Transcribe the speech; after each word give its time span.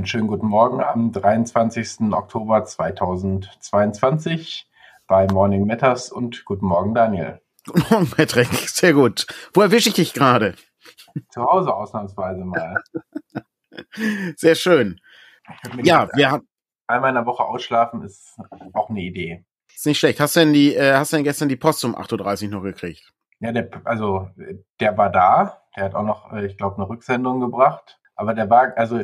Einen 0.00 0.06
schönen 0.06 0.28
guten 0.28 0.46
Morgen 0.46 0.80
am 0.80 1.12
23. 1.12 2.10
Oktober 2.12 2.64
2022 2.64 4.66
bei 5.06 5.26
Morning 5.26 5.66
Matters 5.66 6.10
und 6.10 6.46
guten 6.46 6.64
Morgen, 6.64 6.94
Daniel. 6.94 7.42
Guten 7.66 7.84
Morgen, 7.90 8.08
Patrick. 8.08 8.48
Sehr 8.48 8.94
gut. 8.94 9.26
Wo 9.52 9.60
erwische 9.60 9.90
ich 9.90 9.96
dich 9.96 10.14
gerade? 10.14 10.54
Zu 11.28 11.44
Hause 11.44 11.74
ausnahmsweise 11.74 12.46
mal. 12.46 12.82
Sehr 14.36 14.54
schön. 14.54 15.02
Ja, 15.82 16.08
wir 16.14 16.30
haben. 16.30 16.48
Einmal 16.86 17.10
in 17.10 17.16
der 17.16 17.26
Woche 17.26 17.44
ausschlafen 17.44 18.02
ist 18.02 18.38
auch 18.72 18.88
eine 18.88 19.02
Idee. 19.02 19.44
Ist 19.74 19.84
nicht 19.84 19.98
schlecht. 19.98 20.18
Hast 20.18 20.34
du 20.34 20.40
denn 20.40 20.54
die, 20.54 20.76
äh, 20.76 20.94
hast 20.94 21.12
du 21.12 21.16
denn 21.16 21.24
gestern 21.24 21.50
die 21.50 21.56
Post 21.56 21.84
um 21.84 21.94
8.30 21.94 22.44
Uhr 22.44 22.50
noch 22.52 22.62
gekriegt? 22.62 23.12
Ja, 23.40 23.52
der, 23.52 23.68
also 23.84 24.30
der 24.80 24.96
war 24.96 25.10
da. 25.10 25.60
Der 25.76 25.84
hat 25.84 25.94
auch 25.94 26.04
noch, 26.04 26.32
äh, 26.32 26.46
ich 26.46 26.56
glaube, 26.56 26.76
eine 26.76 26.88
Rücksendung 26.88 27.40
gebracht. 27.40 28.00
Aber 28.14 28.32
der 28.32 28.48
war, 28.48 28.72
also 28.76 29.02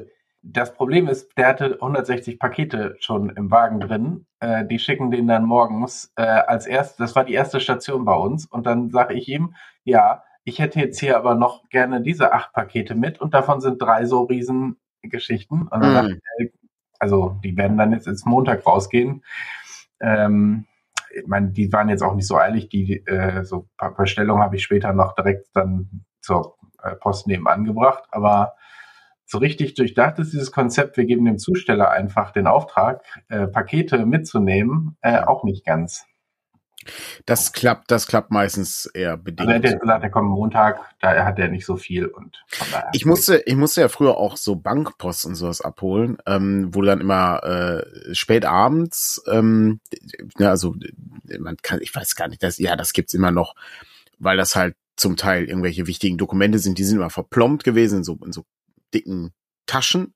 das 0.48 0.74
Problem 0.74 1.08
ist, 1.08 1.36
der 1.36 1.48
hatte 1.48 1.74
160 1.74 2.38
Pakete 2.38 2.96
schon 3.00 3.30
im 3.30 3.50
Wagen 3.50 3.80
drin. 3.80 4.26
Äh, 4.38 4.64
die 4.64 4.78
schicken 4.78 5.10
den 5.10 5.26
dann 5.26 5.44
morgens 5.44 6.12
äh, 6.16 6.22
als 6.22 6.66
erstes. 6.66 6.96
Das 6.96 7.16
war 7.16 7.24
die 7.24 7.34
erste 7.34 7.60
Station 7.60 8.04
bei 8.04 8.14
uns. 8.14 8.46
Und 8.46 8.64
dann 8.64 8.90
sage 8.90 9.14
ich 9.14 9.28
ihm, 9.28 9.54
ja, 9.84 10.22
ich 10.44 10.60
hätte 10.60 10.78
jetzt 10.78 11.00
hier 11.00 11.16
aber 11.16 11.34
noch 11.34 11.68
gerne 11.68 12.00
diese 12.00 12.32
acht 12.32 12.52
Pakete 12.52 12.94
mit 12.94 13.20
und 13.20 13.34
davon 13.34 13.60
sind 13.60 13.82
drei 13.82 14.04
so 14.06 14.22
Riesengeschichten. 14.22 15.62
Und 15.66 15.80
dann 15.80 16.06
mm. 16.06 16.20
ich, 16.38 16.52
also 17.00 17.40
die 17.42 17.56
werden 17.56 17.76
dann 17.76 17.92
jetzt 17.92 18.06
ins 18.06 18.24
Montag 18.24 18.64
rausgehen. 18.64 19.24
Ähm, 20.00 20.66
ich 21.12 21.26
meine, 21.26 21.48
die 21.48 21.72
waren 21.72 21.88
jetzt 21.88 22.02
auch 22.02 22.14
nicht 22.14 22.28
so 22.28 22.36
eilig. 22.36 22.68
Die 22.68 23.04
äh, 23.06 23.44
so 23.44 23.68
Bestellung 23.96 24.40
habe 24.40 24.56
ich 24.56 24.62
später 24.62 24.92
noch 24.92 25.14
direkt 25.14 25.48
dann 25.54 26.04
zur 26.20 26.56
äh, 26.82 26.94
Post 26.94 27.26
nebenan 27.26 27.64
gebracht. 27.64 28.04
Aber 28.12 28.54
so 29.26 29.38
richtig 29.38 29.74
durchdacht 29.74 30.18
ist 30.18 30.32
dieses 30.32 30.52
Konzept, 30.52 30.96
wir 30.96 31.04
geben 31.04 31.24
dem 31.24 31.38
Zusteller 31.38 31.90
einfach 31.90 32.30
den 32.30 32.46
Auftrag, 32.46 33.02
äh, 33.28 33.46
Pakete 33.48 34.06
mitzunehmen, 34.06 34.96
äh, 35.02 35.20
auch 35.20 35.44
nicht 35.44 35.66
ganz. 35.66 36.06
Das 37.24 37.52
klappt, 37.52 37.90
das 37.90 38.06
klappt 38.06 38.30
meistens 38.30 38.86
eher 38.86 39.16
bedingt. 39.16 39.50
Also 39.50 39.62
er 39.64 39.72
hat 39.72 39.80
gesagt, 39.80 40.04
er 40.04 40.10
kommt 40.10 40.30
Montag, 40.30 40.80
da 41.00 41.24
hat 41.24 41.38
er 41.40 41.48
nicht 41.48 41.66
so 41.66 41.76
viel 41.76 42.06
und 42.06 42.44
ich 42.92 43.04
musste, 43.04 43.42
ich 43.46 43.56
musste 43.56 43.80
ja 43.80 43.88
früher 43.88 44.16
auch 44.16 44.36
so 44.36 44.54
Bankpost 44.54 45.26
und 45.26 45.34
sowas 45.34 45.60
abholen, 45.60 46.18
ähm, 46.26 46.68
wo 46.72 46.82
dann 46.82 47.00
immer 47.00 47.42
äh, 47.42 48.14
spät 48.14 48.44
abends, 48.44 49.20
ähm, 49.28 49.80
ja, 50.38 50.50
also 50.50 50.76
man 51.40 51.56
kann, 51.56 51.80
ich 51.82 51.92
weiß 51.92 52.14
gar 52.14 52.28
nicht, 52.28 52.44
das, 52.44 52.58
ja, 52.58 52.76
das 52.76 52.92
gibt's 52.92 53.14
immer 53.14 53.32
noch, 53.32 53.54
weil 54.20 54.36
das 54.36 54.54
halt 54.54 54.76
zum 54.94 55.16
Teil 55.16 55.44
irgendwelche 55.44 55.86
wichtigen 55.86 56.18
Dokumente 56.18 56.58
sind, 56.58 56.78
die 56.78 56.84
sind 56.84 56.98
immer 56.98 57.10
verplombt 57.10 57.64
gewesen, 57.64 57.98
in 57.98 58.04
so, 58.04 58.18
in 58.24 58.32
so 58.32 58.44
dicken 58.94 59.32
Taschen. 59.66 60.14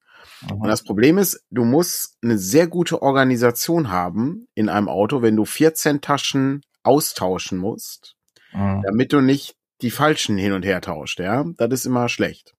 Und 0.50 0.68
das 0.68 0.84
Problem 0.84 1.18
ist, 1.18 1.42
du 1.50 1.64
musst 1.64 2.16
eine 2.22 2.38
sehr 2.38 2.66
gute 2.66 3.02
Organisation 3.02 3.90
haben 3.90 4.46
in 4.54 4.68
einem 4.68 4.88
Auto, 4.88 5.22
wenn 5.22 5.36
du 5.36 5.44
14 5.44 6.00
Taschen 6.00 6.62
austauschen 6.82 7.58
musst, 7.58 8.16
mhm. 8.52 8.82
damit 8.82 9.12
du 9.12 9.20
nicht 9.20 9.56
die 9.82 9.90
falschen 9.90 10.36
hin 10.36 10.52
und 10.52 10.64
her 10.64 10.80
tauscht, 10.80 11.20
ja. 11.20 11.44
Das 11.56 11.70
ist 11.70 11.86
immer 11.86 12.08
schlecht. 12.08 12.54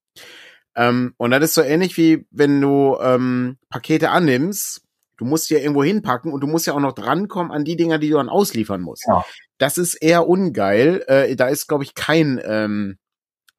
Ähm, 0.76 1.14
und 1.17 1.32
das 1.32 1.44
ist 1.44 1.54
so 1.54 1.61
ähnlich 1.61 1.98
wie 1.98 2.26
wenn 2.32 2.61
du 2.61 2.98
ähm, 3.02 3.58
Pakete 3.70 4.10
annimmst, 4.10 4.82
du 5.17 5.26
musst 5.26 5.50
ja 5.50 5.60
irgendwo 5.60 5.83
hinpacken 5.83 6.32
und 6.32 6.42
du 6.42 6.48
musst 6.48 6.66
ja 6.66 6.73
auch 6.73 6.80
noch 6.80 6.94
drankommen 6.94 7.52
an 7.52 7.64
die 7.64 7.76
Dinger, 7.76 8.00
die 8.00 8.10
du 8.10 8.17
dann 8.17 8.30
ausliefern 8.30 8.82
musst. 8.82 9.05
Ja. 9.08 9.23
Das 9.58 9.77
ist 9.77 9.95
eher 9.95 10.27
ungeil. 10.27 11.04
Äh, 11.08 11.36
da 11.36 11.48
ist, 11.48 11.67
glaube 11.67 11.83
ich, 11.83 11.94
kein 11.94 12.42
ähm, 12.44 12.98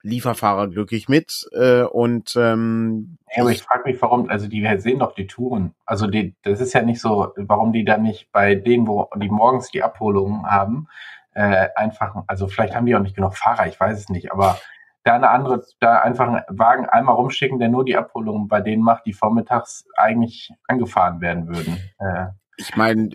Lieferfahrer 0.03 0.69
glücklich 0.69 1.09
mit. 1.09 1.49
Äh, 1.53 1.83
und 1.83 2.35
ähm, 2.37 3.19
ja, 3.35 3.43
aber 3.43 3.53
ich 3.53 3.63
frage 3.63 3.85
mich, 3.85 4.01
warum, 4.03 4.29
also 4.29 4.49
die 4.49 4.63
wir 4.63 4.81
sehen 4.81 4.99
doch 4.99 5.15
die 5.15 5.27
Touren. 5.27 5.75
Also 5.87 6.07
die, 6.07 6.35
das 6.43 6.61
ist 6.61 6.73
ja 6.73 6.83
nicht 6.83 7.01
so, 7.01 7.33
warum 7.37 7.73
die 7.73 7.85
dann 7.85 8.03
nicht 8.03 8.31
bei 8.33 8.55
denen, 8.55 8.87
wo 8.87 9.09
die 9.17 9.31
morgens 9.31 9.71
die 9.71 9.83
Abholungen 9.83 10.45
haben, 10.45 10.89
äh, 11.35 11.69
einfach, 11.77 12.17
also 12.27 12.49
vielleicht 12.49 12.75
haben 12.75 12.87
die 12.87 12.95
auch 12.95 13.01
nicht 13.01 13.17
genug 13.17 13.37
Fahrer, 13.37 13.67
ich 13.67 13.79
weiß 13.79 13.99
es 13.99 14.09
nicht, 14.09 14.33
aber 14.33 14.59
da 15.05 15.15
eine 15.15 15.31
andere, 15.31 15.65
da 15.81 15.99
einfach 15.99 16.29
einen 16.29 16.43
Wagen 16.49 16.87
einmal 16.87 17.17
rumschicken, 17.17 17.59
der 17.59 17.69
nur 17.69 17.85
die 17.85 17.97
Abholungen 17.97 18.49
bei 18.49 18.61
denen 18.61 18.83
macht, 18.83 19.07
die 19.07 19.13
vormittags 19.13 19.85
eigentlich 19.97 20.53
angefahren 20.69 21.21
werden 21.21 21.49
würden. 21.49 21.79
Äh, 21.99 22.27
ich 22.63 22.77
meine, 22.77 23.11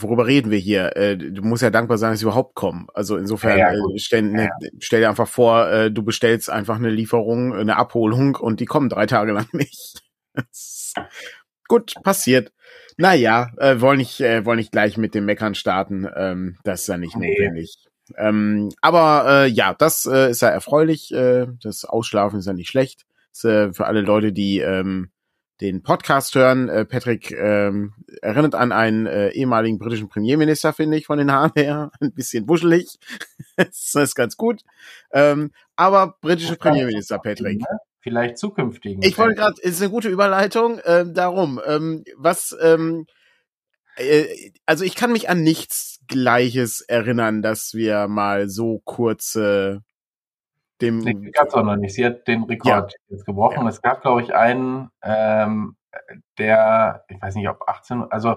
worüber 0.00 0.26
reden 0.26 0.50
wir 0.50 0.58
hier? 0.58 0.96
Äh, 0.96 1.16
du 1.16 1.42
musst 1.42 1.62
ja 1.62 1.70
dankbar 1.70 1.98
sein, 1.98 2.12
dass 2.12 2.20
sie 2.20 2.24
überhaupt 2.24 2.54
kommen. 2.54 2.86
Also 2.94 3.16
insofern 3.16 3.58
ja, 3.58 3.72
ja, 3.72 3.78
äh, 3.78 3.98
stell, 3.98 4.22
ne, 4.22 4.50
stell 4.78 5.00
dir 5.00 5.08
einfach 5.08 5.28
vor, 5.28 5.68
äh, 5.68 5.90
du 5.90 6.02
bestellst 6.02 6.50
einfach 6.50 6.76
eine 6.76 6.90
Lieferung, 6.90 7.54
eine 7.54 7.76
Abholung 7.76 8.36
und 8.36 8.60
die 8.60 8.66
kommen 8.66 8.88
drei 8.88 9.06
Tage 9.06 9.32
lang 9.32 9.48
nicht. 9.52 10.02
Gut, 11.68 11.94
passiert. 12.02 12.52
Naja, 12.96 13.52
äh, 13.58 13.80
wollen 13.80 13.98
nicht, 13.98 14.20
äh, 14.20 14.44
wollen 14.44 14.58
nicht 14.58 14.72
gleich 14.72 14.96
mit 14.96 15.14
dem 15.14 15.24
Meckern 15.24 15.54
starten. 15.54 16.08
Ähm, 16.16 16.56
das 16.64 16.80
ist 16.82 16.86
ja 16.88 16.96
nicht 16.96 17.16
nee. 17.16 17.30
notwendig. 17.30 17.76
Ähm, 18.16 18.70
aber 18.80 19.44
äh, 19.44 19.46
ja, 19.48 19.74
das 19.74 20.06
äh, 20.06 20.30
ist 20.30 20.42
ja 20.42 20.48
erfreulich. 20.48 21.12
Äh, 21.12 21.46
das 21.62 21.84
Ausschlafen 21.84 22.38
ist 22.38 22.46
ja 22.46 22.54
nicht 22.54 22.70
schlecht. 22.70 23.04
Das, 23.32 23.44
äh, 23.44 23.72
für 23.72 23.86
alle 23.86 24.00
Leute, 24.00 24.32
die 24.32 24.60
ähm, 24.60 25.10
den 25.60 25.82
Podcast 25.82 26.34
hören. 26.34 26.68
Äh, 26.68 26.84
Patrick 26.84 27.30
ähm, 27.32 27.94
erinnert 28.22 28.54
an 28.54 28.72
einen 28.72 29.06
äh, 29.06 29.30
ehemaligen 29.30 29.78
britischen 29.78 30.08
Premierminister, 30.08 30.72
finde 30.72 30.96
ich, 30.96 31.06
von 31.06 31.18
den 31.18 31.32
Haaren 31.32 31.52
her. 31.54 31.90
Ein 32.00 32.12
bisschen 32.12 32.48
wuschelig. 32.48 32.98
das 33.56 33.94
ist 33.94 34.14
ganz 34.14 34.36
gut. 34.36 34.62
Ähm, 35.12 35.52
aber 35.76 36.16
britische 36.20 36.56
Premierminister, 36.56 37.18
Patrick. 37.18 37.62
Vielleicht 38.00 38.38
zukünftigen. 38.38 39.02
Ich 39.02 39.18
wollte 39.18 39.34
gerade, 39.34 39.60
ist 39.60 39.82
eine 39.82 39.90
gute 39.90 40.08
Überleitung. 40.08 40.78
Äh, 40.78 41.04
darum, 41.12 41.60
ähm, 41.66 42.04
was, 42.16 42.56
ähm, 42.62 43.06
äh, 43.96 44.52
also 44.66 44.84
ich 44.84 44.94
kann 44.94 45.12
mich 45.12 45.28
an 45.28 45.42
nichts 45.42 46.00
Gleiches 46.06 46.80
erinnern, 46.80 47.42
dass 47.42 47.74
wir 47.74 48.08
mal 48.08 48.48
so 48.48 48.80
kurze 48.84 49.82
dem. 50.80 50.98
Nee, 50.98 51.30
gab 51.32 51.48
es 51.48 51.54
auch 51.54 51.64
noch 51.64 51.76
nicht. 51.76 51.94
Sie 51.94 52.04
hat 52.04 52.26
den 52.28 52.44
Rekord 52.44 52.92
ja. 52.92 52.98
jetzt 53.08 53.26
gebrochen. 53.26 53.62
Ja. 53.62 53.68
Es 53.68 53.82
gab, 53.82 54.02
glaube 54.02 54.22
ich, 54.22 54.34
einen, 54.34 54.90
ähm, 55.02 55.76
der, 56.38 57.04
ich 57.08 57.20
weiß 57.20 57.34
nicht, 57.34 57.48
ob 57.48 57.68
18, 57.68 58.04
also 58.10 58.36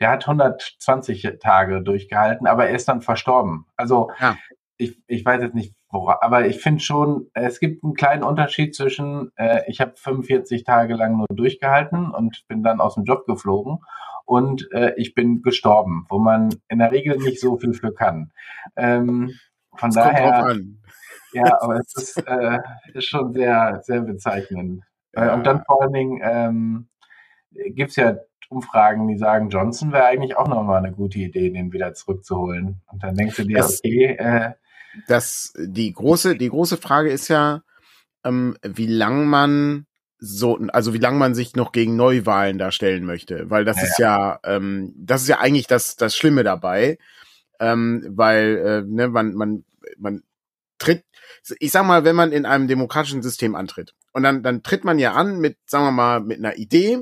der 0.00 0.10
hat 0.10 0.26
120 0.26 1.38
Tage 1.40 1.82
durchgehalten, 1.82 2.46
aber 2.46 2.68
er 2.68 2.74
ist 2.74 2.88
dann 2.88 3.02
verstorben. 3.02 3.66
Also 3.76 4.10
ja. 4.20 4.36
ich, 4.76 5.00
ich 5.06 5.24
weiß 5.24 5.42
jetzt 5.42 5.54
nicht, 5.54 5.74
wora, 5.90 6.18
aber 6.22 6.46
ich 6.46 6.60
finde 6.60 6.80
schon, 6.80 7.30
es 7.34 7.60
gibt 7.60 7.84
einen 7.84 7.94
kleinen 7.94 8.22
Unterschied 8.22 8.74
zwischen, 8.74 9.30
äh, 9.36 9.62
ich 9.66 9.80
habe 9.80 9.92
45 9.96 10.64
Tage 10.64 10.94
lang 10.94 11.16
nur 11.16 11.26
durchgehalten 11.30 12.10
und 12.10 12.44
bin 12.48 12.62
dann 12.62 12.80
aus 12.80 12.94
dem 12.94 13.04
Job 13.04 13.26
geflogen 13.26 13.78
und 14.24 14.68
äh, 14.72 14.94
ich 14.96 15.14
bin 15.14 15.42
gestorben, 15.42 16.06
wo 16.08 16.18
man 16.18 16.54
in 16.68 16.78
der 16.78 16.92
Regel 16.92 17.18
nicht 17.18 17.40
so 17.40 17.58
viel 17.58 17.74
für 17.74 17.92
kann. 17.92 18.32
Ähm, 18.76 19.32
von 19.74 19.90
das 19.90 20.04
daher 20.04 20.56
ja, 21.32 21.60
aber 21.60 21.76
es 21.76 21.94
ist, 21.96 22.16
äh, 22.26 22.58
ist 22.94 23.06
schon 23.06 23.32
sehr, 23.32 23.80
sehr 23.82 24.00
bezeichnend. 24.00 24.82
Äh, 25.12 25.26
ja. 25.26 25.34
Und 25.34 25.44
dann 25.44 25.62
vor 25.64 25.82
allen 25.82 25.92
Dingen 25.92 26.20
ähm, 26.22 26.88
gibt 27.74 27.90
es 27.90 27.96
ja 27.96 28.16
Umfragen, 28.48 29.08
die 29.08 29.16
sagen, 29.16 29.48
Johnson 29.48 29.92
wäre 29.92 30.04
eigentlich 30.04 30.36
auch 30.36 30.48
nochmal 30.48 30.78
eine 30.78 30.92
gute 30.92 31.18
Idee, 31.18 31.50
den 31.50 31.72
wieder 31.72 31.94
zurückzuholen. 31.94 32.82
Und 32.86 33.02
dann 33.02 33.14
denkst 33.14 33.36
du 33.36 33.44
dir, 33.44 33.58
das, 33.58 33.80
okay, 33.82 34.16
äh, 34.18 34.50
das, 35.08 35.54
die 35.58 35.92
große, 35.92 36.36
die 36.36 36.50
große 36.50 36.76
Frage 36.76 37.10
ist 37.10 37.28
ja, 37.28 37.62
ähm, 38.24 38.56
wie 38.62 38.86
lang 38.86 39.26
man 39.26 39.86
so, 40.18 40.58
also 40.72 40.94
wie 40.94 40.98
lange 40.98 41.18
man 41.18 41.34
sich 41.34 41.56
noch 41.56 41.72
gegen 41.72 41.96
Neuwahlen 41.96 42.58
darstellen 42.58 43.04
möchte, 43.04 43.50
weil 43.50 43.64
das 43.64 43.78
ja, 43.78 43.82
ist 43.82 43.98
ja, 43.98 44.40
ähm, 44.44 44.94
das 44.96 45.22
ist 45.22 45.28
ja 45.28 45.40
eigentlich 45.40 45.66
das, 45.66 45.96
das 45.96 46.14
Schlimme 46.14 46.44
dabei, 46.44 46.98
ähm, 47.58 48.06
weil 48.08 48.58
äh, 48.64 48.82
ne, 48.86 49.08
man, 49.08 49.34
man, 49.34 49.64
man 49.98 50.22
tritt, 50.82 51.04
ich 51.58 51.72
sag 51.72 51.86
mal, 51.86 52.04
wenn 52.04 52.16
man 52.16 52.32
in 52.32 52.46
einem 52.46 52.68
demokratischen 52.68 53.22
System 53.22 53.54
antritt 53.54 53.94
und 54.12 54.22
dann, 54.22 54.42
dann 54.42 54.62
tritt 54.62 54.84
man 54.84 54.98
ja 54.98 55.12
an 55.12 55.38
mit, 55.38 55.58
sagen 55.66 55.84
wir 55.84 55.92
mal, 55.92 56.20
mit 56.20 56.38
einer 56.38 56.56
Idee 56.56 56.98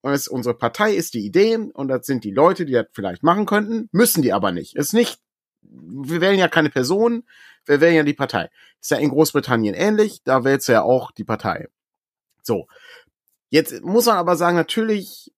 und 0.00 0.12
es, 0.12 0.28
unsere 0.28 0.54
Partei 0.54 0.94
ist 0.94 1.14
die 1.14 1.24
Idee 1.24 1.56
und 1.56 1.88
das 1.88 2.06
sind 2.06 2.24
die 2.24 2.30
Leute, 2.30 2.66
die 2.66 2.72
das 2.72 2.86
vielleicht 2.92 3.22
machen 3.22 3.46
könnten, 3.46 3.88
müssen 3.92 4.22
die 4.22 4.32
aber 4.32 4.52
nicht. 4.52 4.76
Ist 4.76 4.92
nicht, 4.92 5.18
wir 5.62 6.20
wählen 6.20 6.38
ja 6.38 6.48
keine 6.48 6.70
Person, 6.70 7.24
wir 7.64 7.80
wählen 7.80 7.96
ja 7.96 8.02
die 8.02 8.14
Partei. 8.14 8.50
Ist 8.80 8.90
ja 8.90 8.98
in 8.98 9.08
Großbritannien 9.08 9.74
ähnlich, 9.74 10.22
da 10.22 10.44
wählst 10.44 10.68
du 10.68 10.72
ja 10.72 10.82
auch 10.82 11.10
die 11.10 11.24
Partei. 11.24 11.68
So. 12.42 12.66
Jetzt 13.48 13.82
muss 13.82 14.06
man 14.06 14.16
aber 14.16 14.36
sagen, 14.36 14.56
natürlich 14.56 15.32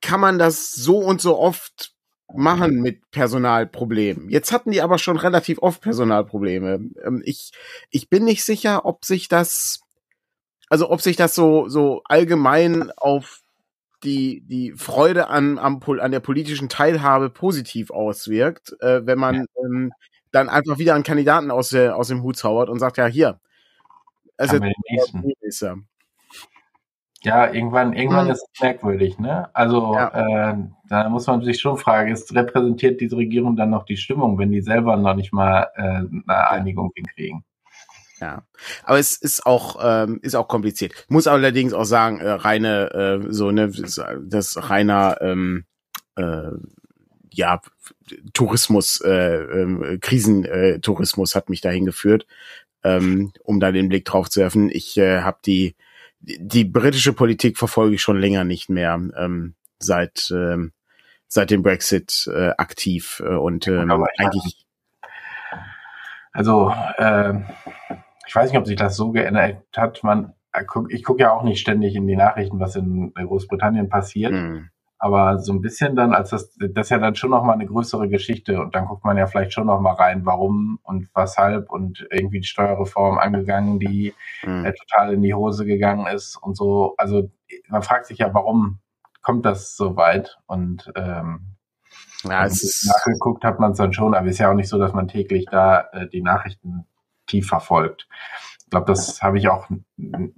kann 0.00 0.20
man 0.20 0.38
das 0.38 0.70
so 0.70 0.98
und 0.98 1.20
so 1.20 1.38
oft 1.38 1.92
machen 2.34 2.80
mit 2.80 3.10
Personalproblemen. 3.10 4.28
Jetzt 4.28 4.52
hatten 4.52 4.70
die 4.70 4.82
aber 4.82 4.98
schon 4.98 5.16
relativ 5.16 5.58
oft 5.60 5.80
Personalprobleme. 5.80 6.80
Ähm, 7.04 7.22
ich, 7.24 7.52
ich 7.90 8.08
bin 8.08 8.24
nicht 8.24 8.44
sicher, 8.44 8.84
ob 8.84 9.04
sich 9.04 9.28
das, 9.28 9.80
also 10.68 10.90
ob 10.90 11.00
sich 11.00 11.16
das 11.16 11.34
so, 11.34 11.68
so 11.68 12.02
allgemein 12.04 12.90
auf 12.96 13.42
die, 14.04 14.42
die 14.46 14.72
Freude 14.76 15.28
an, 15.28 15.58
am, 15.58 15.80
an 15.82 16.12
der 16.12 16.20
politischen 16.20 16.68
Teilhabe 16.68 17.30
positiv 17.30 17.90
auswirkt, 17.90 18.76
äh, 18.80 19.04
wenn 19.04 19.18
man 19.18 19.46
ähm, 19.64 19.92
dann 20.30 20.48
einfach 20.48 20.78
wieder 20.78 20.94
einen 20.94 21.04
Kandidaten 21.04 21.50
aus, 21.50 21.70
der, 21.70 21.96
aus 21.96 22.08
dem 22.08 22.22
Hut 22.22 22.36
zaubert 22.36 22.68
und 22.68 22.78
sagt, 22.78 22.98
ja, 22.98 23.06
hier, 23.06 23.40
also, 24.36 24.60
Ja, 27.22 27.52
irgendwann, 27.52 27.94
irgendwann 27.94 28.26
hm. 28.26 28.32
ist 28.32 28.46
es 28.52 28.60
merkwürdig, 28.60 29.18
ne? 29.18 29.48
Also 29.52 29.94
ja. 29.94 30.52
äh, 30.52 30.56
da 30.88 31.08
muss 31.08 31.26
man 31.26 31.42
sich 31.42 31.60
schon 31.60 31.76
fragen, 31.76 32.12
ist 32.12 32.32
repräsentiert 32.34 33.00
diese 33.00 33.16
Regierung 33.16 33.56
dann 33.56 33.70
noch 33.70 33.84
die 33.84 33.96
Stimmung, 33.96 34.38
wenn 34.38 34.52
die 34.52 34.60
selber 34.60 34.96
noch 34.96 35.14
nicht 35.14 35.32
mal 35.32 35.68
äh, 35.74 35.82
eine 35.82 36.50
Einigung 36.50 36.92
hinkriegen? 36.94 37.44
Ja, 38.20 38.42
aber 38.84 38.98
es 38.98 39.16
ist 39.16 39.46
auch 39.46 39.78
ähm, 39.82 40.18
ist 40.22 40.34
auch 40.34 40.48
kompliziert. 40.48 40.92
Muss 41.08 41.26
allerdings 41.26 41.72
auch 41.72 41.84
sagen, 41.84 42.20
äh, 42.20 42.30
reine 42.30 43.22
äh, 43.24 43.32
so 43.32 43.50
ne 43.50 43.70
das 44.22 44.70
reiner 44.70 45.18
ähm, 45.20 45.64
äh, 46.16 46.50
ja 47.32 47.60
Tourismus, 48.32 49.00
äh, 49.00 49.36
äh, 49.36 49.98
Krisentourismus 49.98 51.34
hat 51.34 51.48
mich 51.48 51.60
dahin 51.60 51.86
geführt, 51.86 52.26
ähm, 52.82 53.32
um 53.44 53.60
da 53.60 53.72
den 53.72 53.88
Blick 53.88 54.04
drauf 54.04 54.28
zu 54.28 54.40
werfen. 54.40 54.70
Ich 54.70 54.96
äh, 54.98 55.20
habe 55.20 55.38
die 55.44 55.76
die 56.20 56.64
britische 56.64 57.12
Politik 57.12 57.58
verfolge 57.58 57.94
ich 57.94 58.02
schon 58.02 58.20
länger 58.20 58.44
nicht 58.44 58.68
mehr 58.68 58.94
ähm, 59.16 59.54
seit 59.78 60.30
ähm, 60.30 60.72
seit 61.26 61.50
dem 61.50 61.62
Brexit 61.62 62.28
äh, 62.32 62.50
aktiv 62.56 63.22
äh, 63.24 63.34
und 63.34 63.68
ähm, 63.68 63.90
eigentlich 64.18 64.66
also 66.32 66.72
äh, 66.96 67.34
ich 68.28 68.34
weiß 68.34 68.50
nicht, 68.50 68.58
ob 68.58 68.66
sich 68.66 68.76
das 68.76 68.96
so 68.96 69.10
geändert 69.10 69.64
hat. 69.76 70.04
Man, 70.04 70.34
äh, 70.52 70.64
ich 70.90 71.02
gucke 71.02 71.22
ja 71.22 71.32
auch 71.32 71.42
nicht 71.42 71.60
ständig 71.60 71.94
in 71.94 72.06
die 72.06 72.16
Nachrichten, 72.16 72.60
was 72.60 72.76
in 72.76 73.12
Großbritannien 73.14 73.88
passiert. 73.88 74.32
Mhm. 74.32 74.70
Aber 74.98 75.38
so 75.38 75.52
ein 75.52 75.60
bisschen 75.60 75.94
dann, 75.94 76.12
als 76.12 76.30
das, 76.30 76.56
das 76.56 76.86
ist 76.86 76.90
ja 76.90 76.98
dann 76.98 77.14
schon 77.14 77.30
nochmal 77.30 77.54
eine 77.54 77.66
größere 77.66 78.08
Geschichte 78.08 78.60
und 78.60 78.74
dann 78.74 78.86
guckt 78.86 79.04
man 79.04 79.16
ja 79.16 79.26
vielleicht 79.26 79.52
schon 79.52 79.66
nochmal 79.66 79.94
rein, 79.94 80.26
warum 80.26 80.80
und 80.82 81.08
weshalb 81.14 81.70
und 81.70 82.06
irgendwie 82.10 82.40
die 82.40 82.46
Steuerreform 82.46 83.18
angegangen, 83.18 83.78
die 83.78 84.14
mhm. 84.44 84.64
äh, 84.64 84.72
total 84.72 85.14
in 85.14 85.22
die 85.22 85.34
Hose 85.34 85.66
gegangen 85.66 86.06
ist 86.06 86.36
und 86.36 86.56
so. 86.56 86.94
Also 86.96 87.30
man 87.68 87.82
fragt 87.82 88.06
sich 88.06 88.18
ja, 88.18 88.34
warum 88.34 88.80
kommt 89.22 89.44
das 89.46 89.76
so 89.76 89.96
weit 89.96 90.38
und 90.46 90.90
ähm, 90.96 91.54
ja, 92.24 92.42
nachgeguckt 92.42 93.44
hat 93.44 93.60
man 93.60 93.72
es 93.72 93.78
dann 93.78 93.92
schon, 93.92 94.14
aber 94.14 94.26
es 94.26 94.32
ist 94.32 94.38
ja 94.40 94.50
auch 94.50 94.54
nicht 94.54 94.68
so, 94.68 94.78
dass 94.78 94.92
man 94.92 95.06
täglich 95.06 95.46
da 95.50 95.82
äh, 95.92 96.08
die 96.08 96.22
Nachrichten 96.22 96.86
aktiv 97.28 97.46
verfolgt. 97.46 98.08
Ich 98.68 98.70
glaube, 98.70 98.84
das 98.84 99.22
habe 99.22 99.38
ich 99.38 99.48
auch 99.48 99.66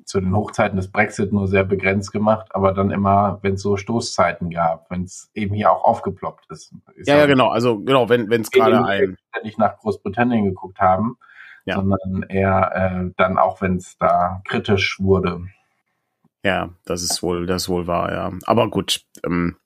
zu 0.05 0.21
den 0.21 0.37
Hochzeiten 0.37 0.77
des 0.77 0.93
Brexit 0.93 1.32
nur 1.32 1.49
sehr 1.49 1.65
begrenzt 1.65 2.12
gemacht, 2.12 2.47
aber 2.50 2.73
dann 2.73 2.93
immer, 2.93 3.41
wenn 3.43 3.55
es 3.55 3.62
so 3.62 3.77
Stoßzeiten 3.77 4.50
gab, 4.50 4.88
wenn 4.88 5.03
es 5.03 5.32
eben 5.35 5.53
hier 5.53 5.73
auch 5.73 5.82
aufgeploppt 5.82 6.47
ist. 6.49 6.73
ist 6.94 7.09
ja, 7.09 7.19
ja, 7.19 7.27
genau. 7.27 7.49
Also 7.49 7.81
genau, 7.81 8.09
wenn 8.09 8.31
es 8.31 8.53
gerade 8.53 8.85
ein 8.85 9.17
nicht 9.43 9.59
nach 9.59 9.79
Großbritannien 9.79 10.44
geguckt 10.44 10.79
haben, 10.79 11.17
ja. 11.65 11.75
sondern 11.75 12.23
eher 12.29 12.71
äh, 12.73 13.11
dann 13.17 13.37
auch, 13.37 13.61
wenn 13.62 13.79
es 13.79 13.99
da 13.99 14.43
kritisch 14.44 15.00
wurde. 15.00 15.43
Ja, 16.43 16.71
das 16.87 17.03
ist 17.03 17.23
wohl, 17.23 17.47
das 17.47 17.63
ist 17.63 17.69
wohl 17.69 17.87
wahr, 17.87 18.13
ja. 18.13 18.33
Aber 18.47 18.71
gut, 18.71 19.03
ähm, 19.25 19.57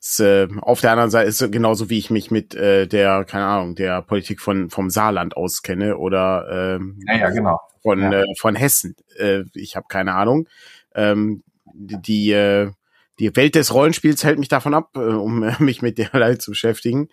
ist, 0.00 0.20
äh, 0.20 0.48
auf 0.60 0.80
der 0.80 0.92
anderen 0.92 1.10
Seite 1.10 1.28
ist 1.28 1.40
es 1.40 1.50
genauso 1.50 1.88
wie 1.88 1.98
ich 1.98 2.10
mich 2.10 2.30
mit 2.30 2.54
äh, 2.54 2.86
der, 2.86 3.24
keine 3.24 3.46
Ahnung, 3.46 3.74
der 3.74 4.02
Politik 4.02 4.40
von 4.40 4.70
vom 4.70 4.90
Saarland 4.90 5.36
auskenne 5.36 5.96
oder 5.96 6.76
ähm, 6.76 6.98
ja, 7.06 7.16
ja, 7.16 7.30
genau. 7.30 7.60
von 7.82 8.00
ja. 8.00 8.22
äh, 8.22 8.24
von 8.38 8.56
Hessen. 8.56 8.96
Äh, 9.16 9.44
ich 9.54 9.76
habe 9.76 9.86
keine 9.88 10.14
Ahnung. 10.14 10.48
Ähm, 10.94 11.42
die 11.74 12.32
äh, 12.32 12.70
die 13.18 13.34
Welt 13.36 13.54
des 13.54 13.72
Rollenspiels 13.72 14.24
hält 14.24 14.38
mich 14.38 14.48
davon 14.48 14.74
ab, 14.74 14.90
äh, 14.96 15.00
um 15.00 15.42
äh, 15.42 15.54
mich 15.62 15.82
mit 15.82 15.98
derlei 15.98 16.36
zu 16.36 16.50
beschäftigen, 16.52 17.08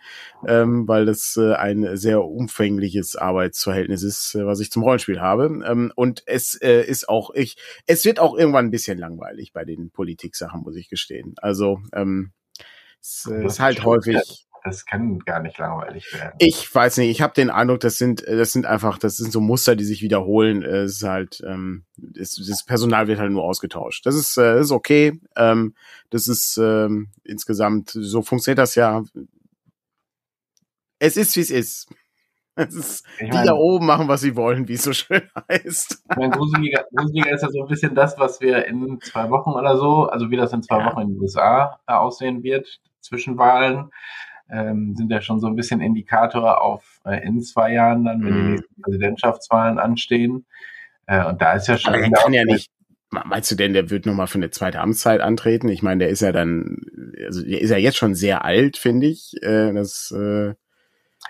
ähm, 0.48 0.88
weil 0.88 1.06
das 1.06 1.38
äh, 1.38 1.54
ein 1.54 1.96
sehr 1.98 2.24
umfängliches 2.24 3.16
Arbeitsverhältnis 3.16 4.04
ist, 4.04 4.36
äh, 4.36 4.46
was 4.46 4.60
ich 4.60 4.72
zum 4.72 4.84
Rollenspiel 4.84 5.22
habe. 5.22 5.64
Ähm, 5.66 5.92
und 5.96 6.24
es 6.26 6.56
äh, 6.56 6.82
ist 6.82 7.10
auch 7.10 7.32
ich, 7.34 7.58
es 7.86 8.06
wird 8.06 8.20
auch 8.20 8.38
irgendwann 8.38 8.66
ein 8.66 8.72
bisschen 8.72 8.98
langweilig 8.98 9.54
bei 9.54 9.66
den 9.66 9.92
Politiksachen, 9.92 10.62
muss 10.62 10.76
ich 10.76 10.90
gestehen. 10.90 11.36
Also 11.38 11.82
ähm, 11.94 12.32
es 13.02 13.26
ist 13.26 13.60
halt 13.60 13.84
häufig 13.84 14.48
das 14.64 14.86
kann 14.86 15.20
gar 15.20 15.42
nicht 15.42 15.58
langweilig 15.58 16.14
werden. 16.14 16.36
Ich 16.40 16.74
weiß 16.74 16.98
nicht, 16.98 17.10
ich 17.10 17.22
habe 17.22 17.34
den 17.34 17.50
Eindruck, 17.50 17.82
das 17.82 17.98
sind, 17.98 18.26
äh, 18.26 18.38
das 18.38 18.54
sind 18.54 18.66
einfach, 18.66 18.98
das 18.98 19.18
sind 19.18 19.32
so 19.32 19.42
Muster, 19.42 19.76
die 19.76 19.84
sich 19.84 20.02
wiederholen. 20.02 20.64
Es 20.64 20.94
ist 20.94 21.04
halt, 21.04 21.44
ähm, 21.46 21.84
das, 21.98 22.36
das 22.36 22.64
Personal 22.64 23.08
wird 23.08 23.20
halt 23.20 23.32
nur 23.32 23.44
ausgetauscht. 23.44 24.06
Das 24.06 24.16
ist, 24.16 24.38
äh, 24.38 24.60
ist 24.60 24.72
okay. 24.72 25.20
Ähm, 25.36 25.76
das 26.10 26.28
ist 26.28 26.58
ähm, 26.58 27.10
insgesamt, 27.24 27.92
so 27.92 28.22
funktioniert 28.22 28.60
das 28.60 28.76
ja. 28.76 29.04
Es 31.00 31.18
ist, 31.18 31.36
wie 31.36 31.42
es 31.42 31.52
ist. 31.52 31.90
Es 32.56 32.74
ist 32.76 33.06
ich 33.20 33.32
die 33.32 33.46
da 33.46 33.54
oben 33.54 33.88
machen, 33.88 34.08
was 34.08 34.22
sie 34.22 34.36
wollen, 34.36 34.68
wie 34.68 34.74
es 34.74 34.84
so 34.84 34.94
schön 34.94 35.24
heißt. 35.50 36.04
Mein 36.16 36.32
gruseliger, 36.32 36.86
gruseliger 36.96 37.34
ist 37.34 37.42
ja 37.42 37.50
so 37.50 37.64
ein 37.64 37.68
bisschen 37.68 37.96
das, 37.96 38.18
was 38.20 38.40
wir 38.42 38.66
in 38.68 39.02
zwei 39.02 39.30
Wochen 39.32 39.50
oder 39.50 39.76
so, 39.76 40.06
also 40.06 40.30
wie 40.30 40.38
das 40.38 40.54
in 40.54 40.62
zwei 40.62 40.78
ja. 40.78 40.86
Wochen 40.86 41.02
in 41.02 41.08
den 41.10 41.20
USA 41.20 41.80
äh, 41.88 41.94
aussehen 41.94 42.44
wird, 42.44 42.80
Zwischenwahlen 43.02 43.90
ähm, 44.50 44.96
sind 44.96 45.12
ja 45.12 45.22
schon 45.22 45.40
so 45.40 45.48
ein 45.48 45.56
bisschen 45.56 45.82
Indikator 45.82 46.62
auf 46.62 47.00
äh, 47.06 47.26
in 47.26 47.42
zwei 47.42 47.74
Jahren 47.74 48.06
dann, 48.06 48.24
wenn 48.24 48.34
mhm. 48.34 48.46
die 48.46 48.52
nächsten 48.54 48.82
Präsidentschaftswahlen 48.82 49.80
anstehen. 49.80 50.46
Äh, 51.06 51.26
und 51.26 51.42
da 51.42 51.54
ist 51.54 51.68
ja 51.68 51.78
schon. 51.78 51.94
Aber 51.94 52.10
kann 52.10 52.34
ja 52.34 52.46
nicht. 52.46 52.70
Meinst 53.10 53.52
du 53.52 53.56
denn, 53.56 53.74
der 53.74 53.92
wird 53.92 54.08
nochmal 54.08 54.26
für 54.26 54.40
eine 54.40 54.50
zweite 54.50 54.80
Amtszeit 54.80 55.22
antreten? 55.22 55.70
Ich 55.70 55.84
meine, 55.84 56.00
der 56.00 56.10
ist 56.10 56.22
ja 56.22 56.32
dann, 56.32 56.78
also 57.24 57.46
der 57.46 57.62
ist 57.62 57.70
ja 57.70 57.78
jetzt 57.78 57.98
schon 57.98 58.16
sehr 58.16 58.44
alt, 58.44 58.76
finde 58.76 59.06
ich. 59.06 59.36
Äh, 59.44 59.72
das, 59.72 60.12
äh 60.18 60.56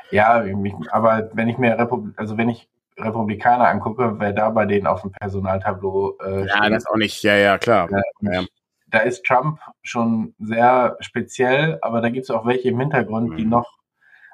ja, 0.09 0.45
aber 0.91 1.29
wenn 1.33 1.49
ich 1.49 1.57
mir 1.57 1.77
Republik, 1.77 2.13
also 2.17 2.37
wenn 2.37 2.47
ich 2.47 2.69
Republikaner 2.97 3.67
angucke, 3.67 4.15
wer 4.17 4.31
da 4.31 4.49
bei 4.49 4.65
denen 4.65 4.87
auf 4.87 5.01
dem 5.01 5.11
Personaltableau 5.11 6.17
äh, 6.23 6.45
Ja, 6.45 6.57
steht, 6.57 6.71
das 6.71 6.85
auch 6.85 6.95
nicht, 6.95 7.21
ja, 7.23 7.35
ja, 7.35 7.57
klar. 7.57 7.89
Äh, 7.91 8.33
ja 8.33 8.45
da 8.93 8.99
ist 8.99 9.25
Trump 9.25 9.59
schon 9.81 10.35
sehr 10.37 10.97
speziell, 10.99 11.79
aber 11.81 11.99
da 11.99 12.09
gibt 12.09 12.25
es 12.25 12.29
auch 12.29 12.45
welche 12.45 12.69
im 12.69 12.79
Hintergrund, 12.79 13.31
mhm. 13.31 13.37
die 13.37 13.45
noch, 13.45 13.79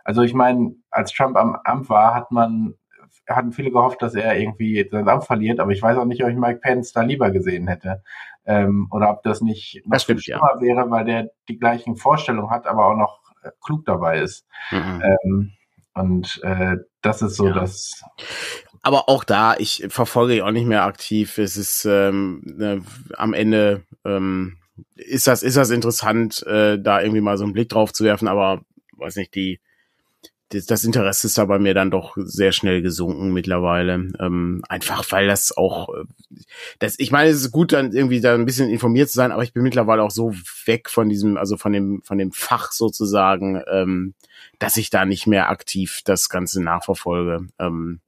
also 0.03 0.21
ich 0.21 0.33
meine, 0.33 0.75
als 0.91 1.13
Trump 1.13 1.37
am 1.37 1.57
Amt 1.63 1.89
war, 1.89 2.13
hat 2.13 2.29
man, 2.31 2.73
hatten 3.25 3.53
viele 3.53 3.71
gehofft, 3.71 4.01
dass 4.01 4.15
er 4.15 4.37
irgendwie 4.37 4.85
sein 4.91 5.07
Amt 5.07 5.23
verliert, 5.23 5.61
aber 5.61 5.71
ich 5.71 5.81
weiß 5.81 5.97
auch 5.97 6.03
nicht, 6.03 6.21
ob 6.25 6.29
ich 6.29 6.35
Mike 6.35 6.59
Pence 6.59 6.91
da 6.91 7.03
lieber 7.03 7.31
gesehen 7.31 7.69
hätte. 7.69 8.03
Ähm, 8.45 8.89
oder 8.91 9.11
ob 9.11 9.23
das 9.23 9.39
nicht 9.39 9.81
noch 9.85 9.93
das 9.93 10.03
stimmt, 10.03 10.23
schlimmer 10.23 10.51
ja. 10.55 10.61
wäre, 10.61 10.91
weil 10.91 11.05
der 11.05 11.29
die 11.47 11.57
gleichen 11.57 11.95
Vorstellungen 11.95 12.51
hat, 12.51 12.67
aber 12.67 12.87
auch 12.87 12.97
noch 12.97 13.21
äh, 13.43 13.51
klug 13.63 13.85
dabei 13.85 14.19
ist. 14.19 14.45
Mhm. 14.71 15.03
Ähm, 15.23 15.51
und 15.93 16.41
äh, 16.43 16.75
das 17.01 17.21
ist 17.21 17.37
so 17.37 17.47
ja. 17.47 17.53
das 17.53 18.03
aber 18.81 19.09
auch 19.09 19.23
da, 19.23 19.55
ich 19.57 19.85
verfolge 19.89 20.35
ich 20.35 20.41
auch 20.41 20.51
nicht 20.51 20.67
mehr 20.67 20.83
aktiv. 20.83 21.37
Es 21.37 21.57
ist 21.57 21.85
ähm, 21.85 22.41
ne, 22.45 22.81
am 23.17 23.33
Ende 23.33 23.83
ähm, 24.17 24.57
ist 24.95 25.27
das 25.27 25.43
ist 25.43 25.57
das 25.57 25.69
interessant, 25.69 26.45
äh, 26.47 26.79
da 26.79 27.01
irgendwie 27.01 27.21
mal 27.21 27.37
so 27.37 27.43
einen 27.43 27.53
Blick 27.53 27.69
drauf 27.69 27.93
zu 27.93 28.03
werfen. 28.03 28.27
Aber 28.27 28.61
weiß 28.97 29.15
nicht, 29.15 29.35
die 29.35 29.59
das, 30.49 30.65
das 30.65 30.83
Interesse 30.83 31.27
ist 31.27 31.37
da 31.37 31.45
bei 31.45 31.59
mir 31.59 31.73
dann 31.73 31.91
doch 31.91 32.15
sehr 32.17 32.51
schnell 32.51 32.81
gesunken 32.81 33.33
mittlerweile. 33.33 34.07
Ähm, 34.19 34.63
einfach 34.67 35.05
weil 35.11 35.27
das 35.27 35.55
auch, 35.55 35.89
äh, 35.89 36.03
das, 36.79 36.97
ich 36.97 37.11
meine, 37.11 37.29
es 37.29 37.41
ist 37.41 37.51
gut, 37.51 37.71
dann 37.71 37.93
irgendwie 37.93 38.19
da 38.19 38.33
ein 38.33 38.45
bisschen 38.45 38.69
informiert 38.69 39.09
zu 39.09 39.15
sein, 39.15 39.31
aber 39.31 39.43
ich 39.43 39.53
bin 39.53 39.63
mittlerweile 39.63 40.01
auch 40.01 40.11
so 40.11 40.33
weg 40.65 40.89
von 40.89 41.07
diesem, 41.07 41.37
also 41.37 41.55
von 41.55 41.71
dem, 41.71 42.01
von 42.03 42.17
dem 42.17 42.31
Fach 42.31 42.71
sozusagen, 42.71 43.61
ähm, 43.71 44.15
dass 44.57 44.77
ich 44.77 44.89
da 44.89 45.05
nicht 45.05 45.27
mehr 45.27 45.49
aktiv 45.49 46.01
das 46.03 46.29
Ganze 46.29 46.63
nachverfolge. 46.63 47.47
Ähm, 47.59 47.99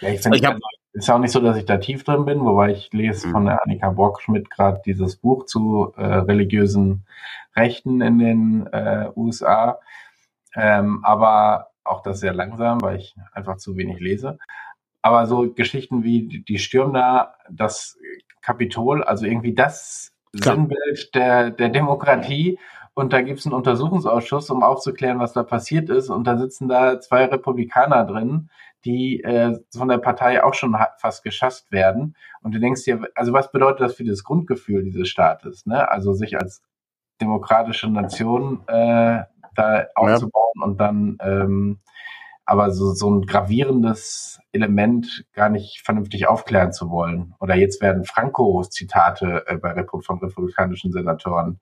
ja, 0.00 0.08
ich 0.08 0.22
finde, 0.22 0.48
also 0.48 0.58
ist 0.92 1.10
auch 1.10 1.18
nicht 1.18 1.32
so, 1.32 1.40
dass 1.40 1.56
ich 1.56 1.64
da 1.64 1.78
tief 1.78 2.04
drin 2.04 2.24
bin, 2.24 2.40
wobei 2.40 2.72
ich 2.72 2.92
lese 2.92 3.28
mhm. 3.28 3.32
von 3.32 3.44
der 3.46 3.62
Annika 3.62 3.90
Brockschmidt 3.90 4.50
gerade 4.50 4.82
dieses 4.84 5.16
Buch 5.16 5.46
zu 5.46 5.92
äh, 5.96 6.04
religiösen 6.04 7.06
Rechten 7.56 8.00
in 8.00 8.18
den 8.18 8.66
äh, 8.72 9.08
USA. 9.16 9.78
Ähm, 10.54 11.04
aber 11.04 11.68
auch 11.84 12.02
das 12.02 12.20
sehr 12.20 12.34
langsam, 12.34 12.80
weil 12.82 12.96
ich 12.96 13.16
einfach 13.32 13.56
zu 13.56 13.76
wenig 13.76 14.00
lese. 14.00 14.38
Aber 15.00 15.26
so 15.26 15.52
Geschichten 15.52 16.04
wie 16.04 16.44
die 16.46 16.58
stürmen 16.58 16.94
da 16.94 17.34
das 17.50 17.98
Kapitol, 18.40 19.02
also 19.02 19.26
irgendwie 19.26 19.54
das 19.54 20.12
Klar. 20.40 20.54
Sinnbild 20.54 21.14
der, 21.14 21.50
der 21.50 21.68
Demokratie. 21.68 22.58
Und 22.94 23.12
da 23.12 23.22
gibt 23.22 23.38
es 23.38 23.46
einen 23.46 23.54
Untersuchungsausschuss, 23.54 24.50
um 24.50 24.62
aufzuklären, 24.62 25.18
was 25.18 25.32
da 25.32 25.42
passiert 25.42 25.88
ist. 25.88 26.10
Und 26.10 26.26
da 26.26 26.36
sitzen 26.36 26.68
da 26.68 27.00
zwei 27.00 27.24
Republikaner 27.24 28.04
drin, 28.04 28.50
die 28.84 29.22
äh, 29.22 29.58
von 29.74 29.88
der 29.88 29.98
Partei 29.98 30.44
auch 30.44 30.54
schon 30.54 30.76
fast 30.98 31.22
geschasst 31.22 31.72
werden. 31.72 32.16
Und 32.42 32.54
du 32.54 32.60
denkst 32.60 32.84
dir, 32.84 33.08
also 33.14 33.32
was 33.32 33.50
bedeutet 33.50 33.80
das 33.80 33.94
für 33.94 34.04
das 34.04 34.24
Grundgefühl 34.24 34.82
dieses 34.82 35.08
Staates? 35.08 35.64
Ne? 35.64 35.90
Also 35.90 36.12
sich 36.12 36.38
als 36.38 36.62
demokratische 37.20 37.88
Nation 37.88 38.62
äh, 38.66 39.22
da 39.54 39.86
aufzubauen 39.94 40.52
ja. 40.56 40.64
und 40.64 40.80
dann 40.80 41.18
ähm, 41.20 41.80
aber 42.44 42.72
so, 42.72 42.92
so 42.92 43.10
ein 43.10 43.22
gravierendes 43.22 44.40
Element 44.52 45.24
gar 45.32 45.48
nicht 45.48 45.80
vernünftig 45.84 46.26
aufklären 46.26 46.72
zu 46.72 46.90
wollen. 46.90 47.34
Oder 47.40 47.54
jetzt 47.54 47.80
werden 47.80 48.04
Franco-Zitate 48.04 49.44
äh, 49.46 49.56
bei 49.56 49.74
von 50.02 50.18
republikanischen 50.18 50.92
Senatoren 50.92 51.60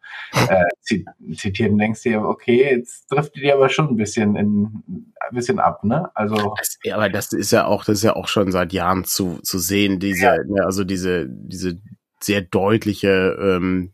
äh, 0.49 0.65
zitiert 1.35 1.71
und 1.71 1.79
denkst 1.79 2.03
dir, 2.03 2.23
okay, 2.23 2.75
jetzt 2.75 3.11
driftet 3.13 3.43
die 3.43 3.53
aber 3.53 3.69
schon 3.69 3.89
ein 3.89 3.97
bisschen 3.97 4.37
in, 4.37 5.13
ein 5.21 5.35
bisschen 5.35 5.59
ab, 5.59 5.85
ne? 5.85 6.11
Also. 6.15 6.55
Das, 6.57 6.79
ja, 6.83 6.97
aber 6.97 7.11
das 7.11 7.33
ist 7.33 7.53
ja 7.53 7.67
auch, 7.67 7.85
das 7.85 7.99
ist 7.99 8.05
ja 8.05 8.17
auch 8.17 8.29
schon 8.29 8.51
seit 8.51 8.73
Jahren 8.73 9.05
zu, 9.05 9.39
zu 9.43 9.59
sehen, 9.59 10.01
diese, 10.01 10.25
ja. 10.25 10.37
ne, 10.45 10.65
also 10.65 10.85
diese, 10.85 11.27
diese 11.29 11.81
sehr 12.21 12.41
deutliche 12.41 13.37
ähm, 13.41 13.93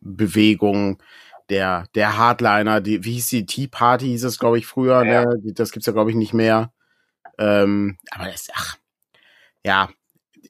Bewegung 0.00 1.02
der, 1.50 1.86
der 1.94 2.16
Hardliner, 2.16 2.80
die, 2.80 3.04
wie 3.04 3.14
hieß 3.14 3.28
die, 3.28 3.46
Tea 3.46 3.68
Party 3.68 4.06
hieß 4.06 4.24
es, 4.24 4.38
glaube 4.38 4.58
ich, 4.58 4.66
früher, 4.66 5.04
ja. 5.04 5.24
ne? 5.24 5.38
Das 5.52 5.72
gibt's 5.72 5.86
ja, 5.86 5.92
glaube 5.92 6.10
ich, 6.10 6.16
nicht 6.16 6.34
mehr. 6.34 6.72
Ähm, 7.38 7.98
aber 8.10 8.26
das, 8.26 8.48
ach, 8.54 8.76
ja, 9.64 9.88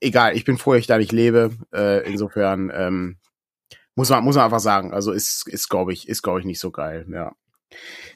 egal, 0.01 0.37
ich 0.37 0.45
bin 0.45 0.59
froh, 0.59 0.73
dass 0.73 0.81
ich 0.81 0.87
da 0.87 0.99
nicht 0.99 1.13
lebe. 1.13 1.51
Äh, 1.75 2.07
insofern, 2.09 2.71
ähm, 2.75 3.19
muss 3.95 4.11
man, 4.11 4.25
muss 4.25 4.37
man 4.37 4.45
einfach 4.45 4.61
sagen, 4.61 4.93
also 4.93 5.13
ist, 5.13 5.49
ist, 5.49 5.69
glaube 5.69 5.93
ich, 5.93 6.09
ist, 6.09 6.23
glaube 6.23 6.41
ich, 6.41 6.47
nicht 6.47 6.61
so 6.61 6.71
geil, 6.71 7.07
ja. 7.11 7.33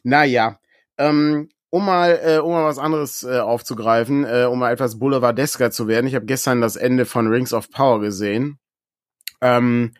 Naja, 0.02 0.60
ähm, 0.98 1.48
um 1.70 1.86
mal, 1.86 2.20
äh, 2.22 2.38
um 2.38 2.52
mal 2.52 2.64
was 2.64 2.78
anderes 2.78 3.22
äh, 3.22 3.38
aufzugreifen, 3.38 4.24
äh, 4.24 4.44
um 4.44 4.58
mal 4.58 4.72
etwas 4.72 4.98
boulevardesker 4.98 5.70
zu 5.70 5.88
werden. 5.88 6.06
Ich 6.06 6.14
habe 6.14 6.26
gestern 6.26 6.60
das 6.60 6.76
Ende 6.76 7.06
von 7.06 7.28
Rings 7.28 7.52
of 7.52 7.70
Power 7.70 8.00
gesehen. 8.00 8.58
Ähm, 9.40 9.92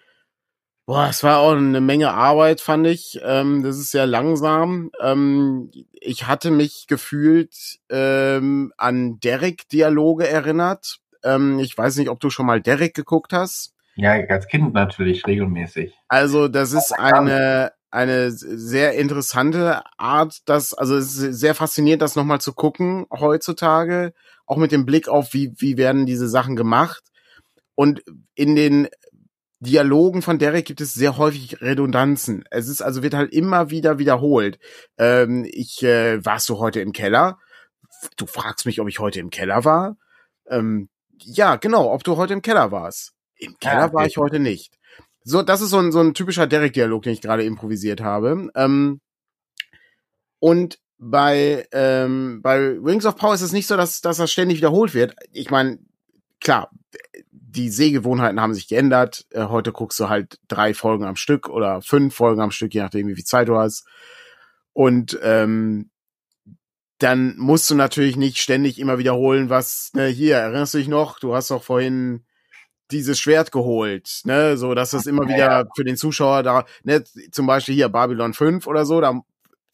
boah, 0.90 1.06
es 1.09 1.23
war 1.23 1.38
auch 1.38 1.52
eine 1.52 1.80
Menge 1.80 2.12
Arbeit, 2.12 2.61
fand 2.61 2.85
ich. 2.88 3.20
Ähm, 3.23 3.62
das 3.62 3.78
ist 3.78 3.92
sehr 3.92 4.09
langsam. 4.09 4.90
Ähm, 5.00 5.70
ich 5.92 6.26
hatte 6.26 6.50
mich 6.50 6.88
gefühlt 6.88 7.78
ähm, 7.90 8.73
an 8.76 9.20
Derek-Dialoge 9.20 10.26
erinnert. 10.28 10.99
Ähm, 11.23 11.61
ich 11.61 11.78
weiß 11.78 11.94
nicht, 11.94 12.11
ob 12.11 12.18
du 12.18 12.28
schon 12.28 12.44
mal 12.44 12.61
Derek 12.61 12.92
geguckt 12.92 13.32
hast. 13.32 13.73
Ja, 13.94 14.14
als 14.14 14.49
Kind 14.49 14.75
natürlich 14.75 15.25
regelmäßig. 15.28 15.94
Also 16.09 16.49
das 16.49 16.73
ist 16.73 16.90
eine 16.99 17.70
eine 17.92 18.32
sehr 18.32 18.94
interessante 18.94 19.82
Art, 19.97 20.38
das, 20.47 20.75
also 20.75 20.97
es 20.97 21.16
ist 21.16 21.40
sehr 21.40 21.56
faszinierend, 21.56 22.02
das 22.02 22.14
nochmal 22.14 22.40
zu 22.40 22.52
gucken 22.52 23.06
heutzutage, 23.11 24.12
auch 24.47 24.56
mit 24.56 24.70
dem 24.70 24.87
Blick 24.87 25.09
auf, 25.09 25.35
wie, 25.35 25.52
wie 25.56 25.76
werden 25.76 26.06
diese 26.06 26.28
Sachen 26.28 26.54
gemacht. 26.54 27.02
Und 27.75 28.04
in 28.35 28.54
den 28.54 28.88
Dialogen 29.61 30.23
von 30.23 30.38
Derek 30.38 30.64
gibt 30.64 30.81
es 30.81 30.95
sehr 30.95 31.19
häufig 31.19 31.61
Redundanzen. 31.61 32.45
Es 32.50 32.67
ist 32.69 32.81
also 32.81 33.02
wird 33.02 33.14
halt 33.14 33.33
immer 33.33 33.71
wieder 33.71 33.99
wiederholt. 33.99 34.59
Ähm, 34.97 35.47
ich 35.50 35.83
äh, 35.83 36.25
warst 36.25 36.49
du 36.49 36.59
heute 36.59 36.81
im 36.81 36.93
Keller? 36.93 37.38
Du 38.17 38.25
fragst 38.26 38.64
mich, 38.64 38.81
ob 38.81 38.88
ich 38.88 38.99
heute 38.99 39.21
im 39.21 39.29
Keller 39.29 39.64
war. 39.67 39.99
Ähm, 40.49 40.88
ja, 41.19 41.57
genau, 41.57 41.93
ob 41.93 42.05
du 42.05 42.17
heute 42.17 42.33
im 42.33 42.40
Keller 42.40 42.73
warst. 42.73 43.12
Im 43.37 43.59
Keller 43.59 43.88
ja, 43.88 43.93
war 43.93 44.07
ich 44.07 44.17
heute 44.17 44.38
nicht. 44.38 44.79
So, 45.25 45.43
das 45.43 45.61
ist 45.61 45.71
so 45.71 45.79
ein, 45.79 45.93
so 45.93 46.00
ein 46.00 46.14
typischer 46.14 46.47
Derek-Dialog, 46.47 47.02
den 47.02 47.12
ich 47.12 47.21
gerade 47.21 47.45
improvisiert 47.45 48.00
habe. 48.00 48.50
Ähm, 48.55 49.00
und 50.38 50.79
bei, 50.97 51.67
ähm, 51.73 52.40
bei 52.43 52.57
Rings 52.57 53.05
of 53.05 53.17
Power 53.17 53.35
ist 53.35 53.43
es 53.43 53.52
nicht 53.52 53.67
so, 53.67 53.76
dass, 53.76 54.00
dass 54.00 54.17
das 54.17 54.33
ständig 54.33 54.59
wiederholt 54.59 54.95
wird. 54.95 55.14
Ich 55.33 55.50
meine, 55.50 55.79
klar, 56.40 56.71
die 57.50 57.71
Sehgewohnheiten 57.71 58.40
haben 58.40 58.54
sich 58.54 58.69
geändert. 58.69 59.26
Äh, 59.30 59.45
heute 59.45 59.73
guckst 59.73 59.99
du 60.00 60.09
halt 60.09 60.38
drei 60.49 60.75
Folgen 60.75 61.04
am 61.04 61.16
Stück 61.16 61.49
oder 61.49 61.83
fünf 61.83 62.14
Folgen 62.14 62.40
am 62.40 62.50
Stück, 62.50 62.75
je 62.75 62.83
nachdem, 62.83 63.09
wie 63.09 63.14
viel 63.14 63.25
Zeit 63.25 63.49
du 63.49 63.57
hast. 63.57 63.87
Und 64.73 65.19
ähm, 65.23 65.90
dann 66.99 67.37
musst 67.38 67.69
du 67.71 67.75
natürlich 67.75 68.16
nicht 68.16 68.38
ständig 68.38 68.78
immer 68.78 68.99
wiederholen, 68.99 69.50
was, 69.50 69.90
ne, 69.95 70.07
hier, 70.07 70.37
erinnerst 70.37 70.75
du 70.75 70.78
dich 70.78 70.88
noch? 70.88 71.19
Du 71.19 71.35
hast 71.35 71.50
doch 71.50 71.62
vorhin 71.62 72.25
dieses 72.90 73.19
Schwert 73.19 73.52
geholt, 73.52 74.21
ne, 74.25 74.57
so 74.57 74.75
dass 74.75 74.90
das 74.90 75.07
immer 75.07 75.28
wieder 75.28 75.66
für 75.75 75.85
den 75.85 75.97
Zuschauer 75.97 76.42
da, 76.42 76.66
ne, 76.85 77.02
zum 77.33 77.47
Beispiel 77.47 77.75
hier 77.75 77.88
Babylon 77.88 78.35
5 78.35 78.66
oder 78.66 78.85
so, 78.85 79.00
da 79.00 79.21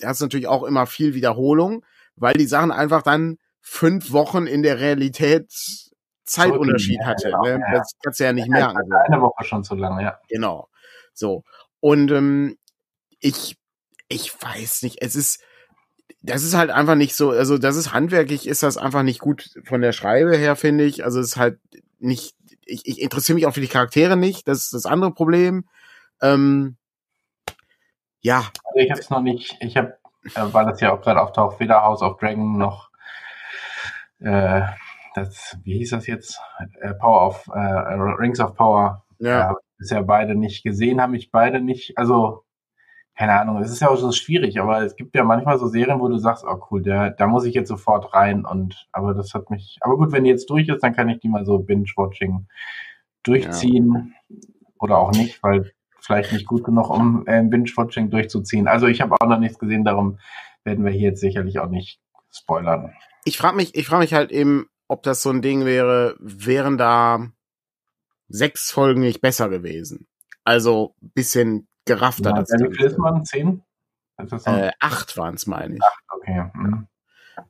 hast 0.02 0.20
du 0.20 0.26
natürlich 0.26 0.46
auch 0.46 0.62
immer 0.62 0.86
viel 0.86 1.14
Wiederholung, 1.14 1.84
weil 2.14 2.34
die 2.34 2.46
Sachen 2.46 2.70
einfach 2.70 3.02
dann 3.02 3.38
fünf 3.60 4.12
Wochen 4.12 4.46
in 4.46 4.62
der 4.62 4.78
Realität 4.78 5.50
Zeitunterschied 6.26 7.00
so, 7.00 7.06
hatte. 7.06 7.30
ne? 7.42 7.60
Ja. 7.60 7.78
Das 7.78 7.96
kannst 8.02 8.20
du 8.20 8.24
ja 8.24 8.32
nicht 8.32 8.48
merken. 8.48 8.76
Also 8.76 8.92
eine 9.06 9.22
Woche 9.22 9.44
schon 9.44 9.64
zu 9.64 9.74
lange, 9.74 10.02
ja. 10.02 10.18
Genau. 10.28 10.68
So. 11.14 11.44
Und 11.80 12.10
ähm, 12.10 12.58
ich, 13.20 13.56
ich 14.08 14.32
weiß 14.42 14.82
nicht, 14.82 15.00
es 15.00 15.16
ist, 15.16 15.42
das 16.22 16.42
ist 16.42 16.56
halt 16.56 16.70
einfach 16.70 16.96
nicht 16.96 17.14
so, 17.14 17.30
also 17.30 17.58
das 17.58 17.76
ist 17.76 17.92
handwerklich, 17.92 18.46
ist 18.46 18.62
das 18.62 18.76
einfach 18.76 19.02
nicht 19.02 19.20
gut 19.20 19.50
von 19.64 19.80
der 19.80 19.92
Schreibe 19.92 20.36
her, 20.36 20.56
finde 20.56 20.84
ich. 20.84 21.04
Also 21.04 21.20
es 21.20 21.28
ist 21.28 21.36
halt 21.36 21.58
nicht 21.98 22.36
ich, 22.66 22.86
ich 22.86 23.00
interessiere 23.00 23.36
mich 23.36 23.46
auch 23.46 23.54
für 23.54 23.60
die 23.60 23.68
Charaktere 23.68 24.16
nicht. 24.16 24.46
Das 24.46 24.58
ist 24.58 24.74
das 24.74 24.86
andere 24.86 25.12
Problem. 25.12 25.64
Ähm, 26.20 26.76
ja. 28.20 28.50
Also 28.64 28.78
ich 28.78 28.90
habe 28.90 29.00
es 29.00 29.10
noch 29.10 29.22
nicht. 29.22 29.56
Ich 29.60 29.76
habe, 29.76 29.96
äh, 30.34 30.52
weil 30.52 30.66
das 30.66 30.80
ja 30.80 30.92
auch 30.92 31.00
gerade 31.00 31.22
auftaucht, 31.22 31.60
weder 31.60 31.82
House 31.82 32.02
of 32.02 32.18
Dragon 32.18 32.58
noch 32.58 32.90
äh, 34.20 34.62
das, 35.16 35.56
wie 35.64 35.78
hieß 35.78 35.90
das 35.90 36.06
jetzt? 36.06 36.40
Äh, 36.80 36.94
Power 36.94 37.26
of 37.26 37.46
äh, 37.48 37.58
Rings 37.58 38.40
of 38.40 38.54
Power. 38.54 39.04
Ja. 39.18 39.52
Äh, 39.52 39.54
bisher 39.78 40.02
beide 40.02 40.34
nicht 40.34 40.62
gesehen, 40.62 41.00
habe 41.00 41.16
ich 41.16 41.30
beide 41.30 41.60
nicht. 41.60 41.96
Also 41.98 42.44
keine 43.16 43.40
Ahnung, 43.40 43.62
es 43.62 43.70
ist 43.70 43.80
ja 43.80 43.88
auch 43.88 43.96
so 43.96 44.12
schwierig, 44.12 44.60
aber 44.60 44.82
es 44.82 44.94
gibt 44.94 45.14
ja 45.14 45.24
manchmal 45.24 45.58
so 45.58 45.68
Serien, 45.68 46.00
wo 46.00 46.08
du 46.08 46.18
sagst, 46.18 46.44
oh 46.46 46.60
cool, 46.70 46.82
der, 46.82 47.10
da 47.10 47.26
muss 47.26 47.46
ich 47.46 47.54
jetzt 47.54 47.68
sofort 47.68 48.12
rein 48.12 48.44
und, 48.44 48.88
aber 48.92 49.14
das 49.14 49.32
hat 49.32 49.48
mich, 49.48 49.78
aber 49.80 49.96
gut, 49.96 50.12
wenn 50.12 50.24
die 50.24 50.30
jetzt 50.30 50.50
durch 50.50 50.68
ist, 50.68 50.82
dann 50.82 50.94
kann 50.94 51.08
ich 51.08 51.20
die 51.20 51.28
mal 51.28 51.46
so 51.46 51.58
Binge-Watching 51.58 52.46
durchziehen 53.22 54.14
ja. 54.28 54.36
oder 54.78 54.98
auch 54.98 55.12
nicht, 55.12 55.42
weil 55.42 55.72
vielleicht 55.98 56.34
nicht 56.34 56.46
gut 56.46 56.62
genug, 56.62 56.90
um 56.90 57.26
äh, 57.26 57.42
Binge-Watching 57.42 58.10
durchzuziehen. 58.10 58.68
Also 58.68 58.86
ich 58.86 59.00
habe 59.00 59.16
auch 59.18 59.26
noch 59.26 59.38
nichts 59.38 59.58
gesehen, 59.58 59.84
darum 59.84 60.18
werden 60.64 60.84
wir 60.84 60.92
hier 60.92 61.08
jetzt 61.08 61.20
sicherlich 61.20 61.58
auch 61.58 61.70
nicht 61.70 62.00
spoilern. 62.30 62.92
Ich 63.24 63.38
frage 63.38 63.56
mich, 63.56 63.74
ich 63.74 63.86
frage 63.86 64.02
mich 64.02 64.12
halt 64.12 64.30
eben, 64.30 64.68
ob 64.88 65.02
das 65.02 65.22
so 65.22 65.30
ein 65.30 65.42
Ding 65.42 65.64
wäre, 65.64 66.16
wären 66.18 66.78
da 66.78 67.30
sechs 68.28 68.70
Folgen 68.70 69.00
nicht 69.00 69.20
besser 69.20 69.48
gewesen. 69.48 70.06
Also 70.44 70.94
bisschen 71.00 71.68
geraffter. 71.84 72.30
Ja, 72.30 72.42
das 72.42 72.50
wie 72.50 72.74
viel 72.74 72.86
ist 72.86 72.98
man? 72.98 73.24
Zehn? 73.24 73.62
Äh, 74.46 74.70
acht 74.80 75.16
waren 75.16 75.34
es, 75.34 75.46
meine 75.46 75.74
ich. 75.76 75.82
Acht, 75.82 76.04
okay. 76.08 76.50
Mhm. 76.54 76.88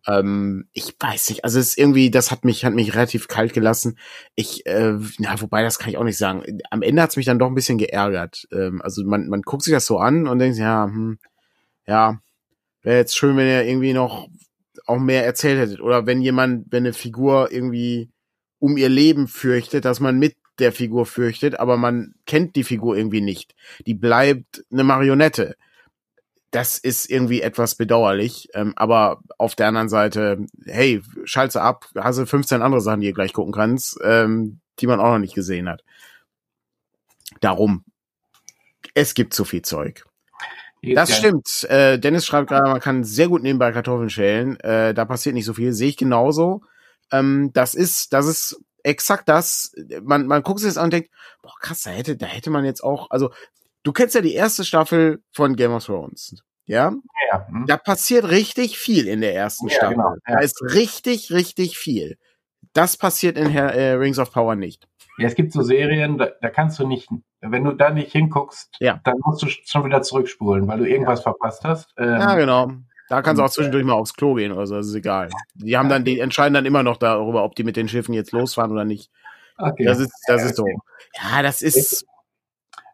Ähm, 0.09 0.69
ich 0.73 0.97
weiß 0.99 1.29
nicht, 1.31 1.45
also 1.45 1.61
es 1.61 1.69
ist 1.69 1.79
irgendwie, 1.79 2.11
das 2.11 2.31
hat 2.31 2.45
mich, 2.45 2.65
hat 2.65 2.75
mich 2.75 2.95
relativ 2.95 3.29
kalt 3.29 3.53
gelassen. 3.53 3.99
Ich, 4.35 4.67
äh, 4.67 4.99
na, 5.19 5.41
wobei, 5.41 5.63
das 5.63 5.79
kann 5.79 5.91
ich 5.91 5.97
auch 5.97 6.05
nicht 6.05 6.19
sagen. 6.19 6.61
Am 6.71 6.83
Ende 6.83 7.03
hat 7.03 7.11
es 7.11 7.17
mich 7.17 7.27
dann 7.27 7.39
doch 7.39 7.47
ein 7.47 7.55
bisschen 7.55 7.79
geärgert. 7.79 8.49
Ähm, 8.53 8.83
also 8.83 9.05
man, 9.05 9.29
man 9.29 9.43
guckt 9.43 9.63
sich 9.63 9.73
das 9.73 9.87
so 9.87 9.99
an 9.99 10.27
und 10.27 10.39
denkt, 10.41 10.59
ja, 10.59 10.85
hm, 10.87 11.19
ja, 11.87 12.21
wäre 12.83 12.99
jetzt 12.99 13.17
schön, 13.17 13.37
wenn 13.37 13.47
ihr 13.47 13.65
irgendwie 13.65 13.93
noch 13.93 14.29
auch 14.87 14.99
mehr 14.99 15.25
erzählt 15.25 15.59
hättet. 15.59 15.81
Oder 15.81 16.07
wenn 16.07 16.23
jemand, 16.23 16.67
wenn 16.71 16.85
eine 16.85 16.93
Figur 16.93 17.51
irgendwie 17.51 18.11
um 18.59 18.77
ihr 18.77 18.89
Leben 18.89 19.29
fürchtet, 19.29 19.85
dass 19.85 20.01
man 20.01 20.19
mit 20.19 20.37
der 20.59 20.73
Figur 20.73 21.07
fürchtet, 21.07 21.61
aber 21.61 21.77
man 21.77 22.15
kennt 22.25 22.57
die 22.57 22.65
Figur 22.65 22.97
irgendwie 22.97 23.21
nicht. 23.21 23.55
Die 23.87 23.95
bleibt 23.95 24.65
eine 24.73 24.85
Marionette. 24.85 25.57
Das 26.51 26.79
ist 26.79 27.11
irgendwie 27.11 27.43
etwas 27.43 27.75
bedauerlich. 27.75 28.49
Ähm, 28.55 28.73
aber 28.77 29.21
auf 29.37 29.55
der 29.55 29.69
anderen 29.69 29.89
Seite, 29.89 30.39
hey, 30.65 31.03
schalte 31.25 31.61
ab, 31.61 31.87
hast 31.95 32.19
du 32.19 32.27
15 32.27 32.63
andere 32.63 32.81
Sachen, 32.81 33.01
die 33.01 33.09
ihr 33.09 33.13
gleich 33.13 33.35
gucken 33.35 33.53
kannst, 33.53 33.99
ähm, 34.03 34.61
die 34.79 34.87
man 34.87 35.01
auch 35.01 35.13
noch 35.13 35.19
nicht 35.19 35.35
gesehen 35.35 35.69
hat. 35.69 35.85
Darum, 37.41 37.85
es 38.95 39.15
gibt 39.15 39.35
zu 39.35 39.45
viel 39.45 39.63
Zeug. 39.63 40.07
Das 40.83 41.17
stimmt. 41.17 41.65
Äh, 41.69 41.99
Dennis 41.99 42.27
schreibt 42.27 42.49
gerade, 42.49 42.69
man 42.69 42.81
kann 42.81 43.05
sehr 43.05 43.29
gut 43.29 43.43
nebenbei 43.43 43.73
Kartoffeln 43.73 44.11
schälen. 44.11 44.59
Äh, 44.61 44.95
da 44.95 45.05
passiert 45.05 45.35
nicht 45.35 45.45
so 45.45 45.55
viel. 45.55 45.73
Sehe 45.73 45.89
ich 45.89 45.97
genauso. 45.97 46.63
Ähm, 47.11 47.51
das 47.53 47.75
ist, 47.75 48.13
das 48.13 48.27
ist 48.27 48.61
exakt 48.83 49.29
das. 49.29 49.73
Man, 50.03 50.27
man 50.27 50.43
guckt 50.43 50.61
sich 50.61 50.69
das 50.69 50.79
an 50.79 50.85
und 50.85 50.93
denkt, 50.93 51.11
boah, 51.43 51.53
krass, 51.61 51.83
da 51.83 51.91
hätte, 51.91 52.17
da 52.17 52.27
hätte 52.27 52.51
man 52.51 52.65
jetzt 52.65 52.83
auch, 52.83 53.11
also, 53.11 53.31
du 53.83 53.93
kennst 53.93 54.15
ja 54.15 54.21
die 54.21 54.35
erste 54.35 54.65
Staffel 54.65 55.23
von 55.33 55.57
Game 55.57 55.73
of 55.73 55.85
Thrones. 55.85 56.35
Ja? 56.67 56.93
ja 57.33 57.47
hm. 57.49 57.67
Da 57.67 57.77
passiert 57.77 58.29
richtig 58.31 58.79
viel 58.79 59.07
in 59.09 59.21
der 59.21 59.35
ersten 59.35 59.69
ja, 59.69 59.77
Staffel. 59.77 59.97
Genau, 59.97 60.15
ja. 60.27 60.35
Da 60.35 60.41
ist 60.41 60.63
richtig, 60.63 61.31
richtig 61.33 61.79
viel. 61.79 62.17
Das 62.73 62.97
passiert 62.97 63.39
in 63.39 63.49
Her 63.49 63.75
äh, 63.75 63.93
Rings 63.93 64.19
of 64.19 64.33
Power 64.33 64.55
nicht. 64.55 64.87
Ja, 65.19 65.27
es 65.27 65.35
gibt 65.35 65.53
so 65.53 65.63
Serien, 65.63 66.19
da, 66.19 66.29
da 66.41 66.51
kannst 66.51 66.79
du 66.79 66.87
nicht, 66.87 67.09
wenn 67.41 67.65
du 67.65 67.73
da 67.73 67.91
nicht 67.91 68.13
hinguckst, 68.13 68.77
ja. 68.81 69.01
dann 69.05 69.17
musst 69.25 69.43
du 69.43 69.47
schon 69.49 69.85
wieder 69.85 70.03
zurückspulen, 70.03 70.69
weil 70.69 70.79
du 70.79 70.89
irgendwas 70.89 71.23
verpasst 71.23 71.65
hast. 71.65 71.95
Ähm, 71.97 72.21
ja, 72.21 72.35
genau. 72.35 72.71
Da 73.09 73.23
kannst 73.23 73.41
du 73.41 73.45
auch 73.45 73.51
zwischendurch 73.51 73.85
mal 73.85 73.95
aufs 73.95 74.15
Klo 74.15 74.35
gehen 74.35 74.53
oder 74.53 74.67
so, 74.67 74.75
das 74.75 74.89
ist 74.89 74.95
egal. 74.95 75.31
Die 75.55 75.77
haben 75.77 75.89
dann, 75.89 76.05
die 76.05 76.19
entscheiden 76.19 76.55
dann 76.55 76.67
immer 76.67 76.83
noch 76.83 76.97
darüber, 76.97 77.45
ob 77.45 77.55
die 77.55 77.65
mit 77.65 77.77
den 77.77 77.89
Schiffen 77.89 78.15
jetzt 78.15 78.33
losfahren 78.33 78.73
oder 78.73 78.85
nicht. 78.85 79.11
Okay. 79.59 79.85
Das 79.85 80.01
ist, 80.01 80.13
das 80.27 80.45
ist 80.45 80.57
so. 80.57 80.67
Ja, 80.67 81.43
das 81.43 81.63
ist. 81.63 82.05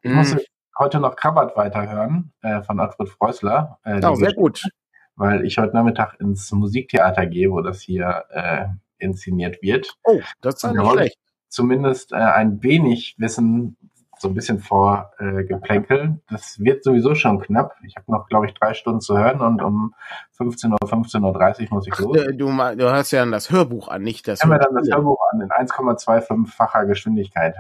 Ich, 0.03 0.11
ich 0.11 0.15
muss 0.15 0.37
heute 0.79 1.01
noch 1.01 1.17
Krabbert 1.17 1.57
weiterhören 1.57 2.33
äh, 2.43 2.63
von 2.63 2.79
Alfred 2.79 3.09
Freusler. 3.09 3.79
Äh, 3.85 4.01
oh, 4.05 4.15
sehr 4.15 4.35
gut. 4.35 4.69
Weil 5.17 5.45
ich 5.45 5.59
heute 5.59 5.75
Nachmittag 5.75 6.21
ins 6.21 6.51
Musiktheater 6.53 7.27
gehe, 7.27 7.51
wo 7.51 7.61
das 7.61 7.81
hier 7.81 8.25
äh, 8.31 8.67
inszeniert 8.99 9.63
wird. 9.63 9.95
Oh, 10.05 10.21
das 10.41 10.63
ist 10.63 10.73
nicht 10.73 10.91
schlecht. 10.91 11.19
Zumindest 11.53 12.13
äh, 12.13 12.17
ein 12.17 12.63
wenig 12.63 13.17
wissen, 13.19 13.77
so 14.19 14.29
ein 14.29 14.35
bisschen 14.35 14.61
vorgeplänkel. 14.61 15.99
Äh, 15.99 16.33
das 16.33 16.59
wird 16.61 16.83
sowieso 16.83 17.15
schon 17.15 17.41
knapp. 17.41 17.75
Ich 17.85 17.95
habe 17.97 18.11
noch, 18.11 18.27
glaube 18.27 18.47
ich, 18.47 18.55
drei 18.55 18.73
Stunden 18.73 19.03
zu 19.03 19.19
hören 19.19 19.43
und 19.43 19.61
um 19.61 19.95
15 20.39 20.73
Uhr, 20.73 20.79
15.30 20.79 21.65
Uhr 21.65 21.69
muss 21.75 21.87
ich 21.87 21.99
los. 21.99 22.17
Du, 22.17 22.51
du, 22.77 22.85
hörst 22.91 23.13
ja 23.13 23.21
dann 23.21 23.33
das 23.33 23.51
Hörbuch 23.51 23.89
an, 23.89 24.01
nicht 24.01 24.27
das. 24.29 24.43
Ich 24.43 24.49
dann 24.49 24.75
das 24.75 24.89
Hörbuch 24.89 25.19
an 25.31 25.43
in 25.43 25.51
1,25-facher 25.51 26.87
Geschwindigkeit. 26.87 27.55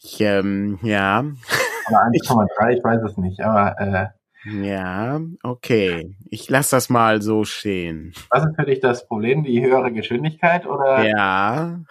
Ich, 0.00 0.22
ähm, 0.22 0.78
ja. 0.80 1.20
Oder 1.20 1.98
1,3, 2.06 2.70
ich 2.78 2.82
weiß 2.82 3.02
es 3.02 3.18
nicht, 3.18 3.42
aber 3.42 3.78
äh, 3.78 4.06
ja, 4.44 5.20
okay. 5.42 6.16
Ich 6.30 6.48
lasse 6.50 6.76
das 6.76 6.88
mal 6.88 7.22
so 7.22 7.44
stehen. 7.44 8.12
Was 8.30 8.44
ist 8.44 8.56
für 8.56 8.66
dich 8.66 8.80
das 8.80 9.06
Problem? 9.06 9.44
Die 9.44 9.62
höhere 9.62 9.92
Geschwindigkeit 9.92 10.66
oder? 10.66 11.04
Ja. 11.04 11.80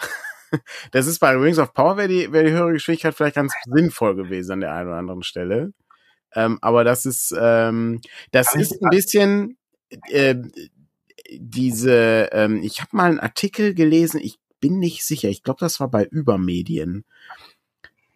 Das 0.91 1.08
ist 1.08 1.20
bei 1.20 1.34
Rings 1.34 1.60
of 1.60 1.74
Power 1.74 1.96
wäre 1.96 2.10
die, 2.10 2.29
wär 2.34 2.43
die 2.43 2.51
höhere 2.51 2.74
Geschwindigkeit 2.74 3.15
vielleicht 3.15 3.38
ganz 3.38 3.53
sinnvoll 3.67 4.15
gewesen 4.15 4.51
an 4.51 4.60
der 4.60 4.74
einen 4.74 4.89
oder 4.89 4.98
anderen 4.98 5.24
Stelle. 5.24 5.72
Ähm, 6.36 6.60
aber 6.62 6.84
das 6.84 7.05
ist, 7.05 7.34
ähm, 7.39 8.01
das 8.31 8.53
ist 8.53 8.84
ein 8.84 8.89
bisschen 8.89 9.58
äh, 10.10 10.36
diese, 11.31 12.29
ähm, 12.34 12.62
ich 12.63 12.81
habe 12.81 12.96
mal 12.96 13.10
einen 13.10 13.20
Artikel 13.22 13.74
gelesen, 13.74 14.20
ich 14.22 14.39
bin 14.60 14.77
nicht 14.79 15.05
sicher, 15.05 15.29
ich 15.29 15.43
glaube, 15.43 15.60
das 15.62 15.79
war 15.79 15.89
bei 15.89 16.05
Übermedien. 16.05 17.05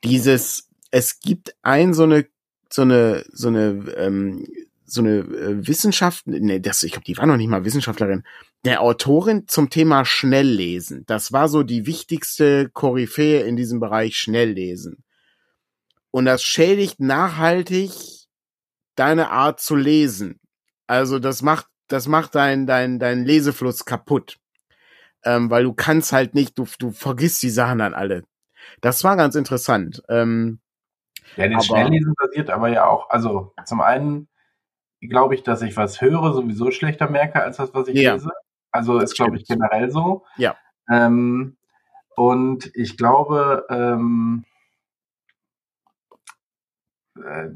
Dieses, 0.04 0.70
es 0.92 1.20
gibt 1.20 1.56
ein 1.62 1.94
so 1.94 2.04
eine 2.04 2.26
so 2.70 2.84
eine 2.84 3.26
so 3.32 3.48
eine 3.48 3.94
ähm, 3.98 4.46
so 4.86 5.02
eine 5.02 5.18
äh, 5.20 5.68
Wissenschaft, 5.68 6.28
nee, 6.28 6.60
das, 6.60 6.84
ich 6.84 6.92
glaube, 6.92 7.06
die 7.06 7.18
war 7.18 7.26
noch 7.26 7.38
nicht 7.38 7.50
mal 7.50 7.66
Wissenschaftlerin, 7.66 8.24
der 8.66 8.82
Autorin 8.82 9.48
zum 9.48 9.70
Thema 9.70 10.06
Schnelllesen. 10.06 11.06
Das 11.08 11.32
war 11.32 11.50
so 11.50 11.64
die 11.64 11.86
wichtigste 11.86 12.70
Koryphäe 12.70 13.42
in 13.42 13.56
diesem 13.56 13.80
Bereich 13.80 14.16
Schnelllesen. 14.16 15.04
Und 16.12 16.26
das 16.26 16.44
schädigt 16.44 17.00
nachhaltig 17.00 17.92
deine 18.96 19.32
Art 19.32 19.60
zu 19.60 19.76
lesen. 19.76 20.40
Also 20.88 21.20
das 21.20 21.42
macht, 21.42 21.68
das 21.88 22.08
macht 22.08 22.36
dein, 22.36 22.68
dein, 22.68 23.00
dein 23.00 23.26
Lesefluss 23.26 23.86
kaputt. 23.86 24.38
Ähm, 25.24 25.50
weil 25.50 25.64
du 25.64 25.74
kannst 25.74 26.14
halt 26.14 26.36
nicht, 26.36 26.58
du, 26.58 26.68
du 26.80 26.92
vergisst 26.92 27.42
die 27.42 27.50
Sachen 27.50 27.80
dann 27.80 27.96
alle. 27.96 28.24
Das 28.82 29.04
war 29.04 29.18
ganz 29.18 29.36
interessant. 29.36 30.04
Ähm, 30.08 30.60
ja, 31.36 31.48
den 31.48 31.62
Schnelllesen 31.62 32.14
basiert 32.18 32.50
aber 32.50 32.70
ja 32.70 32.88
auch, 32.88 33.10
also 33.10 33.54
zum 33.66 33.82
einen 33.82 34.28
glaube 35.02 35.36
ich, 35.36 35.44
dass 35.44 35.62
ich 35.62 35.78
was 35.78 36.02
höre 36.02 36.34
sowieso 36.34 36.72
schlechter 36.72 37.10
merke 37.10 37.42
als 37.42 37.58
das, 37.58 37.74
was 37.74 37.88
ich 37.88 38.00
ja. 38.00 38.14
lese. 38.14 38.30
Also 38.72 39.00
ist, 39.00 39.16
glaube 39.16 39.38
ich, 39.38 39.46
generell 39.48 39.90
so. 39.90 40.26
Ja. 40.38 40.56
Ähm, 40.92 41.56
und 42.16 42.72
ich 42.76 42.98
glaube, 42.98 43.66
ähm, 43.70 44.44
äh, 47.18 47.48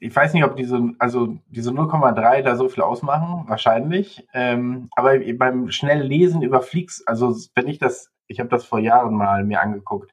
ich 0.00 0.14
weiß 0.14 0.34
nicht, 0.34 0.44
ob 0.44 0.56
diese, 0.56 0.92
also 0.98 1.38
diese 1.48 1.70
0,3 1.70 2.42
da 2.42 2.56
so 2.56 2.68
viel 2.68 2.82
ausmachen, 2.82 3.44
wahrscheinlich. 3.48 4.26
Ähm, 4.32 4.88
aber 4.94 5.18
beim 5.34 5.70
Schnelllesen 5.70 6.42
überfliegst, 6.42 7.06
also 7.08 7.34
wenn 7.54 7.68
ich 7.68 7.78
das, 7.78 8.12
ich 8.26 8.40
habe 8.40 8.48
das 8.48 8.64
vor 8.64 8.78
Jahren 8.78 9.14
mal 9.14 9.44
mir 9.44 9.60
angeguckt, 9.60 10.12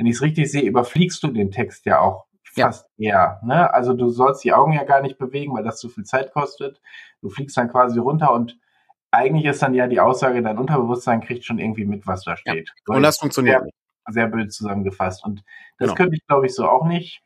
wenn 0.00 0.06
ich 0.06 0.16
es 0.16 0.22
richtig 0.22 0.50
sehe, 0.50 0.62
überfliegst 0.62 1.22
du 1.22 1.28
den 1.28 1.50
Text 1.50 1.84
ja 1.84 2.00
auch 2.00 2.24
fast 2.42 2.88
ja. 2.96 3.10
eher. 3.10 3.40
Ne? 3.44 3.72
Also 3.74 3.92
du 3.92 4.08
sollst 4.08 4.42
die 4.42 4.54
Augen 4.54 4.72
ja 4.72 4.84
gar 4.84 5.02
nicht 5.02 5.18
bewegen, 5.18 5.52
weil 5.52 5.62
das 5.62 5.78
zu 5.78 5.90
viel 5.90 6.04
Zeit 6.04 6.32
kostet. 6.32 6.80
Du 7.20 7.28
fliegst 7.28 7.54
dann 7.58 7.70
quasi 7.70 7.98
runter 7.98 8.32
und 8.32 8.58
eigentlich 9.10 9.44
ist 9.44 9.60
dann 9.60 9.74
ja 9.74 9.88
die 9.88 10.00
Aussage, 10.00 10.40
dein 10.40 10.56
Unterbewusstsein 10.56 11.20
kriegt 11.20 11.44
schon 11.44 11.58
irgendwie 11.58 11.84
mit, 11.84 12.06
was 12.06 12.24
da 12.24 12.34
steht. 12.38 12.72
Ja. 12.88 12.94
Und 12.96 13.02
das 13.02 13.18
funktioniert 13.18 13.60
sehr, 13.60 13.72
sehr 14.14 14.26
blöd 14.28 14.50
zusammengefasst. 14.50 15.22
Und 15.22 15.44
das 15.78 15.88
genau. 15.88 15.94
könnte 15.96 16.16
ich, 16.16 16.26
glaube 16.26 16.46
ich, 16.46 16.54
so 16.54 16.66
auch 16.66 16.86
nicht. 16.86 17.20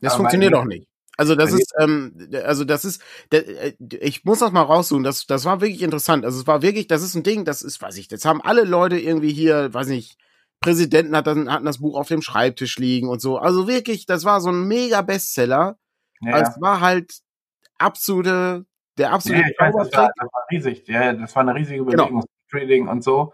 Das 0.00 0.14
Aber 0.14 0.20
funktioniert 0.20 0.54
auch 0.54 0.64
nicht. 0.64 0.88
Also 1.18 1.34
das 1.34 1.52
ist, 1.52 1.74
ähm, 1.78 2.30
also 2.46 2.64
das 2.64 2.86
ist, 2.86 3.02
äh, 3.30 3.74
ich 4.00 4.24
muss 4.24 4.38
das 4.38 4.52
mal 4.52 4.62
raussuchen. 4.62 5.04
Das, 5.04 5.26
das 5.26 5.44
war 5.44 5.60
wirklich 5.60 5.82
interessant. 5.82 6.24
Also 6.24 6.40
es 6.40 6.46
war 6.46 6.62
wirklich, 6.62 6.86
das 6.86 7.02
ist 7.02 7.14
ein 7.14 7.24
Ding, 7.24 7.44
das 7.44 7.60
ist, 7.60 7.82
weiß 7.82 7.98
ich, 7.98 8.08
das 8.08 8.24
haben 8.24 8.40
alle 8.40 8.64
Leute 8.64 8.98
irgendwie 8.98 9.34
hier, 9.34 9.74
weiß 9.74 9.88
nicht, 9.88 10.16
Präsidenten 10.60 11.16
hat 11.16 11.26
dann, 11.26 11.50
hatten 11.50 11.64
das 11.64 11.78
Buch 11.78 11.98
auf 11.98 12.08
dem 12.08 12.22
Schreibtisch 12.22 12.78
liegen 12.78 13.08
und 13.08 13.20
so. 13.20 13.38
Also 13.38 13.66
wirklich, 13.66 14.06
das 14.06 14.24
war 14.24 14.40
so 14.40 14.50
ein 14.50 14.68
mega 14.68 15.02
Bestseller. 15.02 15.78
Ja. 16.20 16.38
Es 16.38 16.60
war 16.60 16.80
halt 16.80 17.20
absolute, 17.78 18.66
der 18.98 19.12
absolute 19.12 19.42
ja, 19.42 19.48
ich 19.48 19.58
weiß, 19.58 19.74
das, 19.74 19.92
war, 19.96 20.10
das 20.14 20.28
war 20.32 20.44
riesig. 20.50 20.86
Ja, 20.86 21.12
das 21.14 21.34
war 21.34 21.42
eine 21.42 21.54
riesige. 21.54 21.84
Bewegung, 21.84 22.08
genau. 22.08 22.24
Trading 22.50 22.88
und 22.88 23.02
so. 23.02 23.32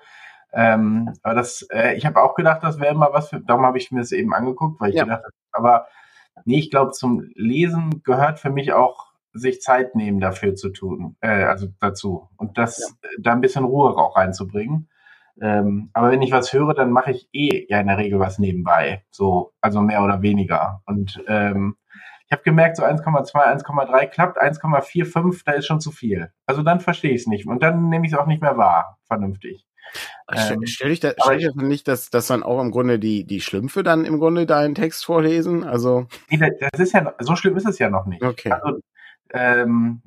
Ähm, 0.52 1.12
aber 1.22 1.34
das, 1.34 1.66
äh, 1.72 1.96
ich 1.96 2.06
habe 2.06 2.22
auch 2.22 2.34
gedacht, 2.34 2.62
das 2.62 2.78
wäre 2.80 2.94
mal 2.94 3.12
was 3.12 3.30
für, 3.30 3.40
darum 3.40 3.66
habe 3.66 3.78
ich 3.78 3.90
mir 3.90 4.00
das 4.00 4.12
eben 4.12 4.32
angeguckt, 4.32 4.80
weil 4.80 4.90
ich 4.90 4.96
ja. 4.96 5.04
gedacht 5.04 5.24
habe, 5.24 5.34
aber 5.52 5.86
nee, 6.44 6.58
ich 6.58 6.70
glaube, 6.70 6.92
zum 6.92 7.28
Lesen 7.34 8.02
gehört 8.04 8.38
für 8.38 8.50
mich 8.50 8.72
auch 8.72 9.12
sich 9.32 9.60
Zeit 9.60 9.94
nehmen 9.94 10.20
dafür 10.20 10.54
zu 10.54 10.70
tun, 10.70 11.16
äh, 11.20 11.44
also 11.44 11.66
dazu. 11.80 12.28
Und 12.36 12.56
das, 12.56 12.78
ja. 12.78 13.10
da 13.18 13.32
ein 13.32 13.40
bisschen 13.40 13.64
Ruhe 13.64 13.96
auch 13.96 14.16
reinzubringen. 14.16 14.88
Ähm, 15.40 15.90
aber 15.92 16.10
wenn 16.10 16.22
ich 16.22 16.32
was 16.32 16.52
höre, 16.52 16.74
dann 16.74 16.90
mache 16.90 17.10
ich 17.10 17.28
eh 17.32 17.66
ja 17.68 17.80
in 17.80 17.88
der 17.88 17.98
Regel 17.98 18.18
was 18.18 18.38
nebenbei. 18.38 19.04
So, 19.10 19.52
also 19.60 19.80
mehr 19.82 20.02
oder 20.02 20.22
weniger. 20.22 20.82
Und 20.86 21.22
ähm, 21.28 21.76
ich 22.26 22.32
habe 22.32 22.42
gemerkt, 22.42 22.76
so 22.76 22.82
1,2, 22.82 23.34
1,3 23.34 24.06
klappt, 24.06 24.40
1,45, 24.42 25.42
da 25.44 25.52
ist 25.52 25.66
schon 25.66 25.80
zu 25.80 25.92
viel. 25.92 26.32
Also 26.46 26.62
dann 26.62 26.80
verstehe 26.80 27.12
ich 27.12 27.22
es 27.22 27.26
nicht. 27.26 27.46
Und 27.46 27.62
dann 27.62 27.88
nehme 27.88 28.06
ich 28.06 28.12
es 28.12 28.18
auch 28.18 28.26
nicht 28.26 28.42
mehr 28.42 28.56
wahr, 28.56 28.98
vernünftig. 29.06 29.64
Ähm, 30.32 30.66
stell 30.66 30.88
dich 30.88 30.98
da, 30.98 31.12
stell 31.22 31.38
dich 31.38 31.54
nicht, 31.54 31.86
dass, 31.86 32.10
dass 32.10 32.26
dann 32.26 32.42
auch 32.42 32.60
im 32.60 32.72
Grunde 32.72 32.98
die, 32.98 33.24
die 33.24 33.40
Schlümpfe 33.40 33.84
dann 33.84 34.04
im 34.04 34.18
Grunde 34.18 34.44
deinen 34.46 34.74
Text 34.74 35.04
vorlesen? 35.04 35.62
Also. 35.62 36.08
Das 36.28 36.80
ist 36.80 36.94
ja, 36.94 37.14
so 37.20 37.36
schlimm 37.36 37.56
ist 37.56 37.68
es 37.68 37.78
ja 37.78 37.90
noch 37.90 38.06
nicht. 38.06 38.24
Okay. 38.24 38.50
Also, 38.50 38.80
ähm, 39.32 40.02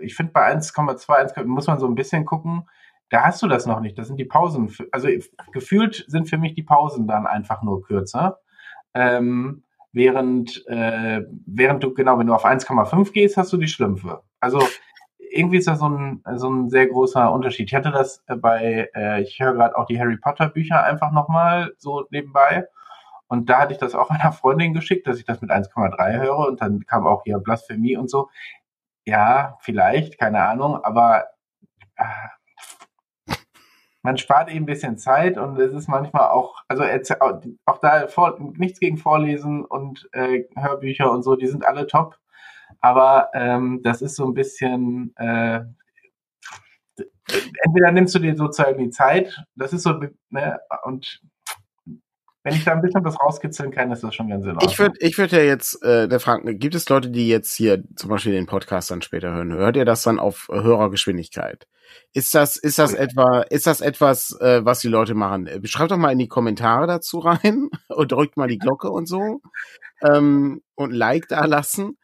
ich 0.00 0.16
finde 0.16 0.32
bei 0.32 0.52
1,2, 0.52 1.44
muss 1.44 1.68
man 1.68 1.78
so 1.78 1.86
ein 1.86 1.94
bisschen 1.94 2.24
gucken 2.24 2.68
da 3.10 3.24
hast 3.24 3.42
du 3.42 3.48
das 3.48 3.66
noch 3.66 3.80
nicht. 3.80 3.98
Das 3.98 4.08
sind 4.08 4.16
die 4.16 4.24
Pausen. 4.24 4.74
Also 4.92 5.08
gefühlt 5.52 6.04
sind 6.08 6.28
für 6.28 6.38
mich 6.38 6.54
die 6.54 6.62
Pausen 6.62 7.06
dann 7.06 7.26
einfach 7.26 7.62
nur 7.62 7.82
kürzer. 7.82 8.38
Ähm, 8.94 9.64
während, 9.92 10.66
äh, 10.66 11.22
während 11.46 11.82
du, 11.82 11.94
genau, 11.94 12.18
wenn 12.18 12.26
du 12.26 12.34
auf 12.34 12.44
1,5 12.44 13.12
gehst, 13.12 13.36
hast 13.36 13.52
du 13.52 13.56
die 13.56 13.68
Schlümpfe. 13.68 14.22
Also 14.40 14.60
irgendwie 15.34 15.58
ist 15.58 15.68
das 15.68 15.80
so 15.80 15.88
ein, 15.88 16.22
so 16.36 16.48
ein 16.50 16.70
sehr 16.70 16.86
großer 16.86 17.32
Unterschied. 17.32 17.68
Ich 17.68 17.74
hatte 17.74 17.90
das 17.90 18.24
bei, 18.40 18.90
äh, 18.94 19.22
ich 19.22 19.40
höre 19.40 19.54
gerade 19.54 19.76
auch 19.76 19.86
die 19.86 19.98
Harry 19.98 20.16
Potter 20.16 20.48
Bücher 20.48 20.82
einfach 20.84 21.12
nochmal 21.12 21.72
so 21.78 22.06
nebenbei. 22.10 22.66
Und 23.28 23.50
da 23.50 23.60
hatte 23.60 23.72
ich 23.72 23.78
das 23.78 23.94
auch 23.94 24.10
einer 24.10 24.32
Freundin 24.32 24.74
geschickt, 24.74 25.06
dass 25.06 25.18
ich 25.18 25.24
das 25.24 25.40
mit 25.40 25.50
1,3 25.50 26.20
höre 26.20 26.48
und 26.48 26.60
dann 26.60 26.86
kam 26.86 27.06
auch 27.06 27.24
hier 27.24 27.38
Blasphemie 27.38 27.96
und 27.96 28.10
so. 28.10 28.28
Ja, 29.06 29.58
vielleicht, 29.60 30.18
keine 30.18 30.42
Ahnung, 30.42 30.82
aber 30.82 31.26
äh, 31.96 32.04
man 34.04 34.18
spart 34.18 34.50
eben 34.50 34.64
ein 34.64 34.66
bisschen 34.66 34.98
Zeit 34.98 35.38
und 35.38 35.58
es 35.58 35.72
ist 35.72 35.88
manchmal 35.88 36.28
auch, 36.28 36.62
also 36.68 36.84
auch 37.64 37.78
da 37.78 38.06
vor, 38.06 38.38
nichts 38.54 38.78
gegen 38.78 38.98
Vorlesen 38.98 39.64
und 39.64 40.08
äh, 40.12 40.44
Hörbücher 40.54 41.10
und 41.10 41.22
so, 41.22 41.36
die 41.36 41.46
sind 41.46 41.66
alle 41.66 41.86
top. 41.86 42.18
Aber 42.80 43.30
ähm, 43.32 43.80
das 43.82 44.02
ist 44.02 44.16
so 44.16 44.26
ein 44.26 44.34
bisschen, 44.34 45.14
äh, 45.16 45.60
entweder 47.64 47.92
nimmst 47.92 48.14
du 48.14 48.18
dir 48.18 48.36
sozusagen 48.36 48.78
die 48.78 48.90
Zeit, 48.90 49.42
das 49.56 49.72
ist 49.72 49.84
so, 49.84 49.98
ne, 50.28 50.60
und 50.82 51.22
wenn 52.44 52.54
ich 52.54 52.64
da 52.64 52.72
ein 52.72 52.82
bisschen 52.82 53.02
was 53.04 53.18
rauskitzeln 53.18 53.70
kann, 53.70 53.90
ist 53.90 54.04
das 54.04 54.14
schon 54.14 54.28
ganz 54.28 54.44
in 54.44 54.50
Ordnung. 54.50 54.70
Ich 54.70 54.78
würde 54.78 54.96
ich 55.00 55.16
würd 55.16 55.32
ja 55.32 55.40
jetzt 55.40 55.82
äh, 55.82 56.06
der 56.06 56.20
fragen, 56.20 56.58
gibt 56.58 56.74
es 56.74 56.88
Leute, 56.90 57.08
die 57.08 57.26
jetzt 57.26 57.54
hier 57.54 57.82
zum 57.96 58.10
Beispiel 58.10 58.32
den 58.32 58.44
Podcast 58.44 58.90
dann 58.90 59.00
später 59.00 59.32
hören? 59.32 59.54
Hört 59.54 59.76
ihr 59.76 59.86
das 59.86 60.02
dann 60.02 60.18
auf 60.18 60.48
höherer 60.50 60.90
Geschwindigkeit? 60.90 61.66
Ist 62.12 62.34
das, 62.34 62.56
ist 62.56 62.78
das 62.78 62.92
etwa, 62.92 63.40
ist 63.40 63.66
das 63.66 63.80
etwas, 63.80 64.38
äh, 64.40 64.62
was 64.62 64.80
die 64.80 64.88
Leute 64.88 65.14
machen? 65.14 65.48
Schreibt 65.64 65.90
doch 65.90 65.96
mal 65.96 66.12
in 66.12 66.18
die 66.18 66.28
Kommentare 66.28 66.86
dazu 66.86 67.18
rein 67.18 67.70
und 67.88 68.12
drückt 68.12 68.36
mal 68.36 68.48
die 68.48 68.58
Glocke 68.58 68.90
und 68.90 69.06
so 69.06 69.40
ähm, 70.02 70.62
und 70.74 70.92
Like 70.92 71.28
da 71.28 71.46
lassen. 71.46 71.96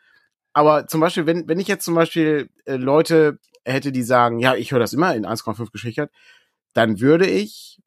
Aber 0.55 0.87
zum 0.87 1.03
Beispiel, 1.03 1.27
wenn, 1.27 1.49
wenn 1.49 1.61
ich 1.61 1.69
jetzt 1.69 1.85
zum 1.85 1.95
Beispiel 1.95 2.49
äh, 2.65 2.77
Leute 2.77 3.39
hätte, 3.65 3.93
die 3.93 4.03
sagen, 4.03 4.39
ja, 4.39 4.55
ich 4.55 4.73
höre 4.73 4.81
das 4.81 4.95
immer 4.95 5.15
in 5.15 5.27
1,5 5.27 5.71
Geschwindigkeit, 5.71 6.11
dann 6.73 7.01
würde 7.01 7.27
ich 7.27 7.79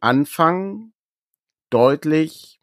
anfangen, 0.00 0.92
deutlich 1.70 2.60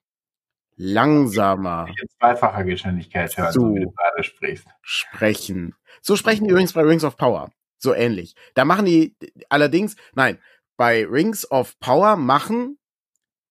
langsamer. 0.76 1.88
In 1.88 2.10
zweifacher 2.20 2.64
Geschwindigkeit 2.64 3.36
hören, 3.38 3.54
so 3.54 3.74
wie 3.74 3.82
du 3.82 3.92
gerade 3.92 4.24
sprichst. 4.24 4.68
Sprechen. 4.82 5.76
So 6.02 6.16
sprechen 6.16 6.46
die 6.46 6.52
übrigens 6.52 6.74
bei 6.74 6.82
Rings 6.82 7.04
of 7.04 7.18
Power. 7.18 7.50
So 7.78 7.94
ähnlich. 7.94 8.36
Da 8.54 8.66
machen 8.66 8.86
die 8.86 9.16
allerdings, 9.50 9.96
nein, 10.14 10.40
bei 10.78 11.06
Rings 11.06 11.50
of 11.50 11.80
Power 11.80 12.18
machen 12.18 12.78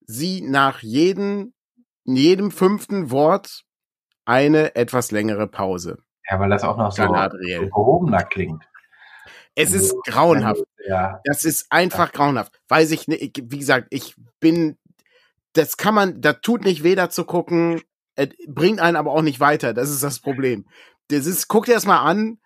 sie 0.06 0.42
nach 0.42 0.80
jedem, 0.80 1.54
jedem 2.04 2.50
fünften 2.50 3.10
Wort 3.10 3.64
eine 4.24 4.74
etwas 4.74 5.10
längere 5.10 5.46
Pause. 5.46 5.98
Ja, 6.28 6.40
weil 6.40 6.50
das 6.50 6.64
auch 6.64 6.76
noch 6.76 6.92
so, 6.92 7.04
so 7.04 7.68
gehobener 7.68 8.24
klingt. 8.24 8.64
Es 9.54 9.72
ist 9.72 9.94
grauenhaft. 10.04 10.64
Ja. 10.86 11.20
Das 11.24 11.44
ist 11.44 11.70
einfach 11.70 12.12
grauenhaft. 12.12 12.60
Weiß 12.68 12.90
ich 12.90 13.08
nicht, 13.08 13.40
wie 13.50 13.58
gesagt, 13.58 13.86
ich 13.90 14.14
bin 14.40 14.76
das 15.54 15.76
kann 15.76 15.94
man, 15.94 16.20
da 16.20 16.34
tut 16.34 16.64
nicht 16.64 16.82
weh, 16.82 16.94
da 16.94 17.08
zu 17.08 17.24
gucken, 17.24 17.80
bringt 18.46 18.80
einen 18.80 18.96
aber 18.96 19.12
auch 19.12 19.22
nicht 19.22 19.40
weiter. 19.40 19.72
Das 19.72 19.90
ist 19.90 20.02
das 20.02 20.20
Problem. 20.20 20.66
Das 21.08 21.26
ist, 21.26 21.48
guck 21.48 21.66
dir 21.66 21.74
das 21.74 21.86
mal 21.86 22.02
an. 22.02 22.38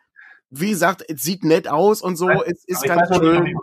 Wie 0.51 0.71
gesagt, 0.71 1.05
es 1.07 1.23
sieht 1.23 1.45
nett 1.45 1.69
aus 1.69 2.01
und 2.01 2.17
so. 2.17 2.31
Es 2.31 2.65
ist 2.65 2.85
ganz 2.85 3.11
weiß, 3.11 3.19
schön. 3.19 3.39
Ob 3.39 3.47
ich 3.47 3.57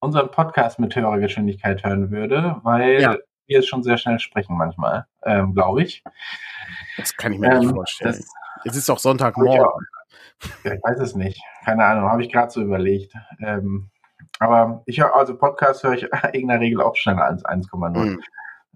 unseren 0.00 0.30
Podcast 0.30 0.78
mit 0.78 0.94
höherer 0.94 1.18
Geschwindigkeit 1.18 1.84
hören 1.84 2.10
würde, 2.10 2.56
weil 2.62 3.00
ja. 3.00 3.16
wir 3.46 3.62
schon 3.62 3.82
sehr 3.82 3.96
schnell 3.96 4.18
sprechen 4.18 4.56
manchmal, 4.56 5.06
ähm, 5.24 5.54
glaube 5.54 5.82
ich. 5.82 6.02
Das 6.96 7.16
kann 7.16 7.32
ich 7.32 7.38
mir 7.38 7.52
ähm, 7.52 7.58
nicht 7.60 7.70
vorstellen. 7.70 8.24
es 8.64 8.76
ist 8.76 8.88
doch 8.88 8.98
Sonntagmorgen. 8.98 9.66
Ja, 10.64 10.74
ich 10.74 10.82
weiß 10.82 11.00
es 11.00 11.14
nicht. 11.14 11.40
Keine 11.64 11.84
Ahnung, 11.84 12.10
habe 12.10 12.22
ich 12.22 12.30
gerade 12.30 12.50
so 12.50 12.60
überlegt. 12.60 13.14
Ähm, 13.40 13.90
aber 14.38 14.82
ich 14.86 15.00
höre, 15.00 15.14
also 15.14 15.36
Podcast 15.36 15.82
höre 15.82 15.94
ich 15.94 16.08
in 16.34 16.48
der 16.48 16.60
Regel 16.60 16.82
auch 16.82 16.96
schneller 16.96 17.24
als 17.24 17.44
1,0. 17.44 17.98
Mhm. 17.98 18.20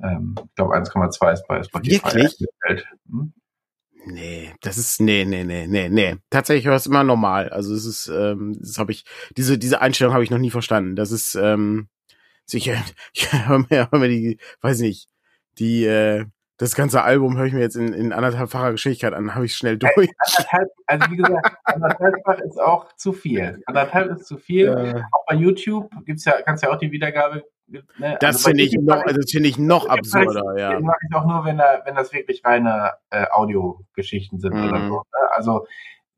Ähm, 0.03 0.35
ich 0.37 0.55
glaube 0.55 0.77
1,2 0.77 1.33
ist 1.33 1.47
bei 1.47 1.63
Spotify. 1.63 2.15
Wirklich? 2.15 2.85
Hm? 3.09 3.33
Nee, 4.07 4.55
das 4.63 4.79
ist, 4.79 5.01
nee, 5.01 5.25
nee, 5.25 5.45
nee, 5.45 5.67
nee, 5.67 5.89
nee. 5.89 6.17
Tatsächlich 6.31 6.67
ich 6.67 6.73
es 6.73 6.87
immer 6.87 7.05
normal. 7.05 7.51
Also 7.51 7.75
es 7.75 7.85
ist, 7.85 8.09
ähm, 8.09 8.57
das 8.59 8.79
habe 8.79 8.93
ich, 8.93 9.05
diese, 9.37 9.59
diese 9.59 9.81
Einstellung 9.81 10.15
habe 10.15 10.25
ich 10.25 10.31
noch 10.31 10.39
nie 10.39 10.51
verstanden. 10.51 10.97
Das 10.97 11.11
ist, 11.11 11.35
ähm, 11.35 11.89
sicher, 12.47 12.75
ich 13.13 13.33
höre 13.33 13.59
mir, 13.59 13.89
hör 13.91 13.99
mir 13.99 14.09
die, 14.09 14.39
weiß 14.63 14.81
nicht, 14.81 15.09
die, 15.59 15.85
äh, 15.85 16.25
das 16.57 16.75
ganze 16.75 17.03
Album 17.03 17.39
höre 17.39 17.47
ich 17.47 17.55
mir 17.55 17.61
jetzt 17.61 17.77
in, 17.77 17.95
in 17.95 18.13
anderthalbfacher 18.13 18.73
Geschwindigkeit 18.73 19.15
an, 19.15 19.35
habe 19.35 19.47
ich 19.47 19.57
schnell 19.57 19.79
durch. 19.79 20.11
Anderthalb, 20.19 20.69
also 20.87 21.11
wie 21.11 21.17
gesagt, 21.17 21.57
anderthalbfach 21.65 22.39
ist 22.41 22.61
auch 22.61 22.95
zu 22.97 23.15
viel. 23.15 23.63
Anderthalb 23.65 24.11
ist 24.11 24.27
zu 24.27 24.37
viel. 24.37 24.67
Äh, 24.67 25.03
auch 25.13 25.25
bei 25.27 25.37
YouTube 25.37 25.91
gibt's 26.05 26.27
ja, 26.27 26.43
kannst 26.43 26.63
ja 26.63 26.71
auch 26.71 26.79
die 26.79 26.93
Wiedergabe 26.93 27.45
Ne? 27.71 28.17
Das 28.21 28.37
also 28.37 28.49
finde 28.49 28.65
ich 28.65 28.73
noch, 28.75 29.05
also 29.05 29.21
finde 29.31 29.49
ich 29.49 29.59
noch 29.59 29.89
absurder, 29.89 30.59
ja. 30.59 30.71
Den 30.71 30.85
mache 30.85 30.99
ich 31.09 31.15
auch 31.15 31.25
nur, 31.25 31.45
wenn, 31.45 31.59
da, 31.59 31.83
wenn 31.85 31.95
das 31.95 32.13
wirklich 32.13 32.45
reine 32.45 32.93
äh, 33.11 33.27
Audiogeschichten 33.31 34.39
sind 34.41 34.55
mhm. 34.55 34.69
oder 34.69 34.81
so. 34.89 34.95
Ne? 34.97 35.29
Also 35.33 35.67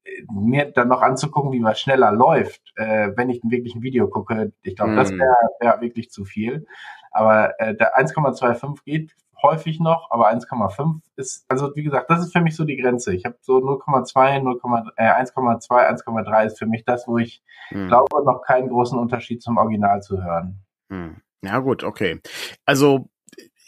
äh, 0.05 0.23
mir 0.33 0.71
dann 0.73 0.89
noch 0.89 1.03
anzugucken, 1.03 1.53
wie 1.53 1.63
was 1.63 1.81
schneller 1.81 2.13
läuft, 2.13 2.63
äh, 2.77 3.11
wenn 3.17 3.31
ich 3.31 3.41
wirklich 3.45 3.75
ein 3.75 3.83
Video 3.83 4.09
gucke, 4.09 4.53
ich 4.63 4.77
glaube, 4.77 4.93
mhm. 4.93 4.97
das 4.97 5.11
wäre 5.11 5.37
wär 5.61 5.81
wirklich 5.81 6.11
zu 6.11 6.25
viel. 6.25 6.67
Aber 7.11 7.61
äh, 7.61 7.75
der 7.77 7.99
1,25 7.99 8.85
geht 8.85 9.15
häufig 9.43 9.81
noch, 9.81 10.11
aber 10.11 10.31
1,5 10.31 11.01
ist, 11.17 11.45
also 11.49 11.75
wie 11.75 11.83
gesagt, 11.83 12.09
das 12.11 12.21
ist 12.21 12.33
für 12.33 12.41
mich 12.41 12.57
so 12.57 12.65
die 12.65 12.77
Grenze. 12.77 13.15
Ich 13.15 13.25
habe 13.25 13.37
so 13.41 13.59
0,2, 13.59 14.41
0, 14.41 14.61
äh, 14.97 15.11
1,2, 15.11 15.69
1,3 15.69 16.47
ist 16.47 16.59
für 16.59 16.67
mich 16.67 16.85
das, 16.85 17.07
wo 17.07 17.19
ich 17.19 17.43
mhm. 17.71 17.89
glaube, 17.89 18.25
noch 18.25 18.43
keinen 18.43 18.69
großen 18.69 18.99
Unterschied 18.99 19.43
zum 19.43 19.59
Original 19.59 20.01
zu 20.01 20.23
hören. 20.23 20.61
Mhm. 20.89 21.21
Ja, 21.43 21.59
gut, 21.59 21.83
okay. 21.83 22.21
Also 22.65 23.09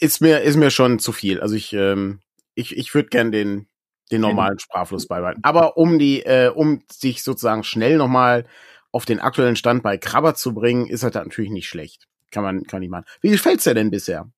ist 0.01 0.21
mir, 0.21 0.41
ist 0.41 0.57
mir 0.57 0.71
schon 0.71 0.99
zu 0.99 1.13
viel. 1.13 1.41
Also 1.41 1.55
ich, 1.55 1.73
ähm, 1.73 2.21
ich, 2.55 2.77
ich 2.77 2.95
würde 2.95 3.09
gern 3.09 3.33
den, 3.33 3.67
den 4.11 4.21
normalen 4.21 4.59
Sprachfluss 4.59 5.07
beibehalten. 5.07 5.43
Aber 5.43 5.77
um 5.77 5.99
die, 5.99 6.23
äh, 6.25 6.49
um 6.49 6.83
sich 6.91 7.23
sozusagen 7.23 7.65
schnell 7.65 7.97
nochmal 7.97 8.47
auf 8.93 9.05
den 9.05 9.21
aktuellen 9.21 9.57
Stand 9.57 9.83
bei 9.83 9.99
Krabber 9.99 10.35
zu 10.35 10.55
bringen, 10.55 10.87
ist 10.87 11.03
halt 11.03 11.15
natürlich 11.15 11.51
nicht 11.51 11.69
schlecht. 11.69 12.07
Kann 12.31 12.45
man, 12.45 12.65
kann 12.65 12.83
ich 12.83 12.91
machen. 12.91 13.07
Wie 13.21 13.31
gefällt's 13.31 13.65
dir 13.65 13.75
denn 13.75 13.91
bisher? 13.91 14.31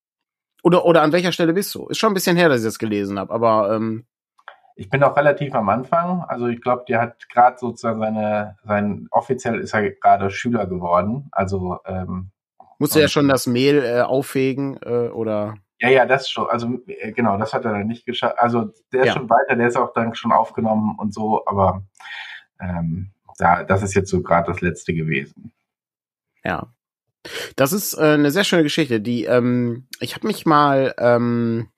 Oder, 0.63 0.85
oder 0.85 1.03
an 1.03 1.11
welcher 1.11 1.31
Stelle 1.31 1.53
bist 1.53 1.73
du? 1.75 1.87
Ist 1.87 1.99
schon 1.99 2.11
ein 2.11 2.15
bisschen 2.15 2.37
her, 2.37 2.49
dass 2.49 2.59
ich 2.61 2.65
das 2.65 2.79
gelesen 2.79 3.19
habe, 3.19 3.33
aber 3.33 3.75
ähm, 3.75 4.05
ich 4.75 4.89
bin 4.91 5.03
auch 5.03 5.17
relativ 5.17 5.55
am 5.55 5.69
Anfang. 5.69 6.23
Also 6.27 6.47
ich 6.47 6.61
glaube, 6.61 6.85
der 6.87 7.01
hat 7.01 7.29
gerade 7.29 7.57
sozusagen 7.57 7.99
seine, 7.99 8.57
sein 8.63 9.07
offiziell 9.09 9.59
ist 9.59 9.73
er 9.73 9.89
gerade 9.89 10.29
Schüler 10.29 10.67
geworden. 10.67 11.29
Also 11.31 11.79
ähm, 11.85 12.29
Musst 12.79 12.95
du 12.95 12.99
ja 12.99 13.07
schon 13.07 13.27
das 13.27 13.47
Mehl 13.47 13.83
äh, 13.83 14.01
auffegen 14.01 14.77
äh, 14.83 15.09
oder? 15.09 15.55
Ja, 15.79 15.89
ja, 15.89 16.05
das 16.05 16.29
schon. 16.29 16.47
Also 16.47 16.79
äh, 16.87 17.11
genau, 17.11 17.37
das 17.37 17.53
hat 17.53 17.65
er 17.65 17.71
dann 17.71 17.87
nicht 17.87 18.05
geschafft. 18.05 18.37
Also 18.37 18.73
der 18.91 19.01
ist 19.01 19.07
ja. 19.07 19.13
schon 19.13 19.29
weiter, 19.29 19.55
der 19.55 19.67
ist 19.67 19.77
auch 19.77 19.93
dann 19.93 20.15
schon 20.15 20.31
aufgenommen 20.31 20.95
und 20.97 21.13
so, 21.13 21.45
aber 21.45 21.83
ähm, 22.59 23.11
da, 23.37 23.63
das 23.63 23.83
ist 23.83 23.93
jetzt 23.93 24.09
so 24.09 24.21
gerade 24.21 24.51
das 24.51 24.61
letzte 24.61 24.93
gewesen. 24.93 25.51
Ja. 26.43 26.73
Das 27.55 27.73
ist 27.73 27.93
äh, 27.93 28.13
eine 28.13 28.31
sehr 28.31 28.43
schöne 28.43 28.63
Geschichte. 28.63 29.01
Die, 29.01 29.25
ähm, 29.25 29.87
ich 29.99 30.15
habe 30.15 30.27
mich 30.27 30.45
mal 30.45 30.95
ähm, 30.97 31.69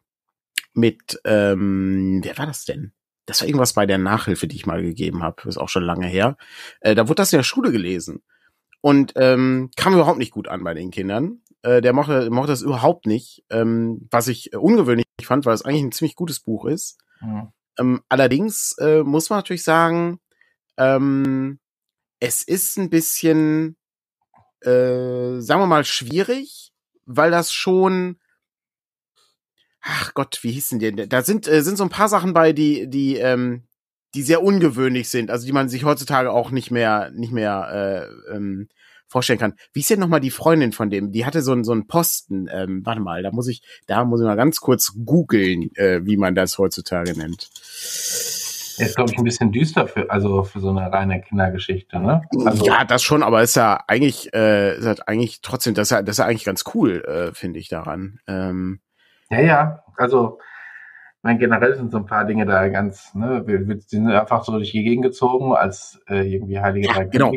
mit, 0.74 1.20
ähm, 1.26 2.22
wer 2.24 2.38
war 2.38 2.46
das 2.46 2.66
denn? 2.66 2.94
Das 3.26 3.42
war 3.42 3.48
irgendwas 3.48 3.74
bei 3.74 3.86
der 3.86 3.98
Nachhilfe, 3.98 4.48
die 4.48 4.56
ich 4.56 4.66
mal 4.66 4.82
gegeben 4.82 5.24
habe. 5.24 5.48
Ist 5.48 5.58
auch 5.58 5.70
schon 5.70 5.84
lange 5.84 6.08
her. 6.08 6.38
Äh, 6.82 6.96
da 6.96 7.08
wurde 7.08 7.16
das 7.16 7.34
in 7.34 7.38
der 7.38 7.44
Schule 7.44 7.72
gelesen. 7.72 8.24
Und 8.82 9.14
ähm, 9.16 9.72
kam 9.76 9.94
überhaupt 9.94 10.20
nicht 10.20 10.32
gut 10.32 10.48
an 10.48 10.64
bei 10.64 10.74
den 10.74 10.92
Kindern. 10.92 11.42
Äh, 11.62 11.82
der 11.82 11.94
mochte, 11.94 12.30
mochte 12.30 12.52
das 12.52 12.62
überhaupt 12.62 13.06
nicht, 13.06 13.44
ähm, 13.50 14.08
was 14.10 14.28
ich 14.28 14.56
ungewöhnlich 14.56 15.06
fand, 15.22 15.46
weil 15.46 15.54
es 15.54 15.64
eigentlich 15.64 15.84
ein 15.84 15.92
ziemlich 15.92 16.16
gutes 16.16 16.40
Buch 16.40 16.66
ist. 16.66 16.98
Mhm. 17.20 17.52
Ähm, 17.78 18.02
allerdings 18.08 18.76
äh, 18.80 19.04
muss 19.04 19.30
man 19.30 19.40
natürlich 19.40 19.64
sagen, 19.64 20.20
ähm, 20.78 21.60
es 22.20 22.44
ist 22.44 22.78
ein 22.78 22.90
bisschen, 22.90 23.78
äh, 24.62 25.40
sagen 25.40 25.62
wir 25.62 25.68
mal, 25.68 25.86
schwierig, 25.86 26.72
weil 27.06 27.32
das 27.32 27.52
schon, 27.52 28.20
ach 29.82 30.14
Gott, 30.14 30.40
wie 30.42 30.52
hießen 30.52 30.80
die 30.80 30.94
denn? 30.94 31.10
Da 31.10 31.22
sind, 31.22 31.48
äh, 31.48 31.62
sind 31.62 31.78
so 31.78 31.84
ein 31.84 31.90
paar 31.90 32.10
Sachen 32.10 32.34
bei, 32.34 32.54
die, 32.54 32.90
die, 32.90 33.18
ähm, 33.18 33.68
die 34.14 34.24
sehr 34.24 34.44
ungewöhnlich 34.44 35.10
sind, 35.10 35.30
also 35.32 35.46
die 35.46 35.52
man 35.52 35.70
sich 35.70 35.84
heutzutage 35.84 36.32
auch 36.32 36.52
nicht 36.52 36.72
mehr, 36.72 37.12
nicht 37.14 37.32
mehr 37.32 38.08
äh, 38.30 38.36
ähm, 38.36 38.70
vorstellen 39.08 39.40
kann. 39.40 39.56
Wie 39.74 39.80
ist 39.80 39.90
denn 39.90 40.00
nochmal 40.00 40.20
die 40.20 40.30
Freundin 40.30 40.72
von 40.72 40.90
dem? 40.90 41.12
Die 41.12 41.26
hatte 41.26 41.42
so 41.42 41.52
einen 41.52 41.64
so 41.64 41.72
einen 41.72 41.88
Posten. 41.88 42.48
Ähm, 42.52 42.86
warte 42.86 43.02
mal, 43.02 43.24
da 43.24 43.32
muss 43.32 43.48
ich, 43.48 43.62
da 43.88 44.06
muss 44.06 44.22
ich 44.22 44.26
mal 44.26 44.36
ganz 44.36 44.60
kurz 44.60 44.94
googeln, 45.06 45.70
äh, 45.76 46.06
wie 46.06 46.18
man 46.18 46.36
das 46.36 46.58
heutzutage 46.58 47.18
nennt. 47.18 47.50
Ist, 48.80 48.96
glaube 48.96 49.12
ich, 49.12 49.18
ein 49.18 49.26
bisschen 49.26 49.52
düster 49.52 49.88
für, 49.88 50.10
also 50.10 50.44
für 50.44 50.62
so 50.62 50.70
eine 50.70 50.92
reine 50.92 51.22
Kindergeschichte, 51.22 52.00
ne? 52.00 52.22
Also 52.46 52.66
ja, 52.66 52.86
das 52.86 53.04
schon, 53.04 53.24
aber 53.24 53.42
ist 53.42 53.56
ja 53.56 53.84
eigentlich, 53.88 54.34
äh, 54.34 54.78
ist 54.78 54.86
halt 54.86 55.08
eigentlich 55.08 55.42
trotzdem, 55.42 55.74
das 55.74 55.88
ist 55.88 55.92
ja, 55.92 56.02
das 56.02 56.14
ist 56.14 56.20
ja 56.20 56.26
eigentlich 56.26 56.46
ganz 56.46 56.64
cool, 56.74 57.04
äh, 57.04 57.34
finde 57.36 57.60
ich 57.60 57.68
daran. 57.68 58.20
Ähm, 58.26 58.80
ja, 59.30 59.42
ja, 59.42 59.84
also 59.98 60.40
meine, 61.24 61.40
generell 61.40 61.76
sind 61.76 61.92
so 61.92 61.98
ein 61.98 62.06
paar 62.06 62.26
Dinge 62.26 62.46
da 62.46 62.68
ganz, 62.70 63.14
ne, 63.14 63.44
wir, 63.46 63.68
wir 63.68 63.80
sind 63.82 64.08
einfach 64.08 64.44
so 64.44 64.54
durch 64.54 64.72
die 64.72 64.84
Gegend 64.84 65.04
gezogen 65.04 65.54
als 65.54 66.00
äh, 66.08 66.34
irgendwie 66.34 66.60
heilige 66.60 66.88
ja, 66.88 67.04
genau. 67.04 67.34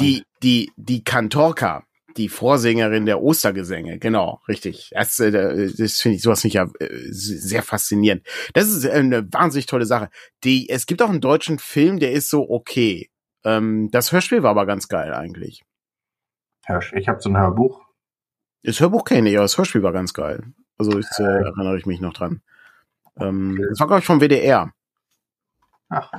Die, 0.00 0.22
die, 0.42 0.70
die 0.76 1.02
Kantorka, 1.02 1.82
die 2.16 2.28
Vorsängerin 2.28 3.06
der 3.06 3.20
Ostergesänge, 3.20 3.98
genau, 3.98 4.40
richtig. 4.46 4.90
Das, 4.92 5.18
äh, 5.18 5.32
das 5.76 5.98
finde 5.98 6.16
ich 6.16 6.22
sowas 6.22 6.44
nicht 6.44 6.54
ja 6.54 6.68
äh, 6.78 6.88
sehr 7.10 7.62
faszinierend. 7.62 8.24
Das 8.54 8.68
ist 8.68 8.88
eine 8.88 9.32
wahnsinnig 9.32 9.66
tolle 9.66 9.86
Sache. 9.86 10.10
Die, 10.44 10.68
es 10.68 10.86
gibt 10.86 11.02
auch 11.02 11.10
einen 11.10 11.20
deutschen 11.20 11.58
Film, 11.58 11.98
der 11.98 12.12
ist 12.12 12.30
so 12.30 12.48
okay. 12.48 13.10
Ähm, 13.44 13.88
das 13.90 14.12
Hörspiel 14.12 14.42
war 14.44 14.50
aber 14.50 14.66
ganz 14.66 14.86
geil 14.88 15.12
eigentlich. 15.12 15.64
Ich 16.92 17.08
habe 17.08 17.20
so 17.20 17.30
ein 17.30 17.38
Hörbuch. 17.38 17.82
Das 18.62 18.78
Hörbuch 18.80 19.04
kenne 19.04 19.30
ich, 19.30 19.36
aber 19.36 19.44
das 19.44 19.56
Hörspiel 19.56 19.82
war 19.82 19.92
ganz 19.92 20.12
geil. 20.12 20.44
Also 20.76 20.98
ich, 20.98 21.06
äh, 21.18 21.22
erinnere 21.22 21.78
ich 21.78 21.86
mich 21.86 22.00
noch 22.00 22.12
dran. 22.12 22.42
Ähm, 23.20 23.64
das 23.68 23.80
war, 23.80 23.86
glaube 23.86 24.00
ich, 24.00 24.06
vom 24.06 24.20
WDR. 24.20 24.72
Ach, 25.88 26.12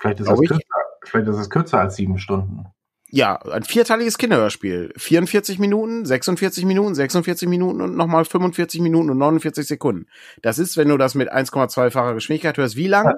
vielleicht 0.00 0.20
ist, 0.20 0.28
es 0.28 0.40
kürzer, 0.40 0.58
vielleicht 1.04 1.28
ist 1.28 1.36
es 1.36 1.50
kürzer 1.50 1.80
als 1.80 1.96
sieben 1.96 2.18
Stunden. 2.18 2.66
Ja, 3.10 3.36
ein 3.36 3.62
vierteiliges 3.62 4.18
Kinderhörspiel. 4.18 4.92
44 4.96 5.60
Minuten, 5.60 6.04
46 6.04 6.64
Minuten, 6.64 6.96
46 6.96 7.48
Minuten 7.48 7.80
und 7.80 7.96
nochmal 7.96 8.24
45 8.24 8.80
Minuten 8.80 9.10
und 9.10 9.18
49 9.18 9.66
Sekunden. 9.66 10.06
Das 10.42 10.58
ist, 10.58 10.76
wenn 10.76 10.88
du 10.88 10.96
das 10.96 11.14
mit 11.14 11.32
1,2-facher 11.32 12.14
Geschwindigkeit 12.14 12.56
hörst, 12.56 12.74
wie 12.74 12.88
lang? 12.88 13.14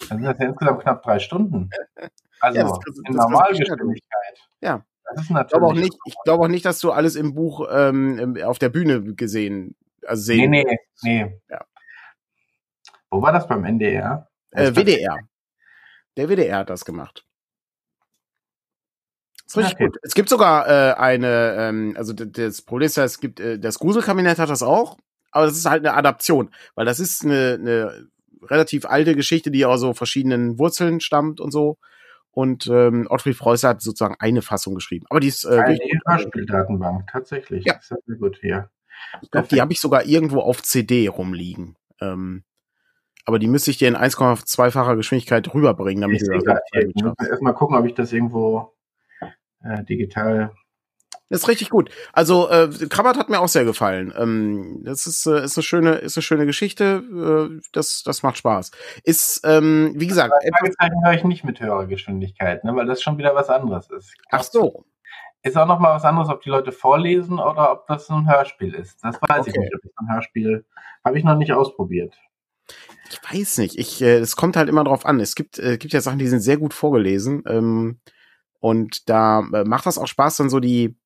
Das 0.00 0.08
sind 0.08 0.22
ja 0.22 0.32
insgesamt 0.32 0.82
knapp 0.82 1.02
drei 1.02 1.18
Stunden. 1.18 1.70
Also 2.40 2.56
ja, 2.56 2.68
das, 2.68 2.78
das, 2.86 2.98
in 3.04 3.16
Normalgeschwindigkeit. 3.16 4.38
Ja. 4.60 4.84
Das 5.12 5.24
ist 5.24 5.30
natürlich 5.30 5.48
ich 5.48 5.52
glaube 5.52 5.66
auch 5.66 5.74
nicht, 5.74 5.98
ich 6.06 6.14
glaube 6.24 6.44
auch 6.44 6.48
nicht, 6.48 6.64
dass 6.64 6.78
du 6.78 6.92
alles 6.92 7.16
im 7.16 7.34
Buch 7.34 7.66
ähm, 7.68 8.36
auf 8.44 8.60
der 8.60 8.68
Bühne 8.68 9.14
gesehen, 9.14 9.74
also 10.06 10.22
sehen. 10.22 10.50
Nee, 10.50 10.64
nee, 10.64 10.78
nee. 11.02 11.40
Ja. 11.50 11.64
Wo 13.10 13.22
war 13.22 13.32
das 13.32 13.48
beim 13.48 13.64
NDR? 13.64 14.28
Äh, 14.50 14.72
WDR. 14.72 15.18
Der 16.16 16.28
WDR 16.28 16.58
hat 16.58 16.70
das 16.70 16.84
gemacht. 16.84 17.24
Das 19.44 19.54
ist 19.54 19.56
richtig 19.56 19.74
okay. 19.74 19.84
gut. 19.86 19.98
Es 20.02 20.14
gibt 20.14 20.28
sogar 20.28 20.68
äh, 20.68 20.94
eine, 20.94 21.56
ähm, 21.58 21.94
also 21.96 22.12
das 22.12 22.62
Problem 22.62 22.86
ist 22.86 22.96
ja, 22.96 23.04
es 23.04 23.18
gibt, 23.18 23.40
äh, 23.40 23.58
das 23.58 23.78
Gruselkabinett 23.78 24.38
hat 24.38 24.50
das 24.50 24.62
auch, 24.62 24.98
aber 25.30 25.46
das 25.46 25.56
ist 25.56 25.64
halt 25.64 25.86
eine 25.86 25.96
Adaption, 25.96 26.50
weil 26.74 26.84
das 26.84 27.00
ist 27.00 27.24
eine, 27.24 27.56
eine 27.58 28.08
relativ 28.42 28.84
alte 28.84 29.14
Geschichte, 29.14 29.50
die 29.50 29.64
aus 29.64 29.80
so 29.80 29.94
verschiedenen 29.94 30.58
Wurzeln 30.58 31.00
stammt 31.00 31.40
und 31.40 31.50
so. 31.50 31.78
Und 32.30 32.66
ähm, 32.68 33.06
Ottfried 33.08 33.38
Preußer 33.38 33.70
hat 33.70 33.82
sozusagen 33.82 34.16
eine 34.18 34.42
Fassung 34.42 34.74
geschrieben. 34.74 35.06
Aber 35.10 35.18
die 35.18 35.28
ist 35.28 35.44
äh, 35.44 35.58
eine 35.58 35.78
Hörspieldatenbank, 36.06 37.08
tatsächlich. 37.10 37.64
Ja. 37.64 37.74
Das 37.74 37.90
ist 37.90 38.06
sehr 38.06 38.16
gut 38.16 38.38
hier. 38.40 38.70
Ich 39.22 39.30
glaube, 39.30 39.48
die 39.48 39.60
habe 39.60 39.72
ich 39.72 39.80
sogar 39.80 40.04
irgendwo 40.04 40.40
auf 40.40 40.62
CD 40.62 41.08
rumliegen. 41.08 41.76
Ähm, 42.00 42.44
aber 43.28 43.38
die 43.38 43.46
müsste 43.46 43.70
ich 43.70 43.76
dir 43.76 43.88
in 43.88 43.96
1,2-facher 43.96 44.96
Geschwindigkeit 44.96 45.52
rüberbringen, 45.52 46.00
damit 46.00 46.22
ich 46.22 46.28
das 46.28 46.60
Ich 46.72 47.04
muss 47.04 47.12
erstmal 47.28 47.52
gucken, 47.52 47.76
ob 47.76 47.84
ich 47.84 47.92
das 47.92 48.10
irgendwo 48.10 48.72
äh, 49.62 49.84
digital. 49.84 50.54
Das 51.28 51.40
ist 51.40 51.48
richtig 51.48 51.68
gut. 51.68 51.90
Also 52.14 52.48
äh, 52.48 52.70
Krabbert 52.88 53.18
hat 53.18 53.28
mir 53.28 53.40
auch 53.40 53.48
sehr 53.48 53.66
gefallen. 53.66 54.14
Ähm, 54.16 54.80
das 54.82 55.06
ist, 55.06 55.26
äh, 55.26 55.44
ist 55.44 55.58
eine 55.58 55.62
schöne, 55.62 55.90
ist 55.96 56.16
eine 56.16 56.22
schöne 56.22 56.46
Geschichte. 56.46 57.52
Äh, 57.52 57.60
das, 57.72 58.02
das 58.02 58.22
macht 58.22 58.38
Spaß. 58.38 58.70
Ist, 59.04 59.42
ähm, 59.44 59.92
wie 59.94 60.06
gesagt, 60.06 60.32
Fragezeichen 60.58 61.04
höre 61.04 61.12
ich 61.12 61.24
nicht 61.24 61.44
mit 61.44 61.60
höherer 61.60 61.86
Geschwindigkeit, 61.86 62.64
ne, 62.64 62.74
weil 62.74 62.86
das 62.86 63.02
schon 63.02 63.18
wieder 63.18 63.34
was 63.34 63.50
anderes 63.50 63.90
ist. 63.90 64.14
Ach 64.30 64.42
so. 64.42 64.86
ist 65.42 65.58
auch 65.58 65.66
noch 65.66 65.80
mal 65.80 65.94
was 65.94 66.04
anderes, 66.06 66.30
ob 66.30 66.40
die 66.40 66.48
Leute 66.48 66.72
vorlesen 66.72 67.38
oder 67.38 67.72
ob 67.72 67.86
das 67.88 68.08
ein 68.08 68.26
Hörspiel 68.26 68.72
ist. 68.72 69.04
Das 69.04 69.20
weiß 69.20 69.40
okay. 69.40 69.50
ich 69.50 69.56
nicht. 69.58 69.74
Ob 69.74 69.82
das 69.82 69.92
ein 69.98 70.14
Hörspiel 70.14 70.64
habe 71.04 71.18
ich 71.18 71.24
noch 71.24 71.36
nicht 71.36 71.52
ausprobiert. 71.52 72.16
Ich 73.10 73.20
weiß 73.30 73.58
nicht. 73.58 73.78
Ich, 73.78 74.02
äh, 74.02 74.18
es 74.18 74.36
kommt 74.36 74.56
halt 74.56 74.68
immer 74.68 74.84
drauf 74.84 75.06
an. 75.06 75.20
Es 75.20 75.34
gibt, 75.34 75.58
äh, 75.58 75.78
gibt 75.78 75.94
ja 75.94 76.00
Sachen, 76.00 76.18
die 76.18 76.28
sind 76.28 76.40
sehr 76.40 76.58
gut 76.58 76.74
vorgelesen. 76.74 77.42
Ähm, 77.46 78.00
und 78.60 79.08
da 79.08 79.40
äh, 79.52 79.64
macht 79.64 79.86
das 79.86 79.98
auch 79.98 80.06
Spaß, 80.06 80.36
dann 80.36 80.50
so 80.50 80.60
die, 80.60 80.96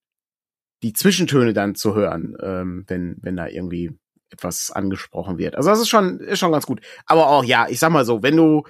die 0.83 0.93
Zwischentöne 0.93 1.53
dann 1.53 1.75
zu 1.75 1.95
hören, 1.95 2.37
ähm, 2.43 2.85
wenn, 2.89 3.17
wenn 3.21 3.37
da 3.37 3.47
irgendwie 3.47 3.93
etwas 4.31 4.71
angesprochen 4.71 5.39
wird. 5.39 5.57
Also 5.57 5.71
das 5.71 5.81
ist 5.81 5.89
schon, 5.89 6.19
ist 6.21 6.39
schon 6.39 6.53
ganz 6.53 6.67
gut. 6.67 6.81
Aber 7.07 7.29
auch, 7.29 7.45
ja, 7.45 7.67
ich 7.69 7.79
sag 7.79 7.91
mal 7.91 8.05
so, 8.05 8.23
wenn 8.23 8.37
du 8.37 8.65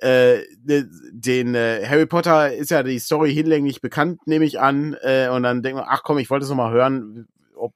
äh, 0.00 0.42
den 0.62 1.54
äh, 1.54 1.84
Harry 1.86 2.06
Potter 2.06 2.54
ist 2.54 2.70
ja 2.70 2.82
die 2.82 3.00
Story 3.00 3.34
hinlänglich 3.34 3.80
bekannt, 3.80 4.26
nehme 4.26 4.44
ich 4.44 4.60
an, 4.60 4.96
äh, 5.02 5.28
und 5.28 5.42
dann 5.42 5.62
denkt 5.62 5.78
man, 5.78 5.88
ach 5.88 6.02
komm, 6.04 6.18
ich 6.18 6.30
wollte 6.30 6.44
es 6.44 6.50
noch 6.50 6.56
mal 6.56 6.72
hören, 6.72 7.26
ob, 7.56 7.74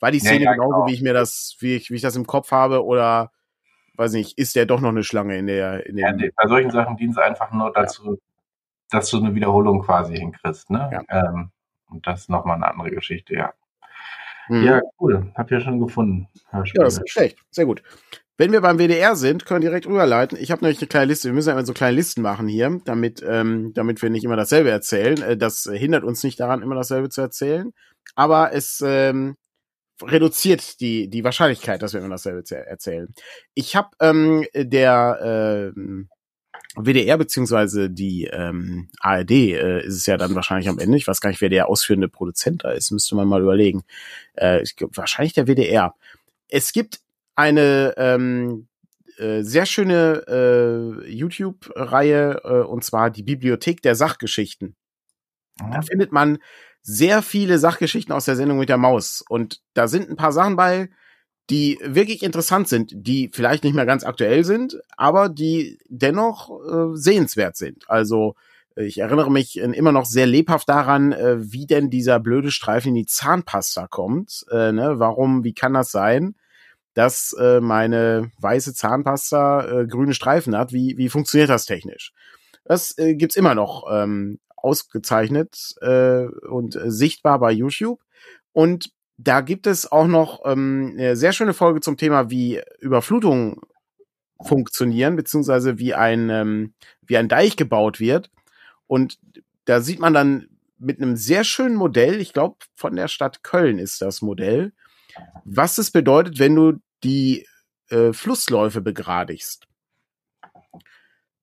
war 0.00 0.10
die 0.10 0.20
Szene 0.20 0.44
ja, 0.44 0.50
ja, 0.50 0.52
genauso, 0.54 0.74
genau. 0.76 0.86
wie 0.86 0.94
ich 0.94 1.02
mir 1.02 1.12
das, 1.12 1.56
wie 1.60 1.76
ich, 1.76 1.90
wie 1.90 1.96
ich 1.96 2.02
das 2.02 2.16
im 2.16 2.26
Kopf 2.26 2.50
habe, 2.52 2.84
oder 2.84 3.32
weiß 3.98 4.12
nicht, 4.12 4.38
ist 4.38 4.56
der 4.56 4.66
doch 4.66 4.80
noch 4.80 4.90
eine 4.90 5.02
Schlange 5.02 5.36
in 5.36 5.46
der, 5.46 5.86
in. 5.86 5.98
Ja, 5.98 6.12
bei 6.12 6.48
solchen 6.48 6.70
Sachen 6.70 6.96
dient 6.96 7.12
es 7.12 7.18
einfach 7.18 7.50
nur 7.52 7.72
dazu, 7.72 8.12
ja. 8.12 8.16
dass 8.90 9.10
du 9.10 9.18
eine 9.18 9.34
Wiederholung 9.34 9.82
quasi 9.82 10.16
hinkriegst, 10.16 10.70
ne? 10.70 10.90
Ja. 10.92 11.02
Ähm, 11.08 11.50
und 11.90 12.06
das 12.06 12.22
ist 12.22 12.30
nochmal 12.30 12.56
eine 12.56 12.68
andere 12.68 12.90
Geschichte, 12.90 13.34
ja. 13.34 13.52
Mhm. 14.48 14.64
Ja, 14.64 14.80
cool. 15.00 15.32
Hab 15.34 15.50
ja 15.50 15.60
schon 15.60 15.80
gefunden. 15.80 16.28
Ja, 16.52 16.62
das 16.74 16.94
ist 16.94 17.02
nicht 17.02 17.12
schlecht. 17.12 17.38
Sehr 17.50 17.66
gut. 17.66 17.82
Wenn 18.36 18.52
wir 18.52 18.60
beim 18.60 18.78
WDR 18.78 19.16
sind, 19.16 19.44
können 19.44 19.62
wir 19.62 19.68
direkt 19.68 19.86
rüberleiten. 19.86 20.38
Ich 20.40 20.52
habe 20.52 20.62
nämlich 20.62 20.80
eine 20.80 20.86
kleine 20.86 21.06
Liste. 21.06 21.28
Wir 21.28 21.34
müssen 21.34 21.48
ja 21.48 21.54
immer 21.54 21.66
so 21.66 21.72
kleine 21.72 21.96
Listen 21.96 22.22
machen 22.22 22.46
hier, 22.46 22.80
damit, 22.84 23.22
ähm, 23.26 23.72
damit 23.74 24.00
wir 24.00 24.10
nicht 24.10 24.24
immer 24.24 24.36
dasselbe 24.36 24.70
erzählen. 24.70 25.20
Äh, 25.20 25.36
das 25.36 25.68
hindert 25.70 26.04
uns 26.04 26.22
nicht 26.22 26.38
daran, 26.38 26.62
immer 26.62 26.76
dasselbe 26.76 27.08
zu 27.08 27.20
erzählen. 27.20 27.72
Aber 28.14 28.52
es 28.52 28.82
ähm, 28.86 29.36
reduziert 30.02 30.80
die, 30.80 31.08
die 31.08 31.24
Wahrscheinlichkeit, 31.24 31.82
dass 31.82 31.92
wir 31.92 32.00
immer 32.00 32.10
dasselbe 32.10 32.42
erzählen. 32.54 33.12
Ich 33.54 33.76
habe 33.76 33.90
ähm, 34.00 34.46
der 34.54 35.72
äh, 35.74 35.80
WDR 36.76 37.18
beziehungsweise 37.18 37.90
die 37.90 38.24
ähm, 38.24 38.88
ARD 39.00 39.30
äh, 39.30 39.84
ist 39.84 39.96
es 39.96 40.06
ja 40.06 40.16
dann 40.16 40.34
wahrscheinlich 40.34 40.68
am 40.68 40.78
Ende. 40.78 40.96
Ich 40.96 41.08
weiß 41.08 41.20
gar 41.20 41.30
nicht, 41.30 41.40
wer 41.40 41.48
der 41.48 41.68
ausführende 41.68 42.08
Produzent 42.08 42.64
da 42.64 42.70
ist. 42.70 42.90
Müsste 42.90 43.16
man 43.16 43.28
mal 43.28 43.42
überlegen. 43.42 43.82
Äh, 44.34 44.62
ich 44.62 44.76
glaub, 44.76 44.96
wahrscheinlich 44.96 45.32
der 45.32 45.46
WDR. 45.46 45.94
Es 46.48 46.72
gibt 46.72 47.00
eine 47.34 47.94
ähm, 47.96 48.68
äh, 49.18 49.42
sehr 49.42 49.66
schöne 49.66 50.24
äh, 50.28 51.10
YouTube-Reihe 51.10 52.40
äh, 52.44 52.62
und 52.62 52.84
zwar 52.84 53.10
die 53.10 53.22
Bibliothek 53.22 53.82
der 53.82 53.94
Sachgeschichten. 53.94 54.76
Mhm. 55.60 55.72
Da 55.72 55.82
findet 55.82 56.12
man 56.12 56.38
sehr 56.82 57.22
viele 57.22 57.58
Sachgeschichten 57.58 58.12
aus 58.12 58.24
der 58.24 58.36
Sendung 58.36 58.58
mit 58.58 58.68
der 58.68 58.78
Maus 58.78 59.22
und 59.28 59.60
da 59.74 59.88
sind 59.88 60.08
ein 60.08 60.16
paar 60.16 60.32
Sachen 60.32 60.56
bei, 60.56 60.88
die 61.50 61.78
wirklich 61.82 62.22
interessant 62.22 62.68
sind, 62.68 62.92
die 62.94 63.30
vielleicht 63.32 63.64
nicht 63.64 63.74
mehr 63.74 63.86
ganz 63.86 64.04
aktuell 64.04 64.44
sind, 64.44 64.80
aber 64.96 65.28
die 65.28 65.78
dennoch 65.88 66.50
äh, 66.50 66.96
sehenswert 66.96 67.56
sind. 67.56 67.88
Also 67.88 68.34
ich 68.76 68.98
erinnere 68.98 69.30
mich 69.30 69.58
immer 69.58 69.92
noch 69.92 70.04
sehr 70.04 70.26
lebhaft 70.26 70.68
daran, 70.68 71.12
äh, 71.12 71.36
wie 71.52 71.66
denn 71.66 71.90
dieser 71.90 72.20
blöde 72.20 72.50
Streifen 72.50 72.90
in 72.90 72.94
die 72.94 73.06
Zahnpasta 73.06 73.88
kommt. 73.88 74.46
Äh, 74.50 74.72
ne? 74.72 74.98
Warum, 74.98 75.42
wie 75.42 75.54
kann 75.54 75.74
das 75.74 75.90
sein, 75.90 76.36
dass 76.94 77.34
äh, 77.40 77.60
meine 77.60 78.30
weiße 78.40 78.74
Zahnpasta 78.74 79.80
äh, 79.80 79.86
grüne 79.86 80.14
Streifen 80.14 80.56
hat? 80.56 80.72
Wie, 80.72 80.96
wie 80.96 81.08
funktioniert 81.08 81.50
das 81.50 81.66
technisch? 81.66 82.12
Das 82.64 82.96
äh, 82.98 83.14
gibt's 83.14 83.36
immer 83.36 83.54
noch 83.54 83.84
ähm, 83.90 84.38
ausgezeichnet 84.68 85.74
äh, 85.80 86.24
und 86.48 86.78
sichtbar 86.84 87.38
bei 87.38 87.52
YouTube. 87.52 88.00
Und 88.52 88.90
da 89.16 89.40
gibt 89.40 89.66
es 89.66 89.90
auch 89.90 90.06
noch 90.06 90.42
ähm, 90.44 90.94
eine 90.94 91.16
sehr 91.16 91.32
schöne 91.32 91.54
Folge 91.54 91.80
zum 91.80 91.96
Thema, 91.96 92.30
wie 92.30 92.60
Überflutungen 92.80 93.56
funktionieren, 94.44 95.16
beziehungsweise 95.16 95.78
wie 95.78 95.94
ein, 95.94 96.30
ähm, 96.30 96.74
wie 97.02 97.16
ein 97.16 97.28
Deich 97.28 97.56
gebaut 97.56 97.98
wird. 97.98 98.30
Und 98.86 99.18
da 99.64 99.80
sieht 99.80 99.98
man 99.98 100.14
dann 100.14 100.48
mit 100.78 101.00
einem 101.00 101.16
sehr 101.16 101.42
schönen 101.44 101.74
Modell, 101.74 102.20
ich 102.20 102.32
glaube, 102.32 102.56
von 102.76 102.94
der 102.94 103.08
Stadt 103.08 103.42
Köln 103.42 103.78
ist 103.78 104.00
das 104.00 104.22
Modell, 104.22 104.72
was 105.44 105.78
es 105.78 105.90
bedeutet, 105.90 106.38
wenn 106.38 106.54
du 106.54 106.74
die 107.02 107.46
äh, 107.88 108.12
Flussläufe 108.12 108.80
begradigst. 108.80 109.66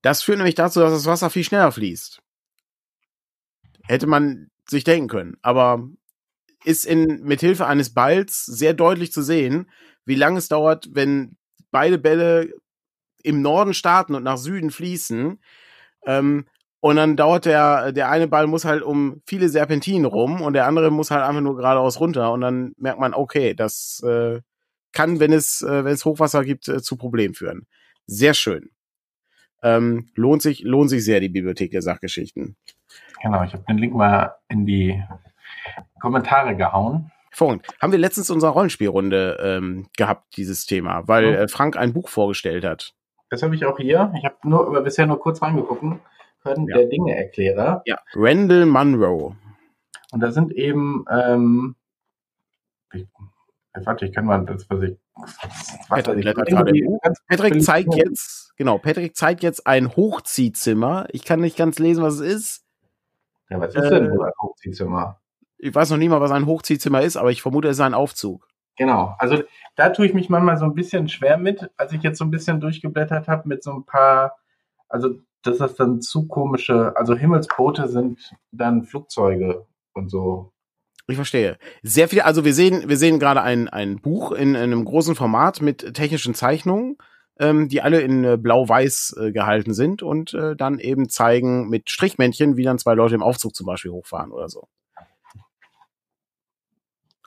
Das 0.01 0.21
führt 0.21 0.37
nämlich 0.37 0.55
dazu, 0.55 0.79
dass 0.79 0.93
das 0.93 1.05
Wasser 1.07 1.29
viel 1.29 1.43
schneller 1.43 1.71
fließt. 1.71 2.21
Hätte 3.87 4.07
man 4.07 4.49
sich 4.67 4.83
denken 4.83 5.07
können. 5.07 5.37
Aber 5.41 5.87
ist 6.63 6.85
in 6.85 7.23
mithilfe 7.23 7.67
eines 7.67 7.93
Balls 7.93 8.45
sehr 8.45 8.73
deutlich 8.73 9.11
zu 9.11 9.21
sehen, 9.21 9.69
wie 10.05 10.15
lange 10.15 10.37
es 10.37 10.47
dauert, 10.47 10.89
wenn 10.91 11.37
beide 11.71 11.97
Bälle 11.97 12.53
im 13.23 13.41
Norden 13.41 13.73
starten 13.73 14.15
und 14.15 14.23
nach 14.23 14.37
Süden 14.37 14.71
fließen. 14.71 15.39
Ähm, 16.05 16.45
und 16.79 16.97
dann 16.97 17.15
dauert 17.15 17.45
der, 17.45 17.91
der 17.91 18.09
eine 18.09 18.27
Ball 18.27 18.45
muss 18.45 18.65
halt 18.65 18.83
um 18.83 19.21
viele 19.25 19.49
Serpentinen 19.49 20.05
rum 20.05 20.41
und 20.41 20.53
der 20.53 20.67
andere 20.67 20.91
muss 20.91 21.09
halt 21.09 21.23
einfach 21.23 21.41
nur 21.41 21.55
geradeaus 21.55 21.99
runter. 21.99 22.31
Und 22.31 22.41
dann 22.41 22.73
merkt 22.77 22.99
man, 22.99 23.15
okay, 23.15 23.55
das 23.55 24.03
äh, 24.05 24.41
kann, 24.91 25.19
wenn 25.19 25.33
es, 25.33 25.63
äh, 25.63 25.83
wenn 25.83 25.93
es 25.93 26.05
Hochwasser 26.05 26.43
gibt, 26.43 26.67
äh, 26.67 26.81
zu 26.81 26.95
Problemen 26.95 27.33
führen. 27.33 27.65
Sehr 28.05 28.35
schön. 28.35 28.69
Ähm, 29.63 30.09
lohnt 30.13 30.43
sich, 30.43 30.61
lohnt 30.61 30.91
sich 30.91 31.03
sehr, 31.03 31.19
die 31.19 31.29
Bibliothek 31.29 31.71
der 31.71 31.81
Sachgeschichten. 31.81 32.55
Genau, 33.21 33.43
ich 33.43 33.53
habe 33.53 33.63
den 33.67 33.77
Link 33.77 33.93
mal 33.93 34.35
in 34.49 34.65
die 34.65 35.03
Kommentare 35.99 36.55
gehauen. 36.55 37.11
Hervorragend. 37.29 37.67
Haben 37.81 37.91
wir 37.91 37.99
letztens 37.99 38.29
unsere 38.29 38.51
Rollenspielrunde 38.53 39.37
ähm, 39.41 39.87
gehabt, 39.97 40.37
dieses 40.37 40.65
Thema, 40.65 41.07
weil 41.07 41.25
äh, 41.33 41.47
Frank 41.47 41.77
ein 41.77 41.93
Buch 41.93 42.09
vorgestellt 42.09 42.63
hat. 42.63 42.93
Das 43.29 43.43
habe 43.43 43.55
ich 43.55 43.65
auch 43.65 43.77
hier. 43.77 44.13
Ich 44.17 44.23
habe 44.25 44.35
nur 44.43 44.67
aber 44.67 44.81
bisher 44.81 45.07
nur 45.07 45.19
kurz 45.19 45.41
reingeguckt 45.41 45.83
können, 46.43 46.67
ja. 46.67 46.77
der 46.77 46.85
Dinge-Erklärer. 46.85 47.81
Ja, 47.85 47.99
Randall 48.13 48.65
Munro. 48.65 49.35
Und 50.11 50.19
da 50.21 50.31
sind 50.31 50.53
eben, 50.53 51.03
ähm, 51.11 51.75
ich, 52.93 53.07
warte, 53.83 54.05
ich 54.05 54.13
kann 54.13 54.25
mal 54.25 54.45
das, 54.45 54.69
was 54.69 54.83
ich. 54.83 54.97
Patrick, 55.89 56.25
ich 56.25 57.15
Patrick 57.27 57.63
zeigt 57.63 57.95
jetzt, 57.95 58.53
genau, 58.57 58.77
Patrick 58.77 59.15
zeigt 59.15 59.43
jetzt 59.43 59.65
ein 59.65 59.95
Hochziehzimmer. 59.95 61.07
Ich 61.11 61.25
kann 61.25 61.41
nicht 61.41 61.57
ganz 61.57 61.79
lesen, 61.79 62.03
was 62.03 62.15
es 62.15 62.21
ist. 62.21 62.64
Ja, 63.49 63.59
was 63.59 63.75
ist 63.75 63.83
äh, 63.83 63.89
denn 63.89 64.11
ein 64.11 64.31
Hochziehzimmer? 64.41 65.19
ich 65.57 65.73
weiß 65.73 65.89
noch 65.89 65.97
nie 65.97 66.09
mal, 66.09 66.21
was 66.21 66.31
ein 66.31 66.45
Hochziehzimmer 66.45 67.01
ist, 67.01 67.17
aber 67.17 67.31
ich 67.31 67.41
vermute, 67.41 67.67
es 67.67 67.77
ist 67.77 67.81
ein 67.81 67.93
Aufzug. 67.93 68.47
Genau, 68.77 69.15
also 69.19 69.41
da 69.75 69.89
tue 69.89 70.05
ich 70.05 70.13
mich 70.13 70.29
manchmal 70.29 70.57
so 70.57 70.65
ein 70.65 70.75
bisschen 70.75 71.07
schwer 71.07 71.37
mit, 71.37 71.69
als 71.77 71.93
ich 71.93 72.03
jetzt 72.03 72.17
so 72.17 72.25
ein 72.25 72.31
bisschen 72.31 72.59
durchgeblättert 72.59 73.27
habe 73.27 73.47
mit 73.47 73.63
so 73.63 73.71
ein 73.71 73.85
paar, 73.85 74.37
also 74.89 75.15
dass 75.43 75.59
das 75.59 75.75
dann 75.75 76.01
zu 76.01 76.27
komische, 76.27 76.95
also 76.97 77.15
Himmelsboote 77.15 77.87
sind 77.87 78.35
dann 78.51 78.83
Flugzeuge 78.83 79.65
und 79.93 80.09
so. 80.09 80.51
Ich 81.07 81.15
verstehe. 81.15 81.57
Sehr 81.83 82.09
viel, 82.09 82.21
also 82.21 82.43
wir 82.43 82.53
sehen, 82.53 82.89
wir 82.89 82.97
sehen 82.97 83.19
gerade 83.19 83.43
ein, 83.43 83.69
ein 83.69 84.01
Buch 84.01 84.31
in, 84.31 84.49
in 84.49 84.55
einem 84.55 84.83
großen 84.83 85.15
Format 85.15 85.61
mit 85.61 85.93
technischen 85.93 86.33
Zeichnungen, 86.33 86.97
ähm, 87.39 87.67
die 87.69 87.81
alle 87.81 88.01
in 88.01 88.23
äh, 88.23 88.37
blau-weiß 88.37 89.17
äh, 89.19 89.31
gehalten 89.31 89.73
sind 89.73 90.01
und 90.01 90.33
äh, 90.33 90.55
dann 90.55 90.79
eben 90.79 91.09
zeigen 91.09 91.69
mit 91.69 91.89
Strichmännchen, 91.89 92.57
wie 92.57 92.63
dann 92.63 92.79
zwei 92.79 92.93
Leute 92.93 93.15
im 93.15 93.23
Aufzug 93.23 93.55
zum 93.55 93.65
Beispiel 93.65 93.91
hochfahren 93.91 94.31
oder 94.31 94.49
so. 94.49 94.67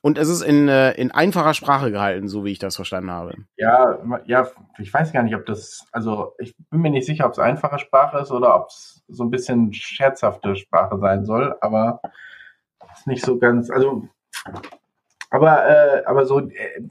Und 0.00 0.16
es 0.16 0.28
ist 0.28 0.42
in, 0.42 0.68
äh, 0.68 0.92
in 0.92 1.10
einfacher 1.10 1.54
Sprache 1.54 1.90
gehalten, 1.90 2.28
so 2.28 2.44
wie 2.44 2.52
ich 2.52 2.58
das 2.58 2.76
verstanden 2.76 3.10
habe. 3.10 3.34
Ja, 3.56 3.98
ja, 4.26 4.48
ich 4.78 4.94
weiß 4.94 5.12
gar 5.12 5.22
nicht, 5.22 5.34
ob 5.34 5.44
das, 5.44 5.86
also 5.92 6.34
ich 6.38 6.54
bin 6.70 6.80
mir 6.80 6.90
nicht 6.90 7.06
sicher, 7.06 7.26
ob 7.26 7.32
es 7.32 7.38
einfache 7.38 7.78
Sprache 7.78 8.18
ist 8.18 8.30
oder 8.30 8.54
ob 8.54 8.68
es 8.68 9.02
so 9.08 9.24
ein 9.24 9.30
bisschen 9.30 9.72
scherzhafte 9.72 10.54
Sprache 10.54 10.98
sein 10.98 11.24
soll, 11.24 11.56
aber 11.60 12.00
ist 12.94 13.06
nicht 13.06 13.24
so 13.24 13.38
ganz, 13.38 13.70
also, 13.70 14.08
aber, 15.30 15.68
äh, 15.68 16.04
aber 16.06 16.24
so 16.26 16.40
äh, 16.40 16.82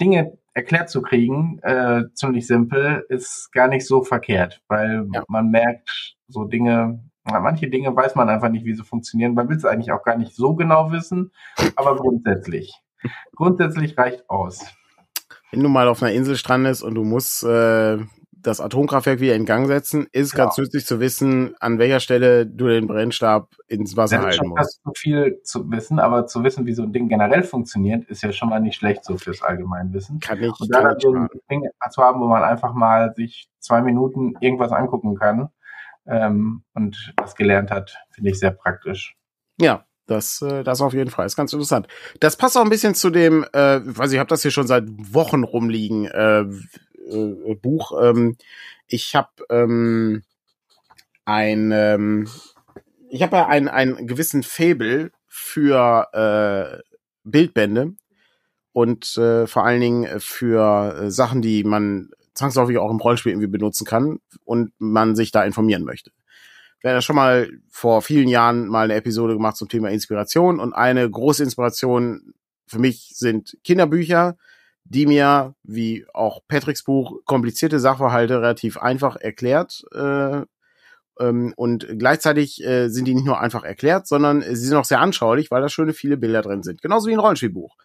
Dinge 0.00 0.36
erklärt 0.54 0.88
zu 0.88 1.02
kriegen, 1.02 1.58
äh, 1.62 2.04
ziemlich 2.14 2.46
simpel, 2.46 3.04
ist 3.08 3.52
gar 3.52 3.68
nicht 3.68 3.86
so 3.86 4.02
verkehrt, 4.02 4.62
weil 4.68 5.06
ja. 5.12 5.24
man 5.28 5.50
merkt, 5.50 6.16
so 6.28 6.44
Dinge 6.44 7.00
manche 7.24 7.68
Dinge 7.68 7.94
weiß 7.94 8.14
man 8.14 8.28
einfach 8.28 8.50
nicht, 8.50 8.64
wie 8.64 8.74
sie 8.74 8.84
funktionieren. 8.84 9.34
Man 9.34 9.48
will 9.48 9.56
es 9.56 9.64
eigentlich 9.64 9.92
auch 9.92 10.02
gar 10.02 10.16
nicht 10.16 10.34
so 10.34 10.54
genau 10.54 10.92
wissen, 10.92 11.32
aber 11.76 11.96
grundsätzlich. 11.96 12.74
grundsätzlich 13.34 13.96
reicht 13.96 14.28
aus. 14.28 14.64
Wenn 15.50 15.62
du 15.62 15.68
mal 15.68 15.88
auf 15.88 16.02
einer 16.02 16.12
Insel 16.12 16.36
strandest 16.36 16.82
und 16.82 16.94
du 16.94 17.04
musst 17.04 17.44
äh, 17.44 17.98
das 18.44 18.60
Atomkraftwerk 18.60 19.20
wieder 19.20 19.34
in 19.34 19.46
Gang 19.46 19.66
setzen, 19.66 20.06
ist 20.12 20.32
ja. 20.32 20.44
ganz 20.44 20.56
nützlich 20.58 20.86
zu 20.86 21.00
wissen, 21.00 21.54
an 21.60 21.78
welcher 21.78 22.00
Stelle 22.00 22.46
du 22.46 22.68
den 22.68 22.86
Brennstab 22.86 23.48
ins 23.66 23.96
Wasser 23.96 24.18
das 24.18 24.26
halten 24.26 24.48
musst. 24.48 24.60
Das 24.60 24.68
ist 24.68 24.82
zu 24.84 24.92
viel 24.96 25.40
zu 25.42 25.70
wissen, 25.70 25.98
aber 25.98 26.26
zu 26.26 26.44
wissen, 26.44 26.66
wie 26.66 26.74
so 26.74 26.82
ein 26.82 26.92
Ding 26.92 27.08
generell 27.08 27.42
funktioniert, 27.42 28.04
ist 28.04 28.22
ja 28.22 28.32
schon 28.32 28.50
mal 28.50 28.60
nicht 28.60 28.76
schlecht 28.76 29.04
so 29.04 29.16
fürs 29.16 29.42
Allgemeinwissen. 29.42 30.20
Kann 30.20 30.42
ich. 30.42 30.52
Und 30.60 30.72
da 30.72 30.94
so 30.98 31.14
ein 31.14 31.28
Ding 31.50 31.68
zu 31.90 32.02
haben, 32.02 32.20
wo 32.20 32.28
man 32.28 32.44
einfach 32.44 32.74
mal 32.74 33.14
sich 33.14 33.48
zwei 33.58 33.82
Minuten 33.82 34.34
irgendwas 34.40 34.72
angucken 34.72 35.16
kann, 35.16 35.48
ähm, 36.06 36.62
und 36.74 37.14
was 37.16 37.34
gelernt 37.34 37.70
hat, 37.70 37.96
finde 38.10 38.30
ich 38.30 38.38
sehr 38.38 38.50
praktisch. 38.50 39.16
Ja, 39.58 39.86
Das, 40.06 40.42
äh, 40.42 40.62
das 40.62 40.82
auf 40.82 40.92
jeden 40.92 41.10
Fall 41.10 41.24
ist 41.24 41.36
ganz 41.36 41.52
interessant. 41.54 41.88
Das 42.20 42.36
passt 42.36 42.58
auch 42.58 42.62
ein 42.62 42.68
bisschen 42.68 42.94
zu 42.94 43.08
dem, 43.08 43.42
äh, 43.54 43.80
weiß 43.82 44.12
ich 44.12 44.18
habe 44.18 44.28
das 44.28 44.42
hier 44.42 44.50
schon 44.50 44.66
seit 44.66 44.84
Wochen 44.86 45.44
rumliegen 45.44 46.04
äh, 46.04 46.44
äh, 47.08 47.54
Buch. 47.54 47.92
Ähm, 48.00 48.36
ich 48.86 49.14
habe 49.14 49.30
ähm, 49.50 50.22
ein, 51.24 51.72
ähm, 51.72 52.28
ich 53.08 53.22
habe 53.22 53.36
ja 53.36 53.46
einen, 53.46 53.68
einen 53.68 54.06
gewissen 54.06 54.42
Fable 54.42 55.10
für 55.26 56.08
äh, 56.12 56.82
Bildbände 57.24 57.94
und 58.72 59.16
äh, 59.16 59.46
vor 59.46 59.64
allen 59.64 59.80
Dingen 59.80 60.20
für 60.20 60.96
äh, 60.96 61.10
Sachen, 61.10 61.42
die 61.42 61.64
man 61.64 62.10
zwangsläufig 62.34 62.78
auch 62.78 62.90
im 62.90 62.98
Rollenspiel 62.98 63.32
irgendwie 63.32 63.48
benutzen 63.48 63.86
kann 63.86 64.18
und 64.44 64.72
man 64.78 65.16
sich 65.16 65.30
da 65.30 65.44
informieren 65.44 65.84
möchte. 65.84 66.10
Wir 66.80 66.90
haben 66.90 66.96
ja 66.96 67.02
schon 67.02 67.16
mal 67.16 67.48
vor 67.70 68.02
vielen 68.02 68.28
Jahren 68.28 68.66
mal 68.66 68.84
eine 68.84 68.94
Episode 68.94 69.34
gemacht 69.34 69.56
zum 69.56 69.68
Thema 69.68 69.90
Inspiration 69.90 70.60
und 70.60 70.74
eine 70.74 71.08
große 71.08 71.42
Inspiration 71.42 72.34
für 72.66 72.78
mich 72.78 73.12
sind 73.14 73.56
Kinderbücher, 73.64 74.36
die 74.84 75.06
mir, 75.06 75.54
wie 75.62 76.06
auch 76.12 76.40
Patricks 76.46 76.84
Buch, 76.84 77.20
komplizierte 77.24 77.80
Sachverhalte 77.80 78.36
relativ 78.36 78.76
einfach 78.76 79.16
erklärt. 79.16 79.84
Äh, 79.92 80.42
ähm, 81.20 81.54
und 81.56 81.86
gleichzeitig 81.98 82.62
äh, 82.64 82.88
sind 82.88 83.06
die 83.06 83.14
nicht 83.14 83.26
nur 83.26 83.40
einfach 83.40 83.64
erklärt, 83.64 84.06
sondern 84.06 84.42
sie 84.42 84.66
sind 84.66 84.76
auch 84.76 84.84
sehr 84.84 85.00
anschaulich, 85.00 85.50
weil 85.50 85.62
da 85.62 85.68
schöne 85.68 85.92
viele 85.92 86.16
Bilder 86.16 86.42
drin 86.42 86.62
sind. 86.62 86.82
Genauso 86.82 87.08
wie 87.08 87.12
ein 87.12 87.20
Rollenspielbuch 87.20 87.76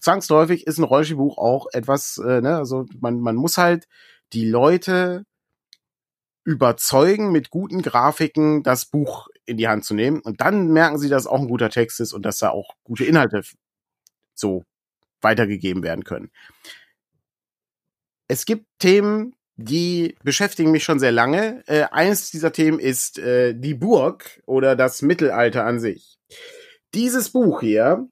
zwangsläufig 0.00 0.66
ist 0.66 0.78
ein 0.78 0.84
Rollenspielbuch 0.84 1.38
auch 1.38 1.66
etwas, 1.72 2.18
äh, 2.18 2.40
ne, 2.40 2.56
also 2.56 2.86
man, 3.00 3.20
man 3.20 3.36
muss 3.36 3.58
halt 3.58 3.86
die 4.32 4.48
Leute 4.48 5.24
überzeugen, 6.44 7.30
mit 7.30 7.50
guten 7.50 7.82
Grafiken 7.82 8.62
das 8.62 8.86
Buch 8.86 9.28
in 9.44 9.56
die 9.58 9.68
Hand 9.68 9.84
zu 9.84 9.94
nehmen. 9.94 10.20
Und 10.20 10.40
dann 10.40 10.68
merken 10.68 10.98
sie, 10.98 11.08
dass 11.08 11.26
auch 11.26 11.40
ein 11.40 11.48
guter 11.48 11.68
Text 11.68 12.00
ist 12.00 12.12
und 12.12 12.24
dass 12.24 12.38
da 12.38 12.50
auch 12.50 12.74
gute 12.84 13.04
Inhalte 13.04 13.42
so 14.34 14.64
weitergegeben 15.20 15.82
werden 15.82 16.04
können. 16.04 16.30
Es 18.28 18.44
gibt 18.44 18.66
Themen, 18.78 19.34
die 19.56 20.16
beschäftigen 20.22 20.70
mich 20.70 20.84
schon 20.84 21.00
sehr 21.00 21.12
lange. 21.12 21.64
Äh, 21.66 21.84
eines 21.90 22.30
dieser 22.30 22.52
Themen 22.52 22.78
ist 22.78 23.18
äh, 23.18 23.54
die 23.54 23.74
Burg 23.74 24.40
oder 24.46 24.76
das 24.76 25.02
Mittelalter 25.02 25.64
an 25.64 25.80
sich. 25.80 26.18
Dieses 26.94 27.30
Buch 27.30 27.60
hier 27.60 28.08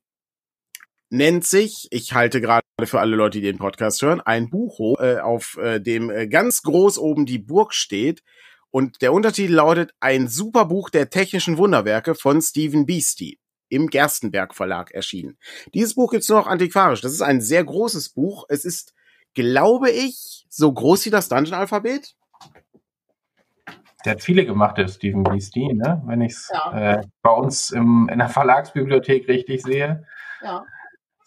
nennt 1.10 1.44
sich, 1.44 1.86
ich 1.90 2.14
halte 2.14 2.40
gerade 2.40 2.64
für 2.84 3.00
alle 3.00 3.14
Leute, 3.14 3.38
die 3.38 3.46
den 3.46 3.58
Podcast 3.58 4.02
hören, 4.02 4.20
ein 4.20 4.50
Buch, 4.50 4.98
äh, 5.00 5.18
auf 5.18 5.56
äh, 5.58 5.80
dem 5.80 6.10
äh, 6.10 6.26
ganz 6.26 6.62
groß 6.62 6.98
oben 6.98 7.26
die 7.26 7.38
Burg 7.38 7.74
steht. 7.74 8.22
Und 8.70 9.00
der 9.00 9.12
Untertitel 9.12 9.54
lautet 9.54 9.94
Ein 10.00 10.28
Superbuch 10.28 10.90
der 10.90 11.08
technischen 11.08 11.58
Wunderwerke 11.58 12.14
von 12.14 12.42
Stephen 12.42 12.86
Beastie 12.86 13.38
im 13.68 13.88
Gerstenberg 13.88 14.54
Verlag 14.54 14.92
erschienen. 14.92 15.38
Dieses 15.74 15.94
Buch 15.94 16.10
gibt's 16.10 16.28
nur 16.28 16.38
noch 16.38 16.46
antiquarisch. 16.46 17.00
Das 17.00 17.12
ist 17.12 17.22
ein 17.22 17.40
sehr 17.40 17.64
großes 17.64 18.10
Buch. 18.10 18.46
Es 18.48 18.64
ist, 18.64 18.94
glaube 19.34 19.90
ich, 19.90 20.46
so 20.48 20.72
groß 20.72 21.06
wie 21.06 21.10
das 21.10 21.28
Dungeon-Alphabet. 21.28 22.14
Der 24.04 24.12
hat 24.12 24.22
viele 24.22 24.46
gemacht, 24.46 24.78
der 24.78 24.86
Stephen 24.86 25.24
Beastie, 25.24 25.72
ne? 25.72 26.00
wenn 26.06 26.20
ich 26.20 26.32
es 26.32 26.50
ja. 26.52 26.98
äh, 26.98 27.02
bei 27.22 27.32
uns 27.32 27.70
im, 27.70 28.08
in 28.10 28.18
der 28.18 28.28
Verlagsbibliothek 28.28 29.26
richtig 29.26 29.62
sehe. 29.62 30.06
Ja 30.42 30.64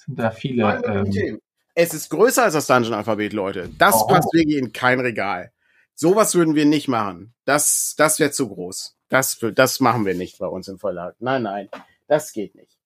sind 0.09 0.19
da 0.19 0.31
viele. 0.31 0.81
Ähm, 0.85 1.39
es 1.75 1.93
ist 1.93 2.09
größer 2.09 2.43
als 2.43 2.53
das 2.53 2.67
Dungeon-Alphabet, 2.67 3.31
Leute. 3.33 3.69
Das 3.77 3.95
oh. 3.95 4.07
passt 4.07 4.33
wirklich 4.33 4.57
in 4.57 4.73
kein 4.73 4.99
Regal. 4.99 5.51
Sowas 5.95 6.35
würden 6.35 6.55
wir 6.55 6.65
nicht 6.65 6.87
machen. 6.87 7.33
Das, 7.45 7.93
das 7.97 8.19
wäre 8.19 8.31
zu 8.31 8.49
groß. 8.49 8.97
Das, 9.07 9.39
das 9.55 9.79
machen 9.79 10.05
wir 10.05 10.15
nicht 10.15 10.39
bei 10.39 10.47
uns 10.47 10.67
im 10.67 10.79
Verlag. 10.79 11.15
Nein, 11.19 11.43
nein, 11.43 11.69
das 12.09 12.33
geht 12.33 12.55
nicht. 12.55 12.77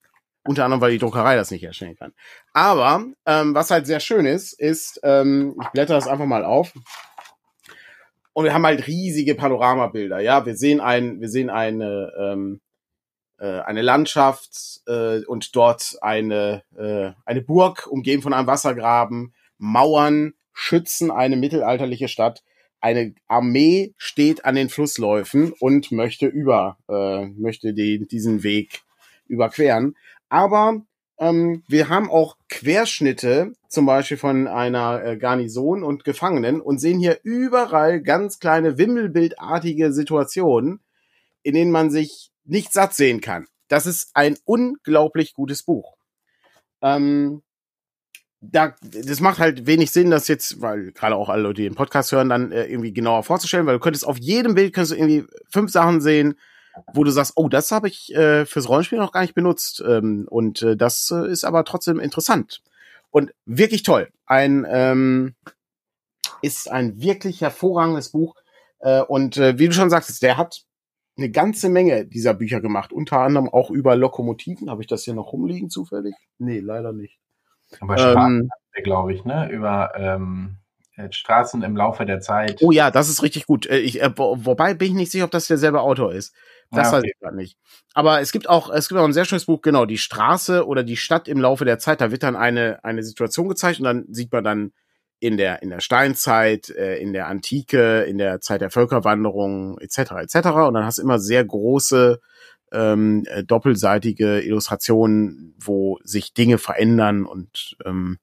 Unter 0.46 0.66
anderem, 0.66 0.82
weil 0.82 0.92
die 0.92 1.00
Druckerei 1.00 1.36
das 1.36 1.52
nicht 1.52 1.64
erstellen 1.64 1.96
kann. 1.96 2.14
Aber 2.52 3.06
ähm, 3.26 3.56
was 3.56 3.72
halt 3.72 3.88
sehr 3.88 4.02
schön 4.02 4.26
ist, 4.26 4.54
ist, 4.54 5.00
ähm, 5.04 5.56
ich 5.62 5.68
blätter 5.70 5.96
das 5.96 6.08
einfach 6.08 6.26
mal 6.26 6.44
auf. 6.44 6.74
Und 8.34 8.46
wir 8.46 8.54
haben 8.54 8.66
halt 8.66 8.88
riesige 8.88 9.36
Panoramabilder. 9.36 10.20
Ja, 10.20 10.46
wir 10.46 10.56
sehen 10.58 10.82
ein, 10.82 11.22
wir 11.22 11.30
sehen 11.30 11.50
eine, 11.50 12.12
ähm, 12.20 12.62
äh, 13.38 13.60
eine 13.62 13.82
Landschaft 13.82 14.82
äh, 14.88 15.24
und 15.26 15.56
dort 15.56 15.98
eine, 16.02 16.64
äh, 16.76 17.12
eine 17.26 17.42
Burg, 17.42 17.88
umgeben 17.88 18.22
von 18.22 18.34
einem 18.34 18.48
Wassergraben, 18.48 19.34
Mauern 19.58 20.34
schützen 20.52 21.10
eine 21.10 21.38
mittelalterliche 21.38 22.08
Stadt. 22.08 22.44
Eine 22.82 23.16
Armee 23.28 23.94
steht 23.98 24.44
an 24.44 24.56
den 24.56 24.68
Flussläufen 24.68 25.54
und 25.60 25.92
möchte 25.92 26.26
über, 26.26 26.78
äh, 26.90 27.28
möchte 27.28 27.74
den, 27.74 28.08
diesen 28.08 28.44
Weg 28.44 28.82
überqueren. 29.28 29.96
Aber 30.30 30.82
ähm, 31.20 31.64
wir 31.68 31.90
haben 31.90 32.10
auch 32.10 32.38
Querschnitte, 32.50 33.54
zum 33.70 33.86
Beispiel 33.86 34.18
von 34.18 34.48
einer 34.48 35.04
äh, 35.04 35.18
Garnison 35.18 35.84
und 35.84 36.04
Gefangenen 36.04 36.62
und 36.62 36.80
sehen 36.80 37.00
hier 37.00 37.20
überall 37.24 38.02
ganz 38.02 38.40
kleine 38.40 38.78
Wimmelbildartige 38.78 39.94
Situationen, 39.94 40.80
in 41.44 41.54
denen 41.54 41.72
man 41.72 41.90
sich 41.90 42.32
nicht 42.46 42.74
satt 42.74 42.94
sehen 42.94 43.22
kann. 43.22 43.48
Das 43.68 43.86
ist 43.86 44.12
ein 44.14 44.38
unglaublich 44.46 45.34
gutes 45.34 45.64
Buch. 45.64 45.96
Ähm, 46.82 47.42
da, 48.42 48.76
das 48.82 49.22
macht 49.22 49.40
halt 49.40 49.66
wenig 49.66 49.92
Sinn, 49.92 50.12
das 50.12 50.28
jetzt, 50.28 50.62
weil 50.62 50.92
gerade 50.92 51.16
auch 51.16 51.30
alle 51.30 51.44
Leute, 51.44 51.62
die 51.62 51.70
den 51.70 51.76
Podcast 51.76 52.12
hören, 52.12 52.30
dann 52.30 52.52
äh, 52.52 52.66
irgendwie 52.66 52.92
genauer 52.92 53.24
vorzustellen, 53.24 53.66
weil 53.66 53.76
du 53.76 53.80
könntest 53.80 54.06
auf 54.06 54.18
jedem 54.18 54.54
Bild 54.54 54.74
könntest 54.74 54.92
du 54.92 54.98
irgendwie 54.98 55.26
fünf 55.50 55.72
Sachen 55.72 56.02
sehen, 56.02 56.36
wo 56.94 57.04
du 57.04 57.12
sagst, 57.12 57.34
oh, 57.36 57.50
das 57.50 57.72
habe 57.72 57.88
ich 57.88 58.14
äh, 58.16 58.46
fürs 58.46 58.70
Rollenspiel 58.70 59.00
noch 59.00 59.12
gar 59.12 59.22
nicht 59.22 59.36
benutzt. 59.36 59.84
Ähm, 59.86 60.28
und 60.30 60.62
äh, 60.62 60.76
das 60.76 61.12
äh, 61.12 61.30
ist 61.30 61.44
aber 61.44 61.66
trotzdem 61.66 62.00
interessant. 62.00 62.62
Und 63.12 63.32
wirklich 63.46 63.84
toll. 63.84 64.10
Ein 64.26 64.66
ähm, 64.68 65.36
ist 66.42 66.70
ein 66.70 67.00
wirklich 67.00 67.42
hervorragendes 67.42 68.10
Buch. 68.10 68.36
Äh, 68.80 69.02
und 69.02 69.38
äh, 69.38 69.58
wie 69.60 69.68
du 69.68 69.74
schon 69.74 69.90
sagtest, 69.90 70.24
der 70.24 70.38
hat 70.38 70.64
eine 71.16 71.30
ganze 71.30 71.70
Menge 71.70 72.06
dieser 72.06 72.34
Bücher 72.34 72.60
gemacht, 72.60 72.92
unter 72.92 73.20
anderem 73.20 73.50
auch 73.50 73.70
über 73.70 73.96
Lokomotiven. 73.96 74.70
Habe 74.70 74.82
ich 74.82 74.88
das 74.88 75.04
hier 75.04 75.14
noch 75.14 75.32
rumliegen 75.32 75.70
zufällig? 75.70 76.16
Nee, 76.40 76.60
leider 76.60 76.92
nicht. 76.92 77.20
Aber 77.80 77.98
Straßen, 77.98 78.50
ähm, 78.76 78.84
glaube 78.84 79.14
ich, 79.14 79.24
ne? 79.26 79.50
Über 79.52 79.94
ähm, 79.96 80.58
äh, 80.96 81.12
Straßen 81.12 81.62
im 81.64 81.76
Laufe 81.76 82.06
der 82.06 82.20
Zeit. 82.20 82.62
Oh 82.62 82.72
ja, 82.72 82.92
das 82.92 83.10
ist 83.10 83.24
richtig 83.24 83.46
gut. 83.46 83.66
Äh, 83.68 83.80
ich, 83.80 84.02
äh, 84.02 84.12
wobei 84.16 84.74
bin 84.74 84.90
ich 84.90 84.94
nicht 84.96 85.12
sicher, 85.12 85.26
ob 85.26 85.32
das 85.32 85.48
derselbe 85.48 85.82
Autor 85.82 86.14
ist. 86.14 86.36
Das 86.74 86.92
ja, 86.92 86.98
okay. 86.98 86.98
weiß 86.98 87.04
ich 87.06 87.20
gerade 87.20 87.36
nicht. 87.36 87.58
Aber 87.94 88.22
es 88.22 88.32
gibt 88.32 88.50
auch, 88.50 88.70
es 88.70 88.88
gibt 88.88 89.00
auch 89.00 89.06
ein 89.06 89.14
sehr 89.14 89.26
schönes 89.26 89.46
Buch, 89.46 89.62
genau, 89.62 89.86
die 89.86 89.98
Straße 89.98 90.66
oder 90.66 90.84
die 90.84 90.98
Stadt 90.98 91.28
im 91.28 91.40
Laufe 91.40 91.66
der 91.66 91.80
Zeit. 91.80 92.02
Da 92.02 92.12
wird 92.12 92.24
dann 92.24 92.36
eine, 92.36 92.84
eine 92.84 93.04
Situation 93.04 93.48
gezeigt 93.48 93.80
und 93.80 93.86
dann 93.86 94.06
sieht 94.10 94.32
man 94.32 94.44
dann 94.44 94.74
in 95.20 95.38
der, 95.38 95.62
in 95.62 95.70
der 95.70 95.80
Steinzeit, 95.80 96.70
äh, 96.70 96.98
in 96.98 97.14
der 97.14 97.28
Antike, 97.28 98.02
in 98.04 98.18
der 98.18 98.42
Zeit 98.42 98.62
der 98.62 98.72
Völkerwanderung 98.72 99.78
etc. 99.80 100.12
etc. 100.22 100.36
Und 100.68 100.74
dann 100.74 100.86
hast 100.86 100.98
du 100.98 101.02
immer 101.02 101.20
sehr 101.20 101.46
große 101.46 102.20
ähm, 102.74 103.24
äh, 103.28 103.44
doppelseitige 103.44 104.42
Illustrationen, 104.42 105.56
wo 105.60 106.00
sich 106.04 106.34
Dinge 106.34 106.58
verändern 106.58 107.26
und 107.26 107.78
ähm, 107.86 108.18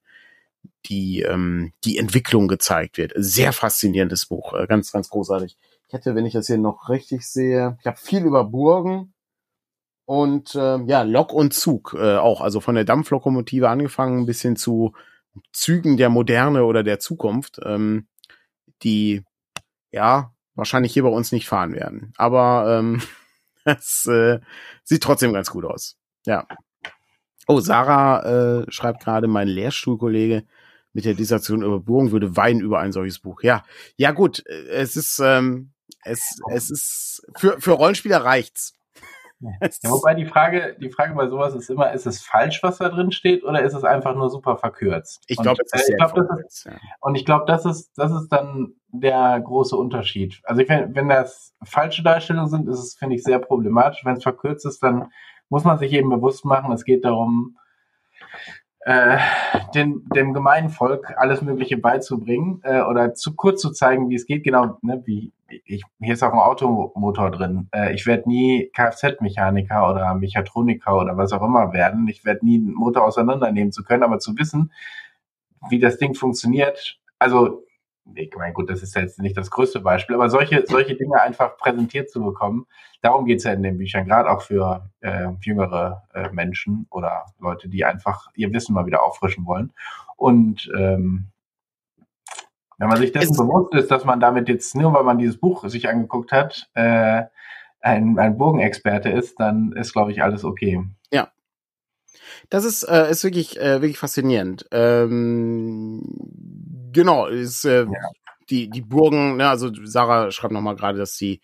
die, 0.85 1.21
ähm, 1.21 1.73
die 1.83 1.97
Entwicklung 1.97 2.47
gezeigt 2.47 2.97
wird. 2.97 3.13
Sehr 3.15 3.53
faszinierendes 3.53 4.25
Buch, 4.25 4.53
äh, 4.53 4.67
ganz, 4.67 4.91
ganz 4.91 5.09
großartig. 5.09 5.57
Ich 5.91 5.93
hätte, 5.93 6.15
wenn 6.15 6.25
ich 6.25 6.31
das 6.31 6.47
hier 6.47 6.57
noch 6.57 6.87
richtig 6.87 7.27
sehe, 7.27 7.77
ich 7.81 7.85
habe 7.85 7.97
viel 7.97 8.23
über 8.23 8.45
Burgen 8.45 9.13
und 10.05 10.55
ähm, 10.57 10.87
ja, 10.87 11.01
Lok 11.01 11.33
und 11.33 11.53
Zug 11.53 11.93
äh, 11.99 12.15
auch, 12.15 12.39
also 12.39 12.61
von 12.61 12.75
der 12.75 12.85
Dampflokomotive 12.85 13.67
angefangen 13.67 14.25
bis 14.25 14.41
hin 14.41 14.55
zu 14.55 14.93
Zügen 15.51 15.97
der 15.97 16.07
Moderne 16.07 16.63
oder 16.63 16.83
der 16.83 16.99
Zukunft, 16.99 17.59
ähm, 17.65 18.07
die 18.83 19.25
ja 19.91 20.33
wahrscheinlich 20.55 20.93
hier 20.93 21.03
bei 21.03 21.09
uns 21.09 21.33
nicht 21.33 21.49
fahren 21.49 21.73
werden. 21.73 22.13
Aber 22.15 22.79
ähm, 22.79 23.01
es 23.65 24.05
äh, 24.05 24.39
sieht 24.85 25.03
trotzdem 25.03 25.33
ganz 25.33 25.49
gut 25.49 25.65
aus. 25.65 25.97
Ja. 26.25 26.47
Oh, 27.47 27.59
Sarah 27.59 28.61
äh, 28.61 28.71
schreibt 28.71 29.03
gerade, 29.03 29.27
mein 29.27 29.49
Lehrstuhlkollege 29.49 30.45
mit 30.93 31.03
der 31.03 31.15
Dissertation 31.15 31.63
über 31.63 31.81
Burgen 31.81 32.13
würde 32.13 32.37
weinen 32.37 32.61
über 32.61 32.79
ein 32.79 32.93
solches 32.93 33.19
Buch. 33.19 33.43
Ja, 33.43 33.65
ja 33.97 34.11
gut, 34.11 34.41
äh, 34.45 34.69
es 34.69 34.95
ist 34.95 35.19
ähm, 35.19 35.73
es 36.03 36.39
es 36.51 36.69
ist 36.71 37.27
für 37.37 37.59
für 37.59 37.71
Rollenspieler 37.71 38.23
reicht's. 38.23 38.73
Ja, 39.41 39.89
wobei 39.89 40.13
die 40.13 40.25
Frage, 40.25 40.75
die 40.79 40.91
Frage 40.91 41.15
bei 41.15 41.27
sowas 41.27 41.55
ist 41.55 41.69
immer, 41.69 41.91
ist 41.93 42.05
es 42.05 42.21
falsch, 42.21 42.61
was 42.61 42.77
da 42.77 42.89
drin 42.89 43.11
steht, 43.11 43.43
oder 43.43 43.63
ist 43.63 43.73
es 43.73 43.83
einfach 43.83 44.15
nur 44.15 44.29
super 44.29 44.55
verkürzt? 44.57 45.23
Ich 45.25 45.37
glaube, 45.37 45.63
äh, 45.71 45.79
ich 45.79 45.97
glaub, 45.97 46.13
das 46.13 46.27
ist, 46.45 46.65
ja. 46.65 46.73
und 46.99 47.15
ich 47.15 47.25
glaube, 47.25 47.45
das 47.47 47.65
ist, 47.65 47.91
das 47.97 48.11
ist 48.11 48.29
dann 48.29 48.75
der 48.89 49.39
große 49.39 49.75
Unterschied. 49.75 50.41
Also 50.43 50.61
ich, 50.61 50.69
wenn, 50.69 50.93
wenn 50.93 51.09
das 51.09 51.55
falsche 51.63 52.03
Darstellungen 52.03 52.49
sind, 52.49 52.69
ist 52.69 52.77
es, 52.77 52.95
finde 52.95 53.15
ich, 53.15 53.23
sehr 53.23 53.39
problematisch. 53.39 54.05
Wenn 54.05 54.17
es 54.17 54.23
verkürzt 54.23 54.65
ist, 54.65 54.83
dann 54.83 55.11
muss 55.49 55.63
man 55.63 55.79
sich 55.79 55.91
eben 55.91 56.09
bewusst 56.09 56.45
machen, 56.45 56.71
es 56.71 56.85
geht 56.85 57.03
darum, 57.03 57.57
äh, 58.81 59.17
den, 59.75 60.03
dem 60.15 60.33
gemeinen 60.33 60.69
Volk 60.69 61.13
alles 61.17 61.41
Mögliche 61.41 61.77
beizubringen 61.77 62.61
äh, 62.63 62.81
oder 62.81 63.13
zu 63.13 63.35
kurz 63.35 63.61
zu 63.61 63.71
zeigen, 63.71 64.09
wie 64.09 64.15
es 64.15 64.25
geht, 64.25 64.43
genau, 64.43 64.77
ne, 64.81 65.01
wie 65.05 65.33
ich, 65.65 65.83
hier 65.99 66.13
ist 66.13 66.23
auch 66.23 66.33
ein 66.33 66.39
Automotor 66.39 67.31
drin. 67.31 67.69
Äh, 67.73 67.93
ich 67.93 68.05
werde 68.05 68.27
nie 68.27 68.69
Kfz-Mechaniker 68.73 69.89
oder 69.89 70.13
Mechatroniker 70.15 70.97
oder 70.97 71.17
was 71.17 71.33
auch 71.33 71.43
immer 71.43 71.73
werden. 71.73 72.07
Ich 72.07 72.25
werde 72.25 72.45
nie 72.45 72.57
einen 72.57 72.73
Motor 72.73 73.05
auseinandernehmen 73.05 73.71
zu 73.71 73.83
können, 73.83 74.03
aber 74.03 74.19
zu 74.19 74.37
wissen, 74.37 74.71
wie 75.69 75.79
das 75.79 75.97
Ding 75.97 76.15
funktioniert. 76.15 76.99
Also, 77.19 77.63
ich 78.15 78.33
meine, 78.35 78.53
gut, 78.53 78.69
das 78.69 78.81
ist 78.81 78.95
jetzt 78.95 79.19
nicht 79.19 79.37
das 79.37 79.51
größte 79.51 79.79
Beispiel, 79.79 80.15
aber 80.15 80.29
solche, 80.29 80.65
solche 80.67 80.95
Dinge 80.95 81.21
einfach 81.21 81.57
präsentiert 81.57 82.09
zu 82.09 82.21
bekommen, 82.23 82.65
darum 83.01 83.25
geht's 83.25 83.43
ja 83.43 83.53
in 83.53 83.63
den 83.63 83.77
Büchern, 83.77 84.05
gerade 84.05 84.29
auch 84.29 84.41
für 84.41 84.89
äh, 85.01 85.27
jüngere 85.41 86.03
äh, 86.13 86.29
Menschen 86.31 86.87
oder 86.89 87.25
Leute, 87.39 87.69
die 87.69 87.85
einfach 87.85 88.27
ihr 88.35 88.51
Wissen 88.53 88.73
mal 88.73 88.85
wieder 88.85 89.03
auffrischen 89.03 89.45
wollen. 89.45 89.71
Und 90.17 90.71
ähm, 90.77 91.30
wenn 92.81 92.89
man 92.89 92.97
sich 92.97 93.11
dessen 93.11 93.37
bewusst 93.37 93.75
ist, 93.75 93.91
dass 93.91 94.05
man 94.05 94.19
damit 94.19 94.49
jetzt 94.49 94.73
nur, 94.73 94.91
weil 94.91 95.03
man 95.03 95.19
dieses 95.19 95.37
Buch 95.37 95.69
sich 95.69 95.87
angeguckt 95.87 96.31
hat, 96.31 96.67
äh, 96.73 97.25
ein, 97.79 98.17
ein 98.17 98.39
Burgenexperte 98.39 99.07
ist, 99.09 99.39
dann 99.39 99.71
ist, 99.73 99.93
glaube 99.93 100.11
ich, 100.11 100.23
alles 100.23 100.43
okay. 100.43 100.83
Ja. 101.13 101.31
Das 102.49 102.65
ist, 102.65 102.81
äh, 102.81 103.11
ist 103.11 103.23
wirklich, 103.23 103.59
äh, 103.59 103.83
wirklich 103.83 103.99
faszinierend. 103.99 104.65
Ähm, 104.71 106.01
genau, 106.91 107.27
ist, 107.27 107.65
äh, 107.65 107.83
ja. 107.83 108.09
die, 108.49 108.67
die 108.67 108.81
Burgen, 108.81 109.37
ne, 109.37 109.47
also 109.47 109.69
Sarah 109.83 110.31
schreibt 110.31 110.53
nochmal 110.53 110.75
gerade, 110.75 110.97
dass 110.97 111.15
sie, 111.15 111.39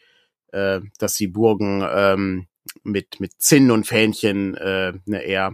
äh, 0.54 0.82
dass 0.98 1.14
die 1.18 1.28
Burgen 1.28 1.88
ähm, 1.88 2.48
mit, 2.84 3.20
mit 3.20 3.34
Zinnen 3.38 3.70
und 3.70 3.86
Fähnchen 3.86 4.56
äh, 4.56 4.94
ne, 5.06 5.22
eher 5.22 5.54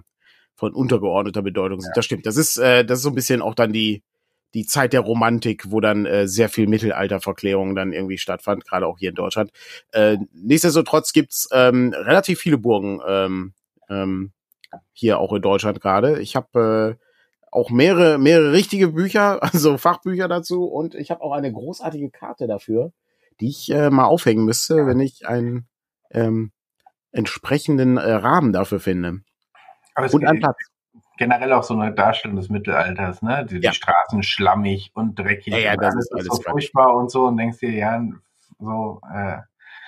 von 0.55 0.73
untergeordneter 0.73 1.41
Bedeutung 1.41 1.81
sind. 1.81 1.89
Ja. 1.89 1.95
Das 1.95 2.05
stimmt. 2.05 2.25
Das 2.25 2.37
ist, 2.37 2.55
äh, 2.55 2.85
das 2.85 2.99
ist 2.99 3.03
so 3.03 3.09
ein 3.09 3.15
bisschen 3.15 3.41
auch 3.41 3.53
dann 3.53 3.73
die, 3.73 4.01
die 4.53 4.65
Zeit 4.65 4.93
der 4.93 5.01
Romantik, 5.01 5.71
wo 5.71 5.79
dann 5.79 6.05
äh, 6.05 6.27
sehr 6.27 6.49
viel 6.49 6.67
Mittelalterverklärung 6.67 7.75
dann 7.75 7.91
irgendwie 7.91 8.17
stattfand, 8.17 8.65
gerade 8.65 8.87
auch 8.87 8.99
hier 8.99 9.09
in 9.09 9.15
Deutschland. 9.15 9.51
Äh, 9.91 10.17
nichtsdestotrotz 10.33 11.13
gibt's 11.13 11.49
ähm, 11.51 11.93
relativ 11.95 12.39
viele 12.39 12.57
Burgen 12.57 13.01
ähm, 13.07 13.53
ähm, 13.89 14.31
hier 14.91 15.19
auch 15.19 15.33
in 15.33 15.41
Deutschland 15.41 15.81
gerade. 15.81 16.21
Ich 16.21 16.35
habe 16.35 16.97
äh, 16.99 17.03
auch 17.51 17.69
mehrere, 17.69 18.17
mehrere 18.17 18.51
richtige 18.51 18.89
Bücher, 18.89 19.41
also 19.53 19.77
Fachbücher 19.77 20.27
dazu 20.27 20.65
und 20.65 20.95
ich 20.95 21.11
habe 21.11 21.21
auch 21.21 21.31
eine 21.31 21.51
großartige 21.51 22.11
Karte 22.11 22.47
dafür, 22.47 22.91
die 23.39 23.49
ich 23.49 23.71
äh, 23.71 23.89
mal 23.89 24.05
aufhängen 24.05 24.45
müsste, 24.45 24.85
wenn 24.85 24.99
ich 24.99 25.27
einen 25.27 25.67
ähm, 26.11 26.51
entsprechenden 27.11 27.97
äh, 27.97 28.11
Rahmen 28.11 28.53
dafür 28.53 28.79
finde. 28.79 29.21
und 29.95 30.25
einen 30.25 30.39
Platz 30.39 30.57
generell 31.17 31.53
auch 31.53 31.63
so 31.63 31.73
eine 31.73 31.93
Darstellung 31.93 32.37
des 32.37 32.49
Mittelalters, 32.49 33.21
ne? 33.21 33.45
Die, 33.45 33.59
ja. 33.59 33.71
die 33.71 33.75
Straßen 33.75 34.23
schlammig 34.23 34.91
und 34.93 35.17
dreckig. 35.17 35.53
Ja, 35.53 35.59
ja 35.59 35.75
das 35.75 35.95
ist 35.95 36.13
alles 36.13 36.27
so 36.27 36.41
furchtbar 36.41 36.95
und 36.95 37.11
so 37.11 37.27
und 37.27 37.37
denkst 37.37 37.59
dir, 37.59 37.71
ja, 37.71 38.03
so, 38.59 39.01
äh, 39.13 39.37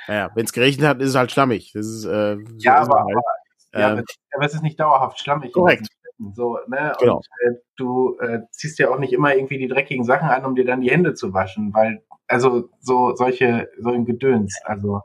ja, 0.07 0.29
wenn 0.35 0.45
es 0.45 0.53
geregnet 0.53 0.87
hat, 0.87 1.01
ist 1.01 1.09
es 1.09 1.15
halt 1.15 1.31
schlammig. 1.31 1.71
Das 1.73 1.85
ist, 1.87 2.05
äh, 2.05 2.35
so 2.35 2.55
ja, 2.57 2.77
aber, 2.77 2.99
halt. 2.99 3.15
aber, 3.15 3.79
ja, 3.79 3.93
ähm, 3.93 4.03
aber 4.35 4.45
es 4.45 4.53
ist 4.53 4.61
nicht 4.61 4.79
dauerhaft 4.79 5.19
schlammig. 5.19 5.51
Korrekt. 5.51 5.87
So, 6.33 6.57
ne? 6.67 6.93
Genau. 6.99 7.17
Und 7.17 7.25
äh, 7.43 7.59
du 7.75 8.17
äh, 8.19 8.39
ziehst 8.51 8.79
ja 8.79 8.89
auch 8.89 8.99
nicht 8.99 9.13
immer 9.13 9.35
irgendwie 9.35 9.57
die 9.57 9.67
dreckigen 9.67 10.05
Sachen 10.05 10.29
an, 10.29 10.45
um 10.45 10.55
dir 10.55 10.65
dann 10.65 10.81
die 10.81 10.89
Hände 10.89 11.13
zu 11.13 11.33
waschen, 11.33 11.73
weil 11.73 12.03
also 12.27 12.69
so 12.79 13.15
solche 13.15 13.69
so 13.79 13.89
ein 13.91 14.05
Gedöns. 14.05 14.57
Also 14.63 15.01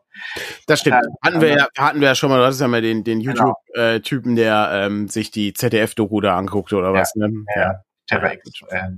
das 0.67 0.81
stimmt. 0.81 0.97
Äh, 0.97 1.27
hatten 1.27 1.41
wir 1.41 1.49
ja 1.49 1.69
hatten 1.77 2.01
wir 2.01 2.09
ja 2.09 2.15
schon 2.15 2.31
mal. 2.31 2.39
Du 2.39 2.45
hattest 2.45 2.61
ja 2.61 2.69
mal 2.69 2.81
den 2.81 3.05
den 3.05 3.21
genau. 3.21 3.33
YouTube 3.33 3.57
äh, 3.75 4.01
Typen, 4.01 4.37
der 4.37 4.71
ähm, 4.73 5.09
sich 5.09 5.31
die 5.31 5.53
ZDF 5.53 5.95
Doku 5.95 6.21
da 6.21 6.39
anguckte 6.39 6.77
oder 6.77 6.95
ja, 6.95 7.01
was. 7.01 7.15
Ne? 7.17 7.31
Ja. 7.57 7.81
Terra 8.07 8.33
äh, 8.33 8.39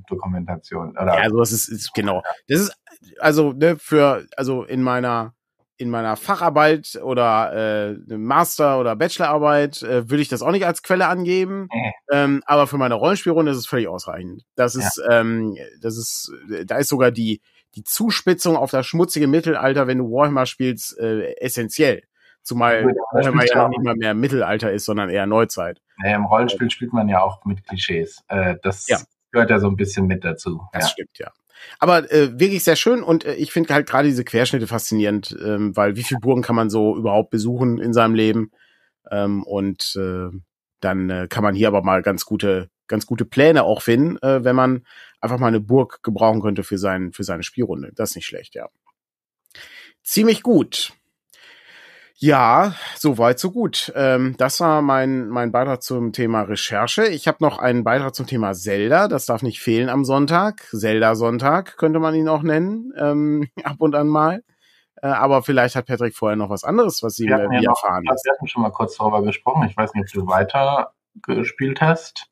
Dokumentation 0.09 0.91
oder 0.93 1.23
ja, 1.23 1.29
sowas 1.29 1.53
ist, 1.53 1.69
ist 1.69 1.93
genau. 1.93 2.23
Das 2.49 2.61
ist 2.61 2.73
also 3.19 3.53
ne, 3.53 3.77
für 3.79 4.27
also 4.37 4.65
in 4.65 4.83
meiner 4.83 5.35
in 5.83 5.91
meiner 5.91 6.17
Facharbeit 6.17 6.99
oder 7.03 7.97
äh, 8.09 8.17
Master- 8.17 8.79
oder 8.79 8.97
Bachelorarbeit 8.97 9.83
äh, 9.83 10.09
würde 10.09 10.23
ich 10.23 10.29
das 10.29 10.41
auch 10.41 10.53
nicht 10.53 10.65
als 10.65 10.83
Quelle 10.83 11.09
angeben. 11.09 11.69
Mhm. 11.73 11.93
Ähm, 12.11 12.43
aber 12.47 12.67
für 12.67 12.79
meine 12.79 12.95
Rollenspielrunde 12.95 13.53
ist 13.53 13.59
es 13.59 13.67
völlig 13.67 13.89
ausreichend. 13.89 14.45
Das 14.55 14.75
ist, 14.75 15.03
ja. 15.05 15.21
ähm, 15.21 15.57
das 15.81 15.99
ist, 15.99 16.33
da 16.65 16.77
ist 16.77 16.89
sogar 16.89 17.11
die, 17.11 17.43
die 17.75 17.85
Zuspitzung 17.85 18.57
auf 18.57 18.71
das 18.71 18.87
schmutzige 18.87 19.27
Mittelalter, 19.27 19.87
wenn 19.87 19.99
du 19.99 20.11
Warhammer 20.11 20.47
spielst, 20.47 20.99
äh, 20.99 21.35
essentiell. 21.37 22.03
Zumal 22.43 22.83
ja, 22.83 22.87
Warhammer 23.13 23.45
ja 23.45 23.57
noch 23.57 23.69
nicht 23.69 23.83
mal 23.83 23.95
mehr 23.97 24.15
Mittelalter 24.15 24.73
ist, 24.73 24.85
sondern 24.85 25.11
eher 25.11 25.27
Neuzeit. 25.27 25.81
Ja, 26.05 26.15
Im 26.15 26.25
Rollenspiel 26.25 26.71
spielt 26.71 26.93
man 26.93 27.09
ja 27.09 27.21
auch 27.21 27.45
mit 27.45 27.65
Klischees. 27.65 28.23
Äh, 28.29 28.57
das 28.63 28.89
ja. 28.89 28.99
gehört 29.31 29.51
ja 29.51 29.59
so 29.59 29.69
ein 29.69 29.77
bisschen 29.77 30.07
mit 30.07 30.25
dazu. 30.25 30.63
Das 30.73 30.91
stimmt, 30.91 31.19
ja. 31.19 31.31
Aber 31.79 32.11
äh, 32.13 32.39
wirklich 32.39 32.65
sehr 32.65 32.77
schön 32.77 33.03
und 33.03 33.25
äh, 33.25 33.35
ich 33.35 33.53
finde 33.53 33.75
halt 33.75 33.89
gerade 33.89 34.09
diese 34.09 34.25
Querschnitte 34.25 34.67
faszinierend, 34.67 35.37
ähm, 35.45 35.77
weil 35.77 35.97
wie 35.97 36.03
viele 36.03 36.21
Burgen 36.21 36.43
kann 36.43 36.57
man 36.57 36.71
so 36.71 36.97
überhaupt 36.97 37.31
besuchen 37.31 37.79
in 37.79 37.93
seinem 37.93 38.15
Leben? 38.15 38.51
Ähm, 39.11 39.43
und 39.43 39.97
äh, 39.97 40.29
dann 40.81 41.11
äh, 41.11 41.27
kann 41.29 41.43
man 41.43 41.55
hier 41.55 41.69
aber 41.69 41.83
mal 41.83 42.03
ganz 42.03 42.25
gute, 42.25 42.71
ganz 42.87 43.07
gute 43.07 43.25
Pläne 43.25 43.65
auch 43.65 43.83
finden, 43.83 44.17
äh, 44.19 44.45
wenn 44.45 44.57
man 44.57 44.85
einfach 45.21 45.39
mal 45.39 45.49
eine 45.49 45.61
Burg 45.61 46.03
gebrauchen 46.03 46.43
könnte 46.43 46.65
für, 46.65 46.79
sein, 46.79 47.13
für 47.13 47.25
seine 47.25 47.43
Spielrunde. 47.43 47.93
Das 47.95 48.11
ist 48.11 48.17
nicht 48.17 48.27
schlecht, 48.27 48.55
ja. 48.55 48.69
Ziemlich 50.03 50.43
gut. 50.43 50.93
Ja, 52.23 52.77
so 52.95 53.19
weit, 53.19 53.41
so 53.41 53.51
gut. 53.51 53.93
Ähm, 53.97 54.37
das 54.39 54.61
war 54.61 54.81
mein, 54.81 55.27
mein 55.27 55.51
Beitrag 55.51 55.83
zum 55.83 56.13
Thema 56.13 56.43
Recherche. 56.43 57.09
Ich 57.09 57.27
habe 57.27 57.39
noch 57.41 57.59
einen 57.59 57.83
Beitrag 57.83 58.15
zum 58.15 58.29
Thema 58.29 58.53
Zelda. 58.53 59.09
Das 59.09 59.27
darf 59.27 59.43
nicht 59.43 59.59
fehlen 59.59 59.89
am 59.89 60.05
Sonntag. 60.05 60.69
Zelda-Sonntag 60.71 61.77
könnte 61.79 61.99
man 61.99 62.15
ihn 62.15 62.29
auch 62.29 62.45
nennen, 62.45 62.93
ähm, 62.97 63.49
ab 63.65 63.75
und 63.81 63.97
an 63.97 64.07
mal. 64.07 64.45
Äh, 65.03 65.09
aber 65.09 65.43
vielleicht 65.43 65.75
hat 65.75 65.87
Patrick 65.87 66.15
vorher 66.15 66.37
noch 66.37 66.49
was 66.49 66.63
anderes, 66.63 67.03
was 67.03 67.17
Sie 67.17 67.27
wir 67.27 67.39
ja 67.39 67.71
erfahren 67.71 68.05
hat. 68.09 68.21
Wir 68.23 68.35
hatten 68.35 68.47
schon 68.47 68.63
mal 68.63 68.71
kurz 68.71 68.97
darüber 68.97 69.25
gesprochen. 69.25 69.67
Ich 69.69 69.77
weiß 69.77 69.93
nicht, 69.95 70.17
ob 70.17 70.23
du 70.23 70.29
weiter 70.29 70.93
gespielt 71.23 71.81
hast. 71.81 72.31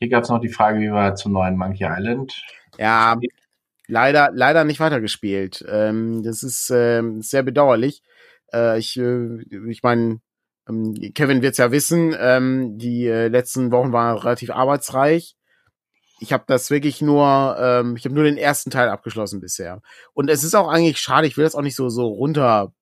Hier 0.00 0.08
gab 0.08 0.24
es 0.24 0.28
noch 0.28 0.40
die 0.40 0.48
Frage, 0.48 0.80
wie 0.80 0.90
war 0.90 1.14
zu 1.14 1.28
neuen 1.28 1.56
Monkey 1.56 1.84
Island? 1.84 2.42
Ja, 2.78 3.16
leider, 3.86 4.30
leider 4.34 4.64
nicht 4.64 4.80
weitergespielt. 4.80 5.64
Ähm, 5.70 6.24
das 6.24 6.42
ist 6.42 6.68
äh, 6.70 7.00
sehr 7.20 7.44
bedauerlich. 7.44 8.02
Äh, 8.52 8.78
ich 8.78 8.96
äh, 8.96 9.38
ich 9.68 9.82
meine, 9.82 10.20
ähm, 10.68 10.94
Kevin 11.14 11.42
wird's 11.42 11.58
ja 11.58 11.72
wissen, 11.72 12.14
ähm, 12.18 12.78
die 12.78 13.06
äh, 13.06 13.28
letzten 13.28 13.70
Wochen 13.72 13.92
waren 13.92 14.18
relativ 14.18 14.50
arbeitsreich. 14.50 15.36
Ich 16.20 16.32
habe 16.32 16.44
das 16.46 16.70
wirklich 16.70 17.00
nur, 17.00 17.56
ähm, 17.58 17.96
ich 17.96 18.04
habe 18.04 18.14
nur 18.14 18.24
den 18.24 18.36
ersten 18.36 18.70
Teil 18.70 18.88
abgeschlossen 18.90 19.40
bisher. 19.40 19.80
Und 20.12 20.28
es 20.28 20.44
ist 20.44 20.54
auch 20.54 20.68
eigentlich 20.68 20.98
schade, 20.98 21.26
ich 21.26 21.36
will 21.36 21.44
das 21.44 21.54
auch 21.54 21.62
nicht 21.62 21.76
so, 21.76 21.88
so 21.88 22.08
runter 22.08 22.72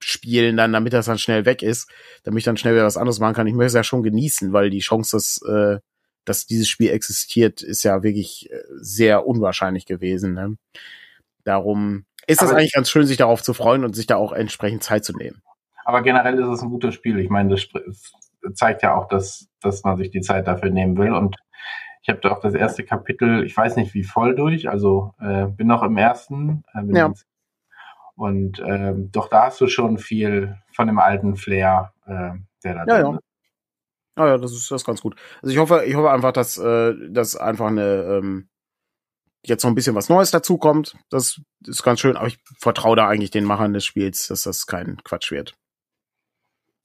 spielen 0.00 0.56
dann, 0.56 0.72
damit 0.72 0.92
das 0.92 1.06
dann 1.06 1.18
schnell 1.18 1.44
weg 1.44 1.62
ist, 1.62 1.90
damit 2.22 2.38
ich 2.38 2.44
dann 2.44 2.56
schnell 2.56 2.74
wieder 2.74 2.84
was 2.84 2.96
anderes 2.96 3.20
machen 3.20 3.34
kann. 3.34 3.46
Ich 3.46 3.54
möchte 3.54 3.68
es 3.68 3.74
ja 3.74 3.84
schon 3.84 4.02
genießen, 4.02 4.52
weil 4.52 4.70
die 4.70 4.78
Chance, 4.80 5.16
dass, 5.16 5.40
äh, 5.42 5.78
dass 6.24 6.46
dieses 6.46 6.68
Spiel 6.68 6.90
existiert, 6.90 7.62
ist 7.62 7.82
ja 7.84 8.02
wirklich 8.02 8.50
äh, 8.50 8.62
sehr 8.80 9.26
unwahrscheinlich 9.26 9.86
gewesen. 9.86 10.34
Ne? 10.34 10.56
Darum 11.44 12.04
ist 12.28 12.42
es 12.42 12.52
eigentlich 12.52 12.72
ganz 12.72 12.90
schön, 12.90 13.06
sich 13.06 13.16
darauf 13.16 13.42
zu 13.42 13.54
freuen 13.54 13.84
und 13.84 13.96
sich 13.96 14.06
da 14.06 14.16
auch 14.16 14.32
entsprechend 14.32 14.82
Zeit 14.82 15.04
zu 15.04 15.16
nehmen. 15.16 15.42
Aber 15.84 16.02
generell 16.02 16.38
ist 16.38 16.46
es 16.46 16.62
ein 16.62 16.68
gutes 16.68 16.94
Spiel. 16.94 17.18
Ich 17.18 17.30
meine, 17.30 17.48
das 17.48 17.66
zeigt 18.54 18.82
ja 18.82 18.94
auch, 18.94 19.08
dass, 19.08 19.48
dass 19.60 19.82
man 19.84 19.96
sich 19.96 20.10
die 20.10 20.20
Zeit 20.20 20.46
dafür 20.46 20.70
nehmen 20.70 20.98
will. 20.98 21.12
Und 21.14 21.36
ich 22.02 22.08
habe 22.10 22.20
da 22.20 22.30
auch 22.30 22.40
das 22.40 22.54
erste 22.54 22.84
Kapitel, 22.84 23.44
ich 23.44 23.56
weiß 23.56 23.76
nicht 23.76 23.94
wie 23.94 24.04
voll 24.04 24.34
durch, 24.34 24.68
also 24.68 25.14
äh, 25.20 25.46
bin 25.46 25.66
noch 25.66 25.82
im 25.82 25.96
ersten. 25.96 26.64
Äh, 26.74 26.94
ja. 26.94 27.12
Und 28.14 28.62
ähm, 28.66 29.10
doch 29.12 29.28
da 29.28 29.46
hast 29.46 29.60
du 29.60 29.68
schon 29.68 29.96
viel 29.96 30.58
von 30.72 30.86
dem 30.86 30.98
alten 30.98 31.36
Flair, 31.36 31.92
äh, 32.06 32.32
der 32.64 32.74
da 32.74 32.84
ja, 32.86 33.02
drin 33.02 33.14
ist. 33.14 33.24
Ja, 34.18 34.26
ja, 34.26 34.38
das 34.38 34.52
ist 34.52 34.70
das 34.70 34.82
ist 34.82 34.86
ganz 34.86 35.00
gut. 35.00 35.14
Also 35.40 35.52
ich 35.52 35.58
hoffe, 35.58 35.84
ich 35.86 35.94
hoffe 35.94 36.10
einfach, 36.10 36.32
dass 36.32 36.58
äh, 36.58 36.94
das 37.10 37.36
einfach 37.36 37.68
eine 37.68 38.18
ähm, 38.18 38.48
jetzt 39.44 39.62
noch 39.62 39.70
ein 39.70 39.74
bisschen 39.74 39.94
was 39.94 40.08
Neues 40.08 40.30
dazukommt. 40.30 40.96
Das 41.10 41.40
ist 41.66 41.82
ganz 41.82 42.00
schön, 42.00 42.16
aber 42.16 42.28
ich 42.28 42.38
vertraue 42.58 42.96
da 42.96 43.08
eigentlich 43.08 43.30
den 43.30 43.44
Machern 43.44 43.72
des 43.72 43.84
Spiels, 43.84 44.28
dass 44.28 44.42
das 44.42 44.66
kein 44.66 44.98
Quatsch 45.04 45.30
wird. 45.30 45.54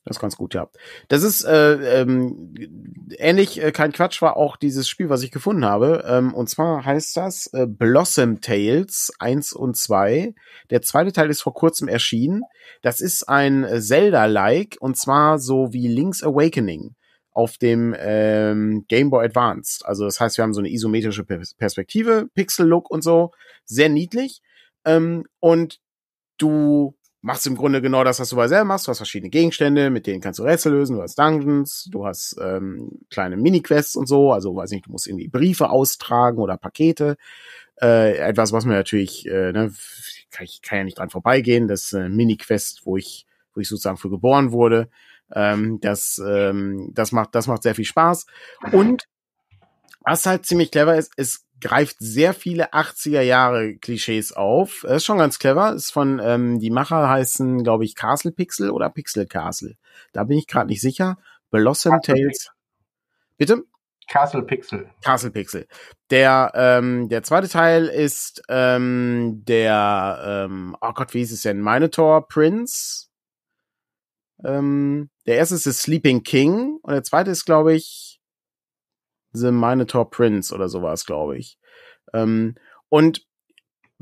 Das 0.06 0.18
ist 0.18 0.22
ganz 0.22 0.36
gut, 0.36 0.54
ja. 0.54 0.70
Das 1.08 1.24
ist 1.24 1.46
äh, 1.46 2.02
ähm, 2.02 2.54
ähnlich, 3.18 3.64
äh, 3.64 3.72
kein 3.72 3.94
Quatsch 3.94 4.22
war 4.22 4.36
auch 4.36 4.58
dieses 4.58 4.90
Spiel, 4.90 5.08
was 5.08 5.24
ich 5.24 5.32
gefunden 5.32 5.64
habe. 5.64 6.04
Ähm, 6.06 6.34
und 6.34 6.50
zwar 6.50 6.84
heißt 6.84 7.16
das 7.16 7.48
äh, 7.54 7.68
Blossom 7.68 8.42
Tales 8.42 9.14
1 9.20 9.54
und 9.54 9.78
2. 9.78 10.34
Der 10.72 10.82
zweite 10.82 11.14
Teil 11.14 11.30
ist 11.30 11.42
vor 11.42 11.54
kurzem 11.54 11.88
erschienen. 11.88 12.42
Das 12.82 13.00
ist 13.00 13.30
ein 13.30 13.66
Zelda-like 13.80 14.76
und 14.82 14.98
zwar 14.98 15.40
so 15.40 15.72
wie 15.72 15.88
Link's 15.88 16.22
Awakening 16.22 16.96
auf 17.34 17.58
dem 17.58 17.96
ähm, 17.98 18.86
Game 18.88 19.10
Boy 19.10 19.26
Advanced. 19.26 19.86
Also 19.86 20.06
das 20.06 20.20
heißt, 20.20 20.38
wir 20.38 20.44
haben 20.44 20.54
so 20.54 20.62
eine 20.62 20.72
isometrische 20.72 21.24
Perspektive, 21.24 22.30
Pixel-Look 22.34 22.90
und 22.90 23.04
so. 23.04 23.32
Sehr 23.66 23.90
niedlich. 23.90 24.42
Ähm, 24.86 25.26
und 25.40 25.80
du 26.38 26.96
machst 27.22 27.48
im 27.48 27.56
Grunde 27.56 27.82
genau 27.82 28.04
das, 28.04 28.20
was 28.20 28.30
du 28.30 28.36
bei 28.36 28.48
selber 28.48 28.66
machst. 28.66 28.86
Du 28.86 28.90
hast 28.90 28.98
verschiedene 28.98 29.30
Gegenstände, 29.30 29.90
mit 29.90 30.06
denen 30.06 30.22
kannst 30.22 30.40
du 30.40 30.44
Rätsel 30.44 30.74
lösen. 30.74 30.98
Du 30.98 31.02
hast 31.02 31.18
Dungeons, 31.18 31.88
du 31.90 32.06
hast 32.06 32.36
ähm, 32.40 33.00
kleine 33.10 33.38
Mini-Quests 33.38 33.96
und 33.96 34.08
so. 34.08 34.34
Also 34.34 34.56
weiß 34.56 34.72
nicht, 34.72 34.88
du 34.88 34.92
musst 34.92 35.08
irgendwie 35.08 35.30
Briefe 35.30 35.70
austragen 35.70 36.40
oder 36.40 36.58
Pakete. 36.58 37.16
Äh, 37.82 38.18
etwas, 38.18 38.52
was 38.52 38.66
mir 38.66 38.74
natürlich, 38.74 39.26
äh, 39.26 39.54
ne, 39.54 39.74
kann 40.32 40.44
ich 40.44 40.62
kann 40.62 40.80
ja 40.80 40.84
nicht 40.84 41.00
dran 41.00 41.10
vorbeigehen. 41.10 41.68
Das 41.68 41.94
äh, 41.94 42.10
Mini-Quest, 42.10 42.86
wo 42.86 42.98
ich, 42.98 43.26
wo 43.54 43.62
ich 43.62 43.70
sozusagen 43.70 43.98
für 43.98 44.10
geboren 44.10 44.52
wurde. 44.52 44.90
Ähm, 45.36 45.80
das, 45.82 46.22
ähm, 46.26 46.92
das 46.94 47.12
macht, 47.12 47.36
das 47.36 47.48
macht 47.48 47.64
sehr 47.64 47.76
viel 47.76 47.86
Spaß. 47.86 48.26
Und 48.72 49.08
was 50.02 50.26
halt 50.26 50.46
ziemlich 50.46 50.72
clever 50.72 50.96
ist, 50.96 51.14
es 51.18 51.46
greift 51.62 51.96
sehr 52.00 52.34
viele 52.34 52.74
80er 52.74 53.22
Jahre 53.22 53.76
Klischees 53.78 54.34
auf. 54.34 54.82
Das 54.84 54.98
ist 54.98 55.06
schon 55.06 55.18
ganz 55.18 55.40
clever. 55.40 55.74
Ist 55.74 55.92
von, 55.92 56.20
ähm, 56.22 56.60
die 56.60 56.70
Macher 56.70 57.10
heißen, 57.10 57.64
glaube 57.64 57.86
ich, 57.86 57.96
Castle 57.96 58.32
Pixel 58.32 58.70
oder 58.70 58.90
Pixel 58.90 59.26
Castle. 59.26 59.76
Da 60.12 60.26
bin 60.26 60.38
ich 60.38 60.48
gerade 60.48 60.68
nicht 60.68 60.82
sicher. 60.82 61.18
Blossom 61.52 62.02
Tales. 62.02 62.52
Bitte? 63.38 63.64
Castle 64.10 64.44
Pixel. 64.44 64.90
Castle 65.02 65.32
Pixel. 65.32 65.68
Der, 66.10 66.52
ähm, 66.54 67.08
der 67.08 67.24
zweite 67.24 67.48
Teil 67.48 67.88
ist 67.88 68.44
ähm, 68.50 69.44
der, 69.48 70.48
ähm, 70.50 70.76
oh 70.82 70.92
Gott, 70.94 71.14
wie 71.14 71.20
hieß 71.20 71.32
es 71.32 71.44
denn? 71.44 71.62
Minotaur 71.62 72.28
Prince. 72.28 73.08
Ähm, 74.44 75.10
der 75.26 75.38
erste 75.38 75.56
ist 75.56 75.64
The 75.64 75.72
Sleeping 75.72 76.24
King 76.24 76.78
und 76.82 76.94
der 76.94 77.04
zweite 77.04 77.32
ist, 77.32 77.46
glaube 77.46 77.74
ich, 77.74 78.20
The 79.34 79.52
Minotaur 79.52 80.10
Prince 80.10 80.54
oder 80.54 80.70
sowas, 80.70 81.06
glaube 81.06 81.38
ich. 81.38 81.58
Ähm, 82.14 82.56
und 82.90 83.26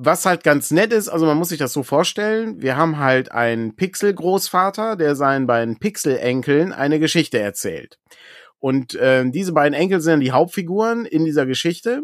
was 0.04 0.26
halt 0.26 0.44
ganz 0.44 0.72
nett 0.72 0.92
ist, 0.94 1.10
also 1.10 1.26
man 1.26 1.38
muss 1.38 1.50
sich 1.50 1.60
das 1.60 1.74
so 1.74 1.84
vorstellen, 1.84 2.62
wir 2.62 2.76
haben 2.76 2.98
halt 2.98 3.32
einen 3.32 3.76
Pixel-Großvater, 3.76 4.96
der 4.96 5.16
seinen 5.16 5.48
beiden 5.48 5.80
Pixel-Enkeln 5.80 6.74
eine 6.74 7.00
Geschichte 7.00 7.40
erzählt. 7.40 8.00
Und 8.60 8.96
äh, 8.96 9.30
diese 9.30 9.54
beiden 9.54 9.74
Enkel 9.74 10.02
sind 10.02 10.22
die 10.22 10.32
Hauptfiguren 10.32 11.06
in 11.06 11.26
dieser 11.26 11.46
Geschichte. 11.46 12.02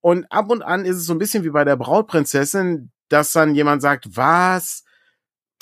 Und 0.00 0.26
ab 0.30 0.50
und 0.50 0.62
an 0.62 0.84
ist 0.84 0.96
es 0.96 1.06
so 1.06 1.14
ein 1.14 1.18
bisschen 1.18 1.44
wie 1.44 1.50
bei 1.50 1.64
der 1.64 1.76
Brautprinzessin, 1.76 2.90
dass 3.08 3.32
dann 3.32 3.54
jemand 3.54 3.82
sagt, 3.82 4.16
was? 4.16 4.84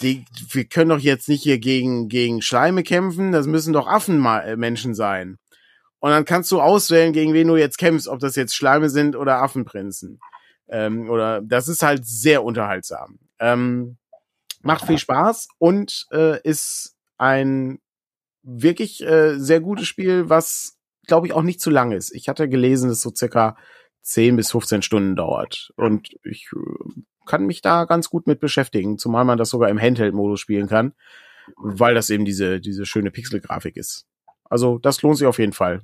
Die, 0.02 0.24
wir 0.50 0.64
können 0.64 0.90
doch 0.90 0.98
jetzt 0.98 1.28
nicht 1.28 1.42
hier 1.42 1.58
gegen, 1.58 2.08
gegen 2.08 2.42
Schleime 2.42 2.82
kämpfen, 2.82 3.32
das 3.32 3.46
müssen 3.46 3.72
doch 3.72 3.86
Affenmenschen 3.86 4.94
sein. 4.94 5.38
Und 5.98 6.10
dann 6.10 6.24
kannst 6.24 6.50
du 6.50 6.60
auswählen, 6.60 7.12
gegen 7.12 7.34
wen 7.34 7.48
du 7.48 7.56
jetzt 7.56 7.76
kämpfst, 7.76 8.08
ob 8.08 8.20
das 8.20 8.34
jetzt 8.34 8.54
Schleime 8.54 8.88
sind 8.88 9.16
oder 9.16 9.42
Affenprinzen. 9.42 10.18
Ähm, 10.68 11.10
oder 11.10 11.42
das 11.42 11.68
ist 11.68 11.82
halt 11.82 12.06
sehr 12.06 12.42
unterhaltsam. 12.42 13.18
Ähm, 13.38 13.98
macht 14.62 14.86
viel 14.86 14.98
Spaß 14.98 15.48
und 15.58 16.06
äh, 16.12 16.40
ist 16.42 16.96
ein 17.18 17.80
wirklich 18.42 19.02
äh, 19.02 19.38
sehr 19.38 19.60
gutes 19.60 19.86
Spiel, 19.86 20.28
was 20.28 20.78
glaube 21.06 21.26
ich 21.26 21.32
auch 21.32 21.42
nicht 21.42 21.60
zu 21.60 21.70
lang 21.70 21.92
ist. 21.92 22.14
Ich 22.14 22.28
hatte 22.28 22.48
gelesen, 22.48 22.88
dass 22.88 23.02
so 23.02 23.12
circa 23.14 23.56
10 24.02 24.36
bis 24.36 24.52
15 24.52 24.82
Stunden 24.82 25.16
dauert. 25.16 25.72
Und 25.76 26.08
ich 26.24 26.48
äh, 26.54 27.02
kann 27.26 27.46
mich 27.46 27.62
da 27.62 27.84
ganz 27.84 28.10
gut 28.10 28.26
mit 28.26 28.40
beschäftigen, 28.40 28.98
zumal 28.98 29.24
man 29.24 29.38
das 29.38 29.50
sogar 29.50 29.68
im 29.68 29.80
Handheld-Modus 29.80 30.40
spielen 30.40 30.68
kann, 30.68 30.92
weil 31.56 31.94
das 31.94 32.10
eben 32.10 32.24
diese, 32.24 32.60
diese 32.60 32.86
schöne 32.86 33.10
Pixel-Grafik 33.10 33.76
ist. 33.76 34.06
Also 34.44 34.78
das 34.78 35.00
lohnt 35.02 35.16
sich 35.16 35.26
auf 35.26 35.38
jeden 35.38 35.52
Fall. 35.52 35.80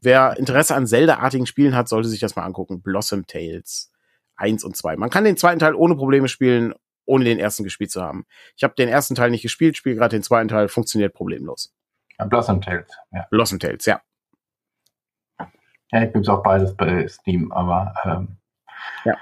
Wer 0.00 0.38
Interesse 0.38 0.74
an 0.74 0.86
Zelda-artigen 0.86 1.46
Spielen 1.46 1.76
hat, 1.76 1.88
sollte 1.88 2.08
sich 2.08 2.20
das 2.20 2.34
mal 2.34 2.44
angucken. 2.44 2.80
Blossom 2.80 3.26
Tales 3.26 3.92
1 4.36 4.64
und 4.64 4.76
2. 4.76 4.96
Man 4.96 5.10
kann 5.10 5.24
den 5.24 5.36
zweiten 5.36 5.58
Teil 5.58 5.74
ohne 5.74 5.96
Probleme 5.96 6.28
spielen, 6.28 6.74
ohne 7.04 7.24
den 7.24 7.38
ersten 7.38 7.62
gespielt 7.62 7.90
zu 7.90 8.02
haben. 8.02 8.26
Ich 8.56 8.64
habe 8.64 8.74
den 8.74 8.88
ersten 8.88 9.14
Teil 9.14 9.30
nicht 9.30 9.42
gespielt, 9.42 9.76
spiele 9.76 9.96
gerade 9.96 10.16
den 10.16 10.22
zweiten 10.22 10.48
Teil, 10.48 10.68
funktioniert 10.68 11.14
problemlos. 11.14 11.74
Ja, 12.18 12.24
Blossom 12.24 12.62
Tales, 12.62 12.88
ja. 13.12 13.26
Blossom 13.30 13.58
Tales, 13.58 13.84
ja. 13.84 14.00
Ja, 15.92 16.02
ich 16.02 16.12
gibt's 16.12 16.28
auch 16.28 16.42
beides 16.42 16.74
bei 16.74 17.06
Steam, 17.06 17.52
aber 17.52 17.94
ähm, 18.04 18.36
ja. 19.04 19.16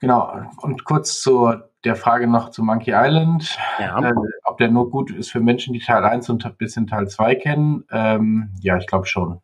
Genau. 0.00 0.42
Und 0.60 0.84
kurz 0.84 1.20
zu 1.20 1.52
der 1.84 1.96
Frage 1.96 2.26
noch 2.26 2.50
zu 2.50 2.62
Monkey 2.62 2.92
Island, 2.94 3.58
ja. 3.78 3.98
äh, 4.00 4.12
ob 4.44 4.58
der 4.58 4.68
nur 4.68 4.90
gut 4.90 5.10
ist 5.10 5.30
für 5.30 5.40
Menschen, 5.40 5.72
die 5.72 5.80
Teil 5.80 6.04
1 6.04 6.28
und 6.30 6.44
ein 6.44 6.56
bisschen 6.56 6.86
Teil 6.86 7.08
2 7.08 7.34
kennen. 7.36 7.84
Ähm, 7.90 8.54
ja, 8.60 8.76
ich 8.76 8.86
glaube 8.86 9.06
schon. 9.06 9.40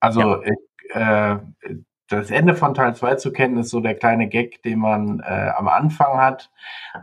Also 0.00 0.42
ja. 0.94 1.34
äh, 1.34 1.38
das 2.08 2.30
Ende 2.30 2.54
von 2.54 2.74
Teil 2.74 2.94
2 2.94 3.14
zu 3.14 3.32
kennen, 3.32 3.56
ist 3.56 3.70
so 3.70 3.80
der 3.80 3.94
kleine 3.94 4.28
Gag, 4.28 4.62
den 4.62 4.80
man 4.80 5.20
äh, 5.20 5.50
am 5.56 5.68
Anfang 5.68 6.18
hat. 6.18 6.50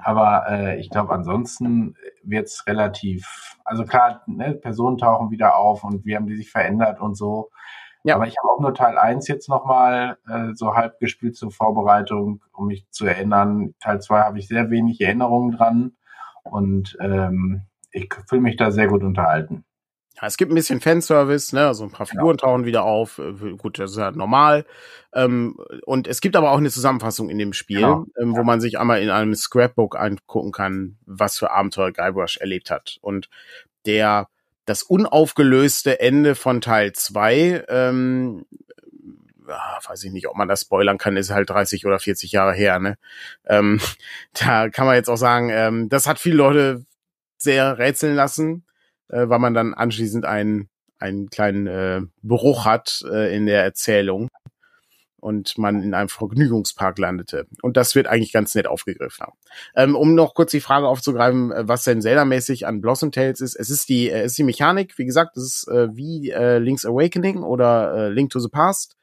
Aber 0.04 0.46
äh, 0.50 0.80
ich 0.80 0.90
glaube, 0.90 1.14
ansonsten 1.14 1.96
wird's 2.24 2.68
relativ, 2.68 3.58
also 3.66 3.86
klar, 3.86 4.22
ne, 4.28 4.54
Personen 4.54 4.98
tauchen 4.98 5.32
wieder 5.32 5.56
auf 5.56 5.84
und 5.84 6.06
wie 6.06 6.16
haben 6.16 6.28
die 6.28 6.36
sich 6.36 6.52
verändert 6.52 7.00
und 7.00 7.16
so. 7.16 7.50
Ja. 8.04 8.16
Aber 8.16 8.28
ich 8.28 8.36
habe 8.38 8.50
auch 8.50 8.62
nur 8.62 8.74
Teil 8.74 8.98
1 8.98 9.28
jetzt 9.28 9.50
nochmal 9.50 10.18
äh, 10.28 10.54
so 10.54 10.74
halb 10.76 11.00
gespielt 11.00 11.36
zur 11.36 11.52
Vorbereitung, 11.52 12.42
um 12.54 12.68
mich 12.68 12.90
zu 12.92 13.06
erinnern. 13.06 13.76
Teil 13.82 14.02
2 14.02 14.22
habe 14.22 14.40
ich 14.40 14.48
sehr 14.48 14.70
wenig 14.70 15.02
Erinnerungen 15.02 15.52
dran 15.52 15.98
und 16.44 16.98
ähm, 17.02 17.64
ich 17.92 18.10
fühle 18.28 18.42
mich 18.42 18.56
da 18.56 18.72
sehr 18.72 18.88
gut 18.88 19.04
unterhalten. 19.04 19.66
Ja, 20.22 20.28
es 20.28 20.38
gibt 20.38 20.52
ein 20.52 20.56
bisschen 20.56 20.82
Fanservice, 20.82 21.56
ne? 21.56 21.68
Also 21.68 21.86
ein 21.86 21.92
paar 21.92 22.06
Figuren 22.06 22.38
ja. 22.38 22.46
tauchen 22.46 22.66
wieder 22.66 22.84
auf. 22.84 23.20
Äh, 23.20 23.56
gut, 23.56 23.80
das 23.80 23.92
ist 23.92 23.98
halt 23.98 24.18
normal. 24.18 24.66
Ähm, 25.14 25.56
und 25.86 26.08
es 26.08 26.20
gibt 26.20 26.36
aber 26.36 26.52
auch 26.52 26.58
eine 26.58 26.70
Zusammenfassung 26.70 27.30
in 27.30 27.38
dem 27.38 27.54
Spiel, 27.54 27.82
genau. 27.82 28.06
ähm, 28.20 28.36
wo 28.36 28.44
man 28.44 28.60
sich 28.60 28.80
einmal 28.80 29.02
in 29.02 29.10
einem 29.10 29.34
Scrapbook 29.34 29.98
angucken 29.98 30.52
kann, 30.52 30.98
was 31.06 31.38
für 31.38 31.52
Abenteuer 31.52 31.92
Guybrush 31.92 32.38
erlebt 32.38 32.70
hat. 32.70 32.98
Und 33.02 33.30
der 33.86 34.28
das 34.70 34.84
unaufgelöste 34.84 36.00
Ende 36.00 36.36
von 36.36 36.62
Teil 36.62 36.94
2, 36.94 37.66
ähm, 37.68 38.46
weiß 39.88 40.04
ich 40.04 40.12
nicht, 40.12 40.28
ob 40.28 40.36
man 40.36 40.48
das 40.48 40.62
spoilern 40.62 41.00
kann, 41.00 41.18
ist 41.18 41.32
halt 41.32 41.50
30 41.50 41.88
oder 41.88 42.00
40 42.00 42.32
Jahre 42.32 42.54
her, 42.54 42.78
ne? 42.80 42.98
Ähm, 43.46 43.82
da 44.34 44.70
kann 44.70 44.86
man 44.86 44.96
jetzt 44.96 45.10
auch 45.10 45.18
sagen, 45.18 45.50
ähm, 45.52 45.90
das 45.90 46.06
hat 46.06 46.20
viele 46.20 46.36
Leute 46.36 46.86
sehr 47.38 47.80
rätseln 47.80 48.16
lassen, 48.16 48.64
äh, 49.08 49.28
weil 49.28 49.40
man 49.40 49.56
dann 49.56 49.74
anschließend 49.74 50.26
einen, 50.26 50.70
einen 51.00 51.30
kleinen 51.32 51.66
äh, 51.66 52.02
Bruch 52.22 52.66
hat 52.66 53.04
äh, 53.12 53.36
in 53.36 53.48
der 53.48 53.64
Erzählung 53.64 54.30
und 55.20 55.58
man 55.58 55.84
in 55.84 55.94
einem 55.94 56.10
Vergnügungspark 56.10 56.98
landete. 56.98 57.48
Und 57.62 57.78
das 57.78 57.96
wird 57.96 58.08
eigentlich 58.08 58.32
ganz 58.32 58.56
nett 58.56 58.68
aufgegriffen. 58.68 59.28
Ähm, 59.76 59.96
um 59.96 60.16
noch 60.16 60.34
kurz 60.34 60.52
die 60.52 60.62
Frage 60.62 60.88
aufzugreifen, 60.88 61.52
äh, 61.52 61.68
was 61.68 61.84
denn 61.84 62.02
Zelda-mäßig 62.02 62.66
an 62.68 62.82
Blossom 62.82 63.12
Tales 63.12 63.42
ist. 63.42 63.56
Es 63.56 63.70
ist 63.70 63.90
die, 63.90 64.10
äh, 64.10 64.26
ist 64.26 64.38
die 64.38 64.44
Mechanik, 64.44 64.98
wie 64.98 65.06
gesagt, 65.06 65.38
es 65.38 65.44
ist 65.44 65.68
äh, 65.68 65.96
wie 65.96 66.30
äh, 66.30 66.58
Link's 66.58 66.86
Awakening 66.86 67.44
oder 67.44 67.94
äh, 67.96 68.10
Link 68.10 68.32
to 68.32 68.40
the 68.40 68.50
Past. 68.50 68.96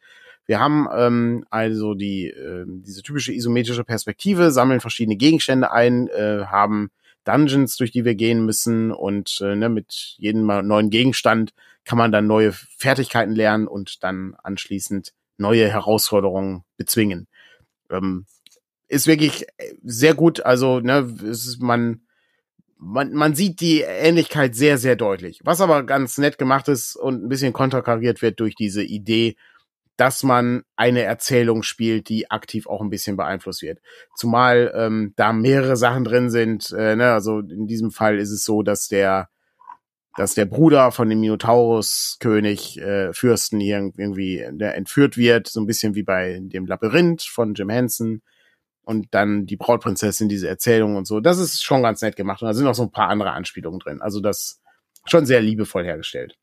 Wir 0.46 0.60
haben 0.60 0.88
ähm, 0.94 1.44
also 1.50 1.94
die 1.94 2.28
äh, 2.28 2.64
diese 2.66 3.02
typische 3.02 3.32
isometrische 3.32 3.84
Perspektive, 3.84 4.52
sammeln 4.52 4.80
verschiedene 4.80 5.16
Gegenstände 5.16 5.72
ein, 5.72 6.08
äh, 6.08 6.44
haben 6.46 6.90
Dungeons, 7.24 7.76
durch 7.76 7.90
die 7.90 8.04
wir 8.04 8.14
gehen 8.14 8.46
müssen 8.46 8.92
und 8.92 9.40
äh, 9.42 9.56
ne, 9.56 9.68
mit 9.68 10.14
jedem 10.18 10.46
neuen 10.46 10.90
Gegenstand 10.90 11.52
kann 11.84 11.98
man 11.98 12.12
dann 12.12 12.26
neue 12.26 12.52
Fertigkeiten 12.52 13.34
lernen 13.34 13.66
und 13.66 14.02
dann 14.04 14.36
anschließend 14.42 15.12
neue 15.38 15.68
Herausforderungen 15.68 16.64
bezwingen. 16.76 17.28
Ähm, 17.90 18.26
ist 18.88 19.06
wirklich 19.06 19.46
sehr 19.82 20.14
gut. 20.14 20.40
Also, 20.44 20.80
ne, 20.80 21.14
ist, 21.22 21.60
man, 21.60 22.02
man, 22.78 23.12
man 23.12 23.34
sieht 23.34 23.60
die 23.60 23.80
Ähnlichkeit 23.80 24.54
sehr, 24.54 24.78
sehr 24.78 24.96
deutlich. 24.96 25.40
Was 25.44 25.60
aber 25.60 25.84
ganz 25.84 26.18
nett 26.18 26.38
gemacht 26.38 26.68
ist 26.68 26.96
und 26.96 27.24
ein 27.24 27.28
bisschen 27.28 27.52
konterkariert 27.52 28.22
wird 28.22 28.40
durch 28.40 28.54
diese 28.54 28.82
Idee, 28.82 29.36
dass 29.96 30.22
man 30.22 30.62
eine 30.76 31.02
Erzählung 31.02 31.62
spielt, 31.62 32.08
die 32.08 32.30
aktiv 32.30 32.66
auch 32.66 32.82
ein 32.82 32.90
bisschen 32.90 33.16
beeinflusst 33.16 33.62
wird. 33.62 33.80
Zumal 34.14 34.72
ähm, 34.74 35.14
da 35.16 35.32
mehrere 35.32 35.76
Sachen 35.76 36.04
drin 36.04 36.30
sind. 36.30 36.70
Äh, 36.76 36.96
ne? 36.96 37.12
Also 37.12 37.40
in 37.40 37.66
diesem 37.66 37.90
Fall 37.90 38.18
ist 38.18 38.30
es 38.30 38.44
so, 38.44 38.62
dass 38.62 38.88
der 38.88 39.28
dass 40.16 40.34
der 40.34 40.46
Bruder 40.46 40.92
von 40.92 41.08
dem 41.08 41.20
Minotaurus-König, 41.20 42.80
äh, 42.80 43.12
Fürsten 43.12 43.60
hier 43.60 43.78
irgendwie 43.96 44.46
der 44.50 44.74
entführt 44.74 45.16
wird, 45.16 45.46
so 45.46 45.60
ein 45.60 45.66
bisschen 45.66 45.94
wie 45.94 46.02
bei 46.02 46.38
dem 46.40 46.66
Labyrinth 46.66 47.22
von 47.22 47.54
Jim 47.54 47.70
Henson. 47.70 48.22
Und 48.82 49.08
dann 49.10 49.46
die 49.46 49.56
Brautprinzessin, 49.56 50.28
diese 50.28 50.48
Erzählung 50.48 50.94
und 50.94 51.06
so. 51.06 51.18
Das 51.20 51.38
ist 51.38 51.62
schon 51.64 51.82
ganz 51.82 52.02
nett 52.02 52.14
gemacht. 52.14 52.40
Und 52.40 52.46
da 52.46 52.54
sind 52.54 52.68
auch 52.68 52.74
so 52.74 52.84
ein 52.84 52.92
paar 52.92 53.08
andere 53.08 53.32
Anspielungen 53.32 53.80
drin. 53.80 54.00
Also 54.00 54.20
das 54.20 54.60
schon 55.06 55.26
sehr 55.26 55.40
liebevoll 55.40 55.84
hergestellt. 55.84 56.38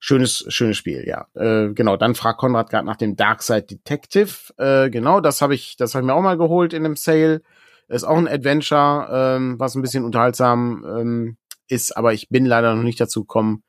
Schönes, 0.00 0.44
schönes 0.48 0.76
Spiel, 0.76 1.04
ja. 1.08 1.26
Äh, 1.34 1.72
genau, 1.74 1.96
dann 1.96 2.14
fragt 2.14 2.38
Konrad 2.38 2.70
gerade 2.70 2.86
nach 2.86 2.96
dem 2.96 3.16
Darkside 3.16 3.62
Detective. 3.62 4.54
Äh, 4.56 4.90
genau, 4.90 5.20
das 5.20 5.42
habe 5.42 5.56
ich, 5.56 5.76
das 5.76 5.94
habe 5.94 6.04
ich 6.04 6.06
mir 6.06 6.14
auch 6.14 6.22
mal 6.22 6.38
geholt 6.38 6.72
in 6.72 6.84
dem 6.84 6.94
Sale. 6.94 7.42
Ist 7.88 8.04
auch 8.04 8.16
ein 8.16 8.28
Adventure, 8.28 9.08
ähm, 9.10 9.58
was 9.58 9.74
ein 9.74 9.82
bisschen 9.82 10.04
unterhaltsam 10.04 10.84
ähm, 10.86 11.36
ist, 11.68 11.96
aber 11.96 12.12
ich 12.12 12.28
bin 12.28 12.46
leider 12.46 12.74
noch 12.74 12.82
nicht 12.82 13.00
dazu 13.00 13.22
gekommen, 13.22 13.62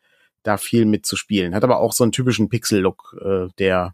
da 0.43 0.57
viel 0.57 0.85
mitzuspielen. 0.85 1.53
Hat 1.53 1.63
aber 1.63 1.79
auch 1.79 1.93
so 1.93 2.03
einen 2.03 2.11
typischen 2.11 2.49
Pixel-Look, 2.49 3.17
äh, 3.21 3.47
der, 3.57 3.93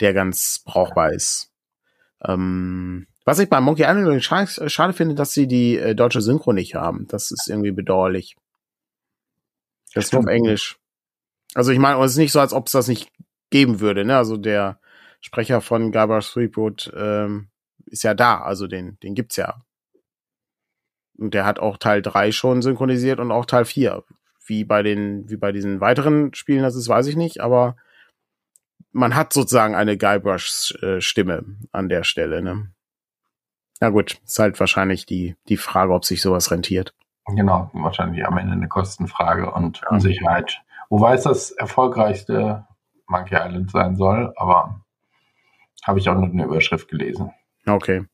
der 0.00 0.14
ganz 0.14 0.62
brauchbar 0.64 1.12
ist. 1.12 1.50
Ähm, 2.22 3.06
was 3.24 3.38
ich 3.38 3.48
bei 3.48 3.60
Monkey 3.60 3.84
Island 3.84 4.22
schade, 4.22 4.68
schade 4.68 4.92
finde, 4.92 5.14
dass 5.14 5.32
sie 5.32 5.46
die 5.46 5.78
äh, 5.78 5.94
deutsche 5.94 6.20
Synchro 6.20 6.52
nicht 6.52 6.74
haben. 6.74 7.06
Das 7.08 7.30
ist 7.30 7.48
irgendwie 7.48 7.72
bedauerlich. 7.72 8.36
Das 9.94 10.06
ist 10.06 10.12
nur 10.12 10.22
auf 10.22 10.28
Englisch. 10.28 10.76
Also 11.54 11.70
ich 11.70 11.78
meine, 11.78 12.02
es 12.02 12.12
ist 12.12 12.18
nicht 12.18 12.32
so, 12.32 12.40
als 12.40 12.52
ob 12.52 12.66
es 12.66 12.72
das 12.72 12.88
nicht 12.88 13.10
geben 13.50 13.80
würde. 13.80 14.04
Ne? 14.04 14.16
Also 14.16 14.36
der 14.36 14.80
Sprecher 15.20 15.60
von 15.60 15.92
Guybrush 15.92 16.32
Threepwood 16.32 16.92
ähm, 16.96 17.48
ist 17.86 18.02
ja 18.02 18.14
da, 18.14 18.40
also 18.40 18.66
den, 18.66 18.98
den 19.00 19.14
gibt's 19.14 19.36
ja. 19.36 19.62
Und 21.18 21.34
der 21.34 21.44
hat 21.44 21.58
auch 21.58 21.78
Teil 21.78 22.02
3 22.02 22.32
schon 22.32 22.62
synchronisiert 22.62 23.20
und 23.20 23.30
auch 23.30 23.46
Teil 23.46 23.64
4. 23.64 24.02
Wie 24.46 24.64
bei 24.64 24.82
den, 24.82 25.28
wie 25.30 25.36
bei 25.36 25.52
diesen 25.52 25.80
weiteren 25.80 26.34
Spielen, 26.34 26.62
das 26.62 26.76
ist, 26.76 26.88
weiß 26.88 27.06
ich 27.06 27.16
nicht, 27.16 27.40
aber 27.40 27.76
man 28.92 29.14
hat 29.14 29.32
sozusagen 29.32 29.74
eine 29.74 29.96
Guybrush-Stimme 29.96 31.44
an 31.72 31.88
der 31.88 32.04
Stelle, 32.04 32.42
ne? 32.42 32.70
Na 33.80 33.90
gut, 33.90 34.20
ist 34.24 34.38
halt 34.38 34.58
wahrscheinlich 34.60 35.04
die, 35.04 35.36
die 35.48 35.56
Frage, 35.56 35.92
ob 35.92 36.04
sich 36.04 36.22
sowas 36.22 36.50
rentiert. 36.50 36.94
Genau, 37.26 37.70
wahrscheinlich 37.72 38.24
am 38.26 38.38
Ende 38.38 38.52
eine 38.52 38.68
Kostenfrage 38.68 39.50
und 39.50 39.82
Unsicherheit. 39.88 40.62
Wobei 40.90 41.14
es 41.14 41.22
das 41.22 41.50
erfolgreichste 41.50 42.66
Monkey 43.06 43.34
Island 43.34 43.70
sein 43.70 43.96
soll, 43.96 44.32
aber 44.36 44.84
habe 45.84 45.98
ich 45.98 46.08
auch 46.08 46.14
nur 46.14 46.24
eine 46.24 46.44
Überschrift 46.44 46.88
gelesen. 46.88 47.32
Okay. 47.66 48.04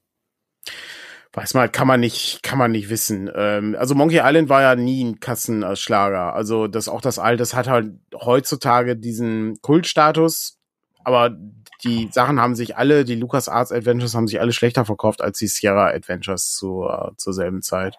Weiß 1.32 1.54
mal, 1.54 1.68
kann 1.68 1.86
man 1.86 2.00
nicht, 2.00 2.42
kann 2.42 2.58
man 2.58 2.72
nicht 2.72 2.90
wissen. 2.90 3.30
Ähm, 3.34 3.76
also 3.78 3.94
Monkey 3.94 4.20
Island 4.22 4.48
war 4.48 4.62
ja 4.62 4.74
nie 4.74 5.04
ein 5.04 5.20
Kassenschlager. 5.20 6.34
Also 6.34 6.66
das 6.66 6.88
auch 6.88 7.00
das 7.00 7.20
Alte, 7.20 7.38
das 7.38 7.54
hat 7.54 7.68
halt 7.68 7.92
heutzutage 8.14 8.96
diesen 8.96 9.62
Kultstatus, 9.62 10.58
aber 11.04 11.36
die 11.84 12.08
Sachen 12.10 12.40
haben 12.40 12.56
sich 12.56 12.76
alle, 12.76 13.04
die 13.04 13.14
Lucas 13.14 13.48
Arts 13.48 13.70
Adventures 13.70 14.14
haben 14.14 14.26
sich 14.26 14.40
alle 14.40 14.52
schlechter 14.52 14.84
verkauft 14.84 15.22
als 15.22 15.38
die 15.38 15.46
Sierra 15.46 15.88
Adventures 15.90 16.52
zu, 16.52 16.84
äh, 16.88 17.12
zur 17.16 17.32
selben 17.32 17.62
Zeit. 17.62 17.96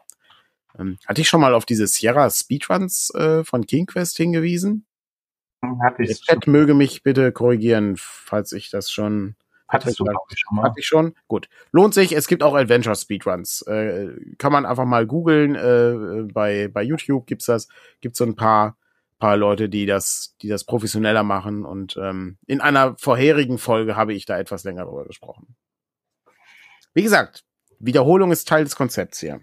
Ähm, 0.78 0.98
hatte 1.08 1.22
ich 1.22 1.30
schon 1.30 1.42
mal 1.42 1.54
auf 1.54 1.66
diese 1.66 1.88
Sierra 1.88 2.30
Speedruns 2.30 3.14
äh, 3.16 3.46
von 3.46 3.66
King 3.66 3.86
Quest 3.86 4.18
hingewiesen? 4.18 4.86
Hatte 5.82 6.04
ich. 6.04 6.10
Der 6.10 6.36
Chat 6.36 6.48
möge 6.48 6.74
mich 6.74 7.04
bitte 7.04 7.32
korrigieren, 7.32 7.96
falls 7.98 8.52
ich 8.52 8.70
das 8.70 8.92
schon 8.92 9.36
Hattest 9.72 10.00
du, 10.00 10.06
ich, 10.06 10.40
schon 10.40 10.58
mal. 10.58 10.64
Hatte 10.64 10.80
ich 10.80 10.86
schon. 10.86 11.16
Gut. 11.30 11.48
Lohnt 11.72 11.94
sich. 11.94 12.12
Es 12.12 12.28
gibt 12.28 12.44
auch 12.44 12.56
Adventure 12.56 12.96
Speedruns. 12.96 13.62
Äh, 13.64 14.10
kann 14.38 14.52
man 14.52 14.66
einfach 14.66 14.84
mal 14.84 15.08
googeln. 15.08 15.56
Äh, 15.56 16.24
bei, 16.34 16.68
bei 16.68 16.84
YouTube 16.84 17.26
gibt's 17.26 17.46
das. 17.46 17.70
Gibt's 18.02 18.18
so 18.18 18.26
ein 18.26 18.36
paar, 18.36 18.76
paar 19.18 19.38
Leute, 19.38 19.70
die 19.70 19.86
das, 19.86 20.36
die 20.42 20.50
das 20.50 20.66
professioneller 20.66 21.24
machen. 21.24 21.64
Und 21.64 21.98
ähm, 21.98 22.38
in 22.48 22.60
einer 22.60 22.98
vorherigen 22.98 23.58
Folge 23.58 23.96
habe 23.96 24.14
ich 24.14 24.26
da 24.26 24.38
etwas 24.38 24.66
länger 24.66 24.84
drüber 24.84 25.06
gesprochen. 25.06 25.56
Wie 26.94 27.04
gesagt, 27.04 27.46
Wiederholung 27.80 28.34
ist 28.34 28.50
Teil 28.50 28.66
des 28.66 28.76
Konzepts 28.76 29.22
hier. 29.22 29.40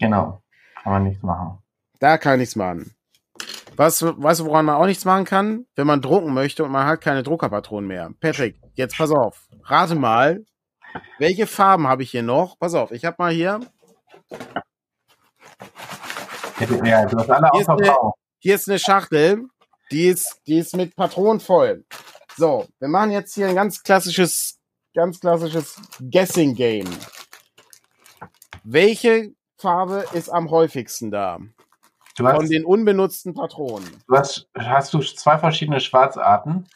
Genau. 0.00 0.42
Kann 0.82 0.92
man 0.92 1.04
nichts 1.04 1.22
machen. 1.22 1.58
Da 2.00 2.18
kann 2.18 2.40
nichts 2.40 2.56
machen. 2.56 2.94
Was, 3.76 4.02
weißt 4.02 4.40
du, 4.40 4.44
woran 4.46 4.66
man 4.66 4.76
auch 4.76 4.86
nichts 4.86 5.04
machen 5.04 5.24
kann? 5.24 5.66
Wenn 5.74 5.86
man 5.86 6.00
drucken 6.00 6.32
möchte 6.32 6.64
und 6.64 6.70
man 6.70 6.86
hat 6.86 7.00
keine 7.00 7.22
Druckerpatronen 7.22 7.88
mehr. 7.88 8.10
Patrick, 8.20 8.60
jetzt 8.74 8.96
pass 8.96 9.10
auf. 9.10 9.48
Rate 9.64 9.96
mal, 9.96 10.44
welche 11.18 11.46
Farben 11.46 11.88
habe 11.88 12.04
ich 12.04 12.10
hier 12.10 12.22
noch? 12.22 12.58
Pass 12.58 12.74
auf, 12.74 12.92
ich 12.92 13.04
habe 13.04 13.16
mal 13.18 13.32
hier. 13.32 13.60
Ja, 16.84 17.04
du 17.06 17.18
hast 17.18 17.30
alle 17.30 17.50
hier, 17.52 17.60
ist 17.60 17.68
eine, 17.68 17.94
hier 18.38 18.54
ist 18.54 18.68
eine 18.68 18.78
Schachtel, 18.78 19.48
die 19.90 20.06
ist, 20.06 20.40
die 20.46 20.58
ist 20.58 20.76
mit 20.76 20.94
Patronen 20.94 21.40
voll. 21.40 21.84
So, 22.36 22.66
wir 22.78 22.88
machen 22.88 23.10
jetzt 23.10 23.34
hier 23.34 23.48
ein 23.48 23.56
ganz 23.56 23.82
klassisches, 23.82 24.60
ganz 24.94 25.18
klassisches 25.18 25.80
Guessing 26.00 26.54
Game. 26.54 26.88
Welche 28.62 29.34
Farbe 29.58 30.04
ist 30.12 30.28
am 30.28 30.50
häufigsten 30.50 31.10
da? 31.10 31.38
Du 32.16 32.26
hast, 32.26 32.36
von 32.36 32.48
den 32.48 32.64
unbenutzten 32.64 33.34
Patronen. 33.34 33.88
Du 34.06 34.16
hast, 34.16 34.48
hast 34.56 34.94
du 34.94 35.00
zwei 35.00 35.36
verschiedene 35.38 35.80
Schwarzarten? 35.80 36.66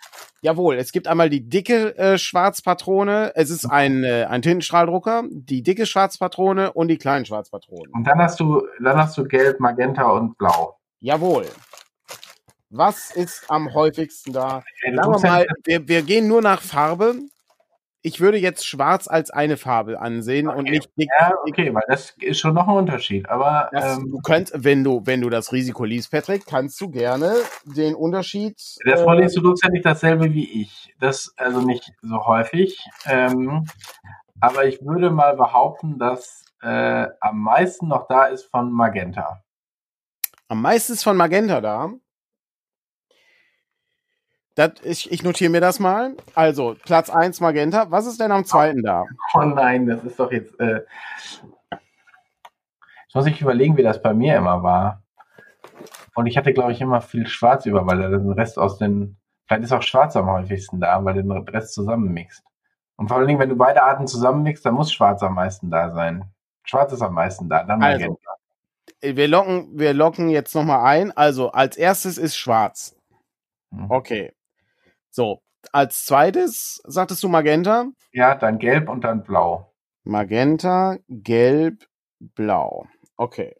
Jawohl, 0.41 0.77
es 0.77 0.93
gibt 0.93 1.09
einmal 1.09 1.31
die 1.31 1.49
dicke 1.49 1.97
äh, 1.97 2.19
Schwarzpatrone. 2.19 3.33
Es 3.35 3.51
ist 3.51 3.67
ein, 3.67 4.05
äh, 4.05 4.27
ein 4.29 4.43
Tintenstrahldrucker, 4.43 5.25
die 5.31 5.63
dicke 5.63 5.87
Schwarzpatrone 5.87 6.73
und 6.73 6.89
die 6.89 6.99
kleinen 6.99 7.25
Schwarzpatronen. 7.25 7.93
Und 7.93 8.05
dann 8.05 8.19
hast 8.19 8.39
du, 8.41 8.67
dann 8.83 8.97
hast 8.97 9.17
du 9.17 9.25
Gelb, 9.25 9.61
Magenta 9.61 10.11
und 10.11 10.39
Blau. 10.39 10.77
Jawohl. 11.01 11.47
Was 12.71 13.11
ist 13.11 13.45
am 13.49 13.73
häufigsten 13.75 14.33
da? 14.33 14.63
Sagen 14.85 14.97
wir 14.97 15.21
mal, 15.21 15.47
wir, 15.65 15.89
wir 15.89 16.03
gehen 16.03 16.29
nur 16.29 16.43
nach 16.43 16.61
Farbe 16.61 17.15
ich 18.09 18.21
würde 18.21 18.39
jetzt 18.39 18.67
schwarz 18.67 19.07
als 19.07 19.31
eine 19.31 19.59
Farbe 19.59 20.01
ansehen 20.01 20.49
okay. 20.49 20.59
und 20.59 20.65
nicht 20.65 20.91
dick. 20.97 21.11
Ja, 21.21 21.35
okay, 21.47 21.75
weil 21.75 21.83
das 21.89 22.15
ist 22.19 22.41
schon 22.41 22.55
noch 22.55 22.67
ein 22.67 22.75
Unterschied. 22.75 23.29
Aber 23.29 23.69
das, 23.71 23.99
ähm, 23.99 24.11
du 24.11 24.21
könntest, 24.21 24.65
wenn 24.65 24.83
du, 24.83 25.03
wenn 25.05 25.21
du 25.21 25.29
das 25.29 25.53
Risiko 25.53 25.85
liest, 25.85 26.11
Patrick, 26.11 26.47
kannst 26.47 26.81
du 26.81 26.89
gerne 26.89 27.35
den 27.65 27.95
Unterschied. 27.95 28.57
Vorliest 28.83 29.37
äh, 29.37 29.41
du 29.43 29.55
ja 29.63 29.69
nicht 29.69 29.85
dasselbe 29.85 30.33
wie 30.33 30.63
ich. 30.63 30.95
Das 30.99 31.35
also 31.37 31.61
nicht 31.61 31.93
so 32.01 32.27
häufig. 32.27 32.83
Ähm, 33.05 33.67
aber 34.41 34.67
ich 34.67 34.81
würde 34.81 35.11
mal 35.11 35.37
behaupten, 35.37 35.99
dass 35.99 36.47
äh, 36.63 37.07
am 37.21 37.41
meisten 37.41 37.89
noch 37.89 38.09
da 38.09 38.25
ist 38.25 38.45
von 38.45 38.73
Magenta. 38.73 39.43
Am 40.49 40.63
meisten 40.63 40.95
ist 40.95 41.05
von 41.05 41.17
Magenta 41.17 41.61
da. 41.61 41.93
Das, 44.59 44.73
ich, 44.83 45.13
ich 45.13 45.23
notiere 45.23 45.53
mir 45.53 45.61
das 45.61 45.79
mal. 45.79 46.17
Also, 46.35 46.75
Platz 46.85 47.11
1 47.11 47.41
Magenta. 47.41 47.93
Was 47.93 48.07
ist 48.07 48.21
denn 48.21 48.33
am 48.33 48.45
zweiten 48.45 48.83
da? 48.83 49.05
Oh 49.35 49.43
nein, 49.43 49.87
das 49.87 50.03
ist 50.03 50.19
doch 50.19 50.33
jetzt. 50.33 50.59
Äh 50.59 50.81
ich 53.07 53.15
muss 53.15 53.27
ich 53.27 53.41
überlegen, 53.41 53.77
wie 53.77 53.85
das 53.85 54.03
bei 54.03 54.13
mir 54.13 54.37
immer 54.37 54.65
war. 54.65 55.05
Und 56.17 56.27
ich 56.27 56.37
hatte, 56.37 56.53
glaube 56.53 56.73
ich, 56.73 56.81
immer 56.81 57.01
viel 57.01 57.29
Schwarz 57.29 57.67
über, 57.67 57.87
weil 57.87 58.03
er 58.03 58.09
den 58.11 58.33
Rest 58.33 58.59
aus 58.59 58.79
den. 58.79 59.17
Vielleicht 59.47 59.63
ist 59.63 59.71
auch 59.71 59.83
Schwarz 59.83 60.17
am 60.17 60.29
häufigsten 60.29 60.81
da, 60.81 61.05
weil 61.05 61.19
er 61.19 61.23
den 61.23 61.31
Rest 61.31 61.75
zusammenmixt. 61.75 62.43
Und 62.97 63.07
vor 63.07 63.19
allen 63.19 63.29
Dingen, 63.29 63.39
wenn 63.39 63.51
du 63.51 63.57
beide 63.57 63.85
Arten 63.85 64.09
zusammenmixt, 64.09 64.67
dann 64.67 64.75
muss 64.75 64.93
Schwarz 64.93 65.23
am 65.23 65.35
meisten 65.35 65.71
da 65.71 65.91
sein. 65.91 66.25
Schwarz 66.65 66.93
ist 66.93 67.03
am 67.03 67.15
meisten 67.15 67.49
da, 67.49 67.63
dann 67.63 67.81
also, 67.81 68.01
Magenta. 68.01 68.31
Wir 69.03 69.29
locken, 69.29 69.79
wir 69.79 69.95
locken 69.95 70.31
jetzt 70.31 70.53
nochmal 70.57 70.85
ein. 70.85 71.17
Also, 71.17 71.53
als 71.53 71.77
erstes 71.77 72.19
ist 72.19 72.37
Schwarz. 72.37 72.97
Mhm. 73.71 73.89
Okay. 73.89 74.33
So, 75.11 75.43
als 75.73 76.05
zweites 76.05 76.81
sagtest 76.85 77.23
du 77.23 77.29
Magenta? 77.29 77.87
Ja, 78.13 78.35
dann 78.35 78.59
Gelb 78.59 78.89
und 78.89 79.03
dann 79.03 79.23
Blau. 79.23 79.73
Magenta, 80.05 80.99
Gelb, 81.09 81.87
Blau. 82.19 82.87
Okay. 83.17 83.57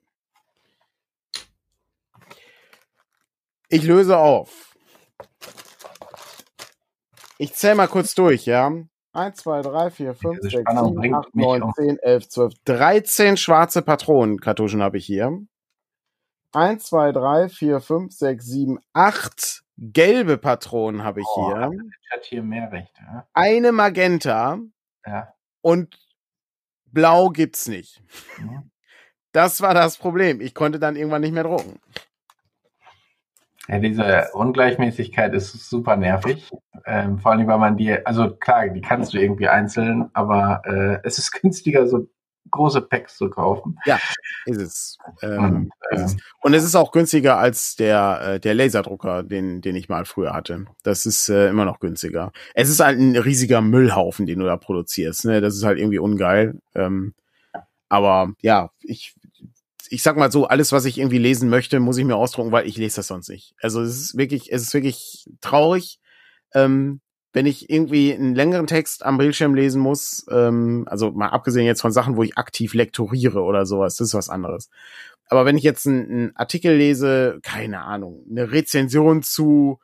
Ich 3.69 3.83
löse 3.83 4.17
auf. 4.17 4.75
Ich 7.37 7.55
zähle 7.55 7.75
mal 7.77 7.89
kurz 7.89 8.15
durch, 8.15 8.47
ja? 8.47 8.73
1, 9.13 9.37
2, 9.37 9.63
3, 9.63 9.91
4, 9.91 10.15
5, 10.15 10.39
6, 10.41 10.53
7, 10.53 11.15
8, 11.15 11.35
9, 11.35 11.73
10, 11.75 11.99
11, 11.99 12.29
12, 12.29 12.55
13 12.65 13.37
schwarze 13.37 13.83
Patronenkartuschen 13.83 14.83
habe 14.83 14.99
ich 14.99 15.07
hier. 15.07 15.39
1, 16.53 16.85
2, 16.85 17.13
3, 17.13 17.49
4, 17.49 17.81
5, 17.81 18.13
6, 18.13 18.45
7, 18.45 18.79
8 18.93 19.63
gelbe 19.79 20.39
Patronen 20.39 21.05
habe 21.05 21.21
ich 21.21 21.27
oh, 21.35 21.55
hier. 21.55 21.71
Hat 22.11 22.25
hier 22.25 22.43
mehr 22.43 22.71
Rechte. 22.73 23.01
Ja? 23.01 23.27
Eine 23.33 23.73
Magenta. 23.73 24.59
Ja. 25.07 25.33
Und 25.61 25.99
blau 26.87 27.29
gibt's 27.31 27.69
nicht. 27.69 28.03
Mhm. 28.39 28.71
Das 29.33 29.61
war 29.61 29.75
das 29.75 29.99
Problem. 29.99 30.41
Ich 30.41 30.55
konnte 30.55 30.79
dann 30.79 30.97
irgendwann 30.97 31.23
nicht 31.23 31.33
mehr 31.33 31.45
drucken. 31.45 31.81
Ja, 33.69 33.79
diese 33.79 34.29
Ungleichmäßigkeit 34.33 35.35
ist 35.35 35.53
super 35.69 35.97
nervig. 35.97 36.51
Ähm, 36.87 37.19
vor 37.19 37.33
allem, 37.33 37.47
weil 37.47 37.59
man 37.59 37.77
die, 37.77 37.93
also 38.07 38.35
klar, 38.35 38.69
die 38.69 38.81
kannst 38.81 39.13
du 39.13 39.19
irgendwie 39.19 39.49
einzeln, 39.49 40.09
aber 40.15 40.63
äh, 40.65 41.01
es 41.07 41.19
ist 41.19 41.33
günstiger, 41.43 41.87
so 41.87 42.09
große 42.51 42.83
Packs 42.83 43.17
zu 43.17 43.31
kaufen. 43.31 43.79
Ja, 43.85 43.99
ist 44.47 44.61
es. 44.61 44.99
Ähm, 45.23 45.39
und, 45.39 45.73
äh, 45.91 45.97
ist 45.97 46.15
es. 46.15 46.17
und 46.43 46.55
es 46.55 46.65
ist 46.65 46.75
auch 46.75 46.93
günstiger 46.93 47.39
als 47.39 47.77
der, 47.77 48.21
äh, 48.23 48.41
der 48.41 48.55
Laserdrucker, 48.55 49.23
den, 49.23 49.61
den 49.61 49.77
ich 49.77 49.89
mal 49.89 50.05
früher 50.05 50.33
hatte. 50.33 50.67
Das 50.83 51.07
ist 51.07 51.29
äh, 51.29 51.49
immer 51.49 51.65
noch 51.65 51.81
günstiger. 51.81 52.33
Es 52.55 52.69
ist 52.69 52.81
halt 52.81 52.99
ein 52.99 53.17
riesiger 53.17 53.61
Müllhaufen, 53.61 54.27
den 54.27 54.39
du 54.39 54.47
da 54.47 54.57
produzierst. 54.57 55.25
Ne? 55.25 55.41
Das 55.41 55.55
ist 55.55 55.65
halt 55.65 55.79
irgendwie 55.79 55.99
ungeil. 55.99 56.61
Ähm, 56.75 57.15
aber 57.89 58.35
ja, 58.43 58.71
ich, 58.81 59.15
ich 59.89 60.03
sag 60.03 60.17
mal 60.17 60.31
so, 60.31 60.47
alles, 60.47 60.73
was 60.73 60.85
ich 60.85 60.99
irgendwie 60.99 61.19
lesen 61.19 61.49
möchte, 61.49 61.81
muss 61.81 61.99
ich 61.99 62.05
mir 62.05 62.17
ausdrucken, 62.17 62.53
weil 62.53 62.67
ich 62.67 62.77
lese 62.77 62.97
das 62.97 63.07
sonst 63.07 63.29
nicht. 63.29 63.55
Also 63.61 63.81
es 63.83 63.99
ist 63.99 64.17
wirklich, 64.17 64.53
es 64.53 64.63
ist 64.63 64.75
wirklich 64.75 65.29
traurig. 65.41 66.01
Ähm, 66.55 67.01
wenn 67.39 67.47
ich 67.47 67.71
irgendwie 67.71 68.13
einen 68.13 68.35
längeren 68.35 68.67
Text 68.67 69.07
am 69.07 69.17
Bildschirm 69.17 69.55
lesen 69.55 69.81
muss, 69.81 70.27
ähm, 70.29 70.83
also 70.89 71.13
mal 71.13 71.29
abgesehen 71.29 71.67
jetzt 71.67 71.81
von 71.81 71.93
Sachen, 71.93 72.17
wo 72.17 72.25
ich 72.25 72.37
aktiv 72.37 72.75
lektoriere 72.75 73.43
oder 73.43 73.65
sowas, 73.65 73.95
das 73.95 74.09
ist 74.09 74.15
was 74.15 74.29
anderes. 74.29 74.71
Aber 75.29 75.45
wenn 75.45 75.57
ich 75.57 75.63
jetzt 75.63 75.87
einen, 75.87 76.11
einen 76.11 76.37
Artikel 76.37 76.75
lese, 76.75 77.39
keine 77.45 77.83
Ahnung, 77.83 78.27
eine 78.29 78.51
Rezension 78.51 79.23
zu 79.23 79.79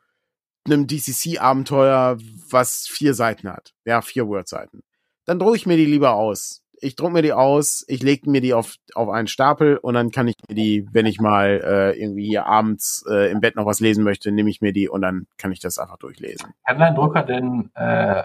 einem 0.65 0.85
DCC-Abenteuer, 0.85 2.17
was 2.49 2.87
vier 2.89 3.13
Seiten 3.13 3.47
hat, 3.47 3.73
ja, 3.85 4.01
vier 4.01 4.27
Word-Seiten, 4.27 4.83
dann 5.23 5.39
drucke 5.39 5.55
ich 5.55 5.65
mir 5.65 5.77
die 5.77 5.85
lieber 5.85 6.15
aus 6.15 6.61
ich 6.81 6.95
druck 6.95 7.11
mir 7.11 7.21
die 7.21 7.33
aus, 7.33 7.83
ich 7.87 8.03
lege 8.03 8.29
mir 8.29 8.41
die 8.41 8.53
auf, 8.53 8.75
auf 8.93 9.09
einen 9.09 9.27
Stapel 9.27 9.77
und 9.77 9.93
dann 9.93 10.11
kann 10.11 10.27
ich 10.27 10.35
mir 10.47 10.55
die, 10.55 10.87
wenn 10.91 11.05
ich 11.05 11.19
mal 11.19 11.61
äh, 11.63 11.99
irgendwie 11.99 12.27
hier 12.27 12.45
abends 12.45 13.05
äh, 13.09 13.31
im 13.31 13.41
Bett 13.41 13.55
noch 13.55 13.65
was 13.65 13.79
lesen 13.79 14.03
möchte, 14.03 14.31
nehme 14.31 14.49
ich 14.49 14.61
mir 14.61 14.73
die 14.73 14.89
und 14.89 15.01
dann 15.01 15.27
kann 15.37 15.51
ich 15.51 15.59
das 15.59 15.77
einfach 15.77 15.97
durchlesen. 15.97 16.53
Kann 16.65 16.79
dein 16.79 16.95
Drucker 16.95 17.23
denn 17.23 17.71
äh, 17.75 18.23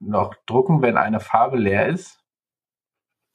noch 0.00 0.34
drucken, 0.46 0.82
wenn 0.82 0.96
eine 0.96 1.20
Farbe 1.20 1.58
leer 1.58 1.88
ist? 1.88 2.20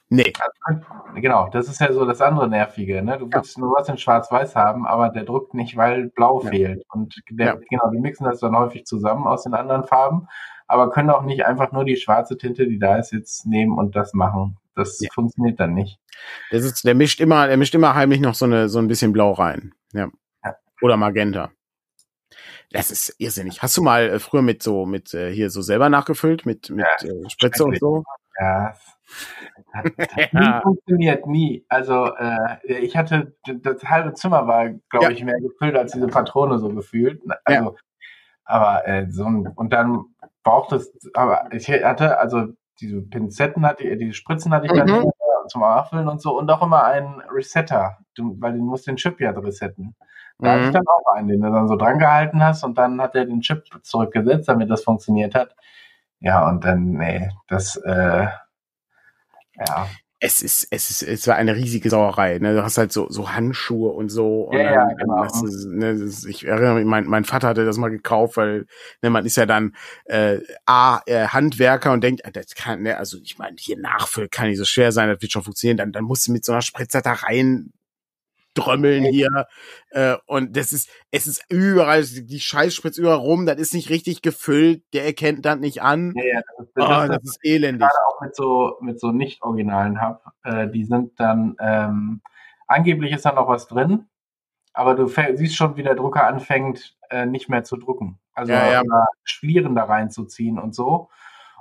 Nee. 0.09 0.33
Also, 0.61 0.81
genau, 1.15 1.49
das 1.49 1.67
ist 1.67 1.81
ja 1.81 1.91
so 1.91 2.05
das 2.05 2.21
andere 2.21 2.47
Nervige. 2.47 3.01
Ne? 3.01 3.17
Du 3.17 3.27
willst 3.31 3.57
ja. 3.57 3.61
nur 3.61 3.75
was 3.75 3.89
in 3.89 3.97
Schwarz-Weiß 3.97 4.55
haben, 4.55 4.85
aber 4.85 5.09
der 5.09 5.23
druckt 5.23 5.53
nicht, 5.55 5.77
weil 5.77 6.09
Blau 6.09 6.43
ja. 6.43 6.49
fehlt. 6.49 6.83
Und 6.91 7.15
der, 7.29 7.47
ja. 7.47 7.55
genau, 7.69 7.89
die 7.91 7.99
mixen 7.99 8.25
das 8.25 8.39
dann 8.39 8.55
häufig 8.55 8.85
zusammen 8.85 9.25
aus 9.25 9.43
den 9.43 9.55
anderen 9.55 9.83
Farben, 9.83 10.27
aber 10.67 10.89
können 10.89 11.09
auch 11.09 11.23
nicht 11.23 11.45
einfach 11.45 11.71
nur 11.71 11.85
die 11.85 11.97
schwarze 11.97 12.37
Tinte, 12.37 12.67
die 12.67 12.79
da 12.79 12.97
ist, 12.97 13.11
jetzt 13.11 13.45
nehmen 13.45 13.77
und 13.77 13.95
das 13.95 14.13
machen. 14.13 14.57
Das 14.75 14.99
funktioniert 15.13 15.59
dann 15.59 15.73
nicht. 15.73 15.99
Das 16.51 16.63
ist, 16.63 16.83
der 16.83 16.95
mischt 16.95 17.21
immer, 17.21 17.47
der 17.47 17.57
mischt 17.57 17.75
immer 17.75 17.95
heimlich 17.95 18.19
noch 18.19 18.35
so 18.35 18.45
eine, 18.45 18.67
so 18.67 18.79
ein 18.79 18.87
bisschen 18.87 19.13
Blau 19.13 19.31
rein. 19.31 19.73
Ja. 19.93 20.09
Oder 20.81 20.97
Magenta. 20.97 21.51
Das 22.71 22.91
ist 22.91 23.15
irrsinnig. 23.19 23.61
Hast 23.61 23.77
du 23.77 23.83
mal 23.83 24.09
äh, 24.09 24.19
früher 24.19 24.41
mit 24.41 24.61
so, 24.61 24.85
mit 24.85 25.13
äh, 25.13 25.31
hier 25.31 25.49
so 25.49 25.61
selber 25.61 25.89
nachgefüllt, 25.89 26.45
mit, 26.45 26.69
mit 26.69 26.85
äh, 27.03 27.29
Spritze 27.29 27.63
und 27.63 27.79
so? 27.79 28.03
Ja, 28.37 28.75
hat, 29.71 29.85
hat 29.97 30.33
nie 30.33 30.61
funktioniert, 30.61 31.27
nie. 31.27 31.65
Also 31.69 32.13
äh, 32.15 32.57
ich 32.63 32.97
hatte, 32.97 33.35
das 33.45 33.83
halbe 33.83 34.13
Zimmer 34.13 34.47
war, 34.47 34.69
glaube 34.89 35.05
ja. 35.05 35.11
ich, 35.11 35.23
mehr 35.23 35.39
gefüllt 35.39 35.75
als 35.75 35.93
diese 35.93 36.07
Patrone 36.07 36.59
so 36.59 36.69
gefühlt. 36.69 37.21
Also, 37.43 37.71
ja. 37.71 37.75
aber 38.45 38.87
äh, 38.87 39.07
so 39.09 39.25
ein, 39.25 39.47
und 39.47 39.73
dann 39.73 40.05
braucht 40.45 40.71
es, 40.71 40.93
aber 41.13 41.51
ich 41.51 41.67
hatte, 41.69 42.17
also 42.17 42.47
diese 42.79 43.01
Pinzetten 43.01 43.65
hatte 43.65 43.83
ich, 43.83 43.97
diese 43.97 44.13
Spritzen 44.13 44.53
hatte 44.53 44.67
ich 44.67 44.71
mhm. 44.71 44.77
dann 44.77 45.11
zum 45.49 45.63
Auffüllen 45.63 46.07
und 46.07 46.21
so 46.21 46.37
und 46.37 46.49
auch 46.49 46.61
immer 46.61 46.85
einen 46.85 47.21
Resetter, 47.31 47.97
weil 48.17 48.53
du 48.53 48.63
musst 48.63 48.87
den 48.87 48.95
Chip 48.95 49.19
ja 49.19 49.31
resetten. 49.31 49.95
Da 50.39 50.47
mhm. 50.47 50.51
hatte 50.51 50.65
ich 50.67 50.71
dann 50.73 50.87
auch 50.87 51.13
einen, 51.13 51.27
den 51.27 51.41
du 51.41 51.51
dann 51.51 51.67
so 51.67 51.75
dran 51.75 51.99
gehalten 51.99 52.43
hast 52.43 52.63
und 52.63 52.77
dann 52.77 53.01
hat 53.01 53.15
er 53.15 53.25
den 53.25 53.41
Chip 53.41 53.63
zurückgesetzt, 53.83 54.47
damit 54.47 54.69
das 54.69 54.83
funktioniert 54.83 55.35
hat. 55.35 55.55
Ja, 56.19 56.47
und 56.47 56.63
dann, 56.63 56.93
nee, 56.93 57.29
das, 57.47 57.75
äh, 57.77 58.27
ja. 59.57 59.87
Es 60.25 60.41
ist, 60.41 60.67
es 60.71 60.89
ist, 60.89 61.03
es 61.03 61.27
war 61.27 61.35
eine 61.35 61.55
riesige 61.55 61.87
Sauerei. 61.87 62.39
Ne? 62.39 62.55
Du 62.55 62.63
hast 62.63 62.79
halt 62.79 62.91
so, 62.91 63.07
so 63.11 63.31
Handschuhe 63.31 63.91
und 63.91 64.09
so. 64.09 64.45
Und 64.45 64.57
ja, 64.57 64.73
ja, 64.73 64.93
genau. 64.93 65.23
Ist, 65.23 65.67
ne, 65.67 65.91
ist, 65.91 66.25
ich 66.25 66.47
erinnere 66.47 66.73
mich, 66.73 66.85
mein, 66.85 67.05
mein 67.05 67.25
Vater 67.25 67.49
hatte 67.49 67.63
das 67.63 67.77
mal 67.77 67.89
gekauft, 67.89 68.35
weil 68.35 68.65
ne, 69.03 69.11
man 69.11 69.23
ist 69.23 69.37
ja 69.37 69.45
dann 69.45 69.75
äh, 70.05 70.39
A, 70.65 71.01
äh, 71.05 71.27
Handwerker 71.27 71.91
und 71.91 72.03
denkt, 72.03 72.23
das 72.33 72.55
kann, 72.55 72.81
ne, 72.81 72.97
also 72.97 73.19
ich 73.21 73.37
meine, 73.37 73.55
hier 73.59 73.77
nachfüllen 73.77 74.31
kann 74.31 74.47
nicht 74.47 74.57
so 74.57 74.65
schwer 74.65 74.91
sein, 74.91 75.09
das 75.09 75.21
wird 75.21 75.31
schon 75.31 75.43
funktionieren. 75.43 75.77
Dann, 75.77 75.91
dann 75.91 76.05
musst 76.05 76.27
du 76.27 76.31
mit 76.31 76.43
so 76.43 76.53
einer 76.53 76.63
Spritzer 76.63 77.03
da 77.03 77.13
rein 77.13 77.71
drömmeln 78.55 79.03
hier. 79.05 79.47
Äh, 79.89 80.15
und 80.25 80.57
das 80.57 80.73
ist, 80.73 80.89
es 81.11 81.27
ist 81.27 81.45
überall, 81.49 82.03
die 82.03 82.39
Scheiß 82.39 82.73
spritzt 82.73 82.97
überall 82.97 83.17
rum, 83.17 83.45
das 83.45 83.57
ist 83.57 83.73
nicht 83.73 83.89
richtig 83.89 84.21
gefüllt, 84.21 84.83
der 84.93 85.05
erkennt 85.05 85.45
das 85.45 85.59
nicht 85.59 85.81
an. 85.81 86.13
Ja, 86.15 86.23
ja, 86.23 86.41
das, 86.57 86.67
das, 86.73 86.85
oh, 86.85 86.87
das, 86.87 87.07
das 87.09 87.23
ist 87.23 87.39
elendig. 87.43 87.87
Gerade 87.87 88.07
auch 88.07 88.21
mit 88.21 88.35
so, 88.35 88.77
mit 88.81 88.99
so 88.99 89.11
nicht-originalen 89.11 90.01
Hub, 90.01 90.21
äh, 90.43 90.67
die 90.69 90.85
sind 90.85 91.19
dann, 91.19 91.55
ähm, 91.59 92.21
angeblich 92.67 93.13
ist 93.13 93.25
da 93.25 93.33
noch 93.33 93.47
was 93.47 93.67
drin, 93.67 94.07
aber 94.73 94.95
du 94.95 95.07
siehst 95.07 95.55
schon, 95.55 95.77
wie 95.77 95.83
der 95.83 95.95
Drucker 95.95 96.25
anfängt, 96.25 96.97
äh, 97.09 97.25
nicht 97.25 97.49
mehr 97.49 97.63
zu 97.63 97.77
drucken. 97.77 98.19
Also 98.33 98.51
ja, 98.51 98.71
ja. 98.71 98.81
Schlieren 99.23 99.75
da 99.75 99.85
reinzuziehen 99.85 100.59
und 100.59 100.75
so. 100.75 101.09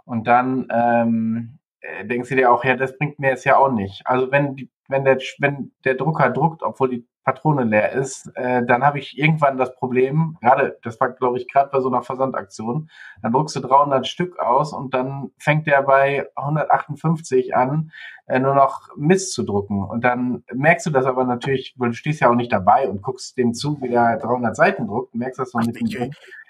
Und 0.05 0.27
dann 0.27 0.67
ähm, 0.71 1.59
äh, 1.81 2.05
denkst 2.05 2.29
du 2.29 2.37
dir 2.37 2.51
auch, 2.51 2.65
ja, 2.65 2.77
das 2.77 2.99
bringt 2.99 3.19
mir 3.19 3.31
jetzt 3.31 3.45
ja 3.45 3.57
auch 3.57 3.71
nicht. 3.71 4.07
Also 4.07 4.31
wenn 4.33 4.57
die, 4.57 4.71
wenn 4.89 5.05
der, 5.05 5.19
wenn 5.39 5.73
der 5.85 5.95
Drucker 5.95 6.31
druckt, 6.31 6.63
obwohl 6.63 6.91
die 6.91 7.07
Patrone 7.25 7.65
leer 7.65 7.93
ist, 7.93 8.31
äh, 8.35 8.65
dann 8.65 8.85
habe 8.85 8.99
ich 8.99 9.19
irgendwann 9.19 9.57
das 9.57 9.75
Problem, 9.75 10.37
gerade, 10.41 10.79
das 10.83 11.01
war 11.01 11.11
glaube 11.11 11.39
ich 11.39 11.51
gerade 11.51 11.71
bei 11.71 11.81
so 11.81 11.89
einer 11.89 12.03
Versandaktion, 12.03 12.91
dann 13.23 13.33
druckst 13.33 13.57
du 13.57 13.61
300 13.61 14.07
Stück 14.07 14.39
aus 14.39 14.73
und 14.73 14.93
dann 14.93 15.31
fängt 15.39 15.67
der 15.67 15.83
bei 15.83 16.29
158 16.37 17.57
an, 17.57 17.93
äh, 18.27 18.39
nur 18.39 18.55
noch 18.55 18.89
Mist 18.97 19.33
zu 19.33 19.43
drucken. 19.43 19.83
Und 19.83 20.03
dann 20.03 20.45
merkst 20.53 20.87
du 20.87 20.91
das 20.91 21.07
aber 21.07 21.25
natürlich, 21.25 21.75
weil 21.77 21.91
du 21.91 21.95
stehst 21.95 22.21
ja 22.21 22.31
auch 22.31 22.35
nicht 22.35 22.53
dabei 22.53 22.89
und 22.89 23.03
guckst 23.03 23.37
dem 23.39 23.55
zu, 23.55 23.81
wie 23.81 23.89
der 23.89 24.19
300 24.19 24.55
Seiten 24.55 24.87
druckt, 24.87 25.15
merkst 25.15 25.39
das 25.39 25.51
so 25.51 25.59
mit 25.59 25.77
ich, 25.81 25.99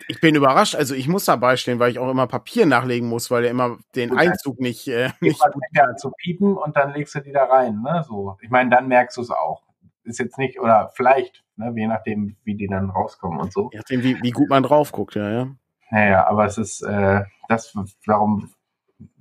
ich 0.09 0.21
bin 0.21 0.35
überrascht, 0.35 0.75
also 0.75 0.95
ich 0.95 1.09
muss 1.09 1.25
dabei 1.25 1.57
stehen, 1.57 1.79
weil 1.79 1.91
ich 1.91 1.99
auch 1.99 2.11
immer 2.11 2.27
Papier 2.27 2.67
nachlegen 2.67 3.09
muss, 3.09 3.31
weil 3.31 3.43
der 3.43 3.51
immer 3.53 3.79
den 3.95 4.11
gut, 4.11 4.19
Einzug 4.19 4.61
nicht, 4.61 4.89
äh, 4.89 5.11
nicht 5.21 5.41
gut 5.41 5.63
ja, 5.73 5.95
zu 5.97 6.11
piepen 6.11 6.57
und 6.57 6.77
dann 6.77 6.93
legst 6.93 7.15
du 7.15 7.21
die 7.21 7.33
da 7.33 7.45
rein, 7.45 7.81
ne, 7.83 8.05
so. 8.07 8.37
Ich 8.41 8.51
meine, 8.51 8.71
dann 8.71 8.89
merkst 8.89 9.17
du 9.17 9.23
es 9.23 9.31
auch 9.31 9.63
ist 10.05 10.19
jetzt 10.19 10.39
nicht, 10.39 10.61
oder 10.61 10.91
vielleicht, 10.95 11.45
ne, 11.57 11.73
je 11.77 11.87
nachdem, 11.87 12.37
wie 12.45 12.55
die 12.55 12.67
dann 12.67 12.91
rauskommen 12.91 13.41
und 13.41 13.53
so. 13.53 13.71
Je 13.73 13.79
nachdem, 13.79 14.03
wie, 14.03 14.23
wie 14.23 14.31
gut 14.31 14.49
man 14.49 14.63
drauf 14.63 14.93
guckt, 14.93 15.15
ja, 15.15 15.31
ja. 15.31 15.49
Naja, 15.91 16.27
aber 16.27 16.47
es 16.47 16.59
ist, 16.59 16.83
äh, 16.83 17.23
das, 17.49 17.77
darum 18.07 18.51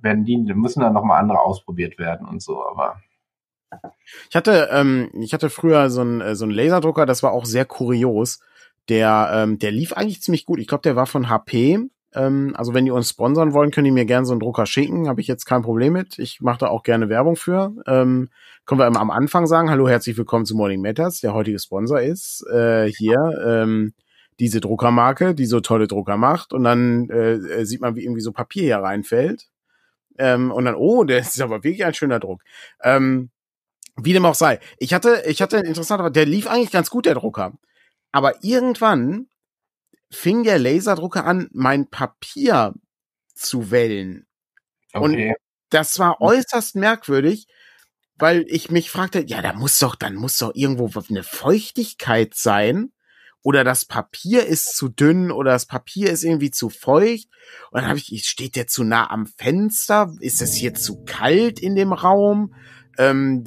werden 0.00 0.24
die, 0.24 0.36
müssen 0.38 0.80
dann 0.80 0.92
nochmal 0.92 1.20
andere 1.20 1.40
ausprobiert 1.40 1.98
werden 1.98 2.26
und 2.26 2.42
so, 2.42 2.66
aber. 2.66 3.00
Ich 4.30 4.36
hatte, 4.36 4.68
ähm, 4.70 5.10
ich 5.14 5.34
hatte 5.34 5.50
früher 5.50 5.90
so 5.90 6.02
einen, 6.02 6.20
äh, 6.20 6.36
so 6.36 6.44
einen 6.44 6.54
Laserdrucker, 6.54 7.06
das 7.06 7.22
war 7.22 7.32
auch 7.32 7.44
sehr 7.44 7.64
kurios. 7.64 8.40
Der, 8.88 9.30
ähm, 9.32 9.58
der 9.58 9.72
lief 9.72 9.94
eigentlich 9.94 10.22
ziemlich 10.22 10.44
gut. 10.46 10.60
Ich 10.60 10.68
glaube, 10.68 10.82
der 10.82 10.94
war 10.94 11.06
von 11.06 11.28
HP 11.28 11.88
ähm, 12.14 12.54
also 12.56 12.74
wenn 12.74 12.84
die 12.84 12.90
uns 12.90 13.10
sponsern 13.10 13.52
wollen, 13.52 13.70
können 13.70 13.86
die 13.86 13.90
mir 13.90 14.04
gerne 14.04 14.26
so 14.26 14.32
einen 14.32 14.40
Drucker 14.40 14.66
schicken. 14.66 15.08
Habe 15.08 15.20
ich 15.20 15.26
jetzt 15.26 15.44
kein 15.46 15.62
Problem 15.62 15.92
mit. 15.92 16.18
Ich 16.18 16.40
mache 16.40 16.58
da 16.58 16.68
auch 16.68 16.82
gerne 16.82 17.08
Werbung 17.08 17.36
für. 17.36 17.74
Ähm, 17.86 18.28
können 18.64 18.80
wir 18.80 18.86
immer 18.86 19.00
am 19.00 19.10
Anfang 19.10 19.46
sagen, 19.46 19.70
hallo, 19.70 19.88
herzlich 19.88 20.16
willkommen 20.16 20.46
zu 20.46 20.54
Morning 20.56 20.80
Matters. 20.80 21.20
Der 21.20 21.34
heutige 21.34 21.58
Sponsor 21.58 22.00
ist 22.00 22.46
äh, 22.48 22.90
hier 22.90 23.18
ähm, 23.44 23.94
diese 24.40 24.60
Druckermarke, 24.60 25.34
die 25.34 25.46
so 25.46 25.60
tolle 25.60 25.88
Drucker 25.88 26.16
macht. 26.16 26.52
Und 26.52 26.64
dann 26.64 27.08
äh, 27.10 27.34
äh, 27.34 27.64
sieht 27.64 27.80
man, 27.80 27.96
wie 27.96 28.04
irgendwie 28.04 28.20
so 28.20 28.32
Papier 28.32 28.62
hier 28.62 28.78
reinfällt. 28.78 29.48
Ähm, 30.18 30.50
und 30.52 30.64
dann, 30.64 30.76
oh, 30.76 31.04
der 31.04 31.18
ist 31.20 31.40
aber 31.40 31.64
wirklich 31.64 31.84
ein 31.84 31.94
schöner 31.94 32.20
Druck. 32.20 32.42
Ähm, 32.82 33.30
wie 33.96 34.12
dem 34.12 34.24
auch 34.24 34.34
sei. 34.34 34.60
Ich 34.78 34.92
hatte, 34.92 35.22
ich 35.26 35.40
hatte 35.40 35.58
interessant, 35.58 36.16
der 36.16 36.26
lief 36.26 36.48
eigentlich 36.48 36.72
ganz 36.72 36.90
gut, 36.90 37.06
der 37.06 37.14
Drucker. 37.14 37.52
Aber 38.12 38.34
irgendwann 38.42 39.26
fing 40.14 40.44
der 40.44 40.58
Laserdrucker 40.58 41.24
an, 41.24 41.48
mein 41.52 41.88
Papier 41.88 42.74
zu 43.34 43.70
wellen. 43.70 44.26
Okay. 44.92 45.04
Und 45.04 45.34
das 45.70 45.98
war 45.98 46.20
äußerst 46.20 46.76
merkwürdig, 46.76 47.46
weil 48.16 48.44
ich 48.48 48.70
mich 48.70 48.90
fragte, 48.90 49.24
ja, 49.26 49.42
da 49.42 49.52
muss 49.52 49.78
doch, 49.78 49.96
dann 49.96 50.14
muss 50.14 50.38
doch 50.38 50.52
irgendwo 50.54 50.90
eine 51.08 51.22
Feuchtigkeit 51.22 52.34
sein. 52.34 52.92
Oder 53.42 53.62
das 53.62 53.84
Papier 53.84 54.46
ist 54.46 54.74
zu 54.74 54.88
dünn 54.88 55.30
oder 55.30 55.50
das 55.50 55.66
Papier 55.66 56.10
ist 56.10 56.24
irgendwie 56.24 56.50
zu 56.50 56.70
feucht. 56.70 57.28
Und 57.70 57.82
dann 57.82 57.88
habe 57.88 57.98
ich, 57.98 58.24
steht 58.26 58.56
der 58.56 58.66
zu 58.68 58.84
nah 58.84 59.10
am 59.10 59.26
Fenster? 59.26 60.14
Ist 60.20 60.40
es 60.40 60.54
hier 60.54 60.72
zu 60.72 61.04
kalt 61.04 61.60
in 61.60 61.74
dem 61.74 61.92
Raum? 61.92 62.54
Ähm, 62.98 63.44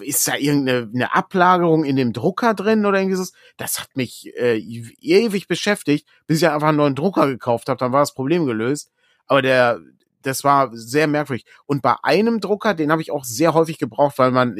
ist 0.00 0.28
da 0.28 0.36
irgendeine 0.36 1.14
Ablagerung 1.14 1.84
in 1.84 1.96
dem 1.96 2.12
Drucker 2.12 2.54
drin 2.54 2.86
oder 2.86 2.98
irgendwie 2.98 3.16
so? 3.16 3.24
Das 3.56 3.80
hat 3.80 3.96
mich 3.96 4.32
äh, 4.36 4.58
ewig 4.58 5.48
beschäftigt, 5.48 6.06
bis 6.26 6.38
ich 6.38 6.48
einfach 6.48 6.68
einen 6.68 6.78
neuen 6.78 6.94
Drucker 6.94 7.26
gekauft 7.26 7.68
habe, 7.68 7.78
dann 7.78 7.92
war 7.92 8.00
das 8.00 8.14
Problem 8.14 8.46
gelöst. 8.46 8.90
Aber 9.26 9.42
der, 9.42 9.80
das 10.22 10.44
war 10.44 10.70
sehr 10.72 11.06
merkwürdig. 11.06 11.46
Und 11.66 11.82
bei 11.82 11.94
einem 12.02 12.40
Drucker, 12.40 12.74
den 12.74 12.90
habe 12.90 13.02
ich 13.02 13.10
auch 13.10 13.24
sehr 13.24 13.54
häufig 13.54 13.78
gebraucht, 13.78 14.18
weil 14.18 14.32
man, 14.32 14.56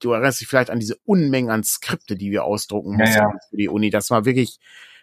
du 0.00 0.12
erinnerst 0.12 0.40
dich 0.40 0.48
vielleicht 0.48 0.70
an 0.70 0.80
diese 0.80 0.96
Unmengen 1.04 1.50
an 1.50 1.64
Skripte, 1.64 2.16
die 2.16 2.30
wir 2.30 2.44
ausdrucken 2.44 2.96
mussten 2.96 3.18
ja, 3.18 3.30
ja. 3.30 3.38
für 3.50 3.56
die 3.56 3.68
Uni. 3.68 3.90
Das 3.90 4.10
war 4.10 4.24
wirklich, 4.24 4.58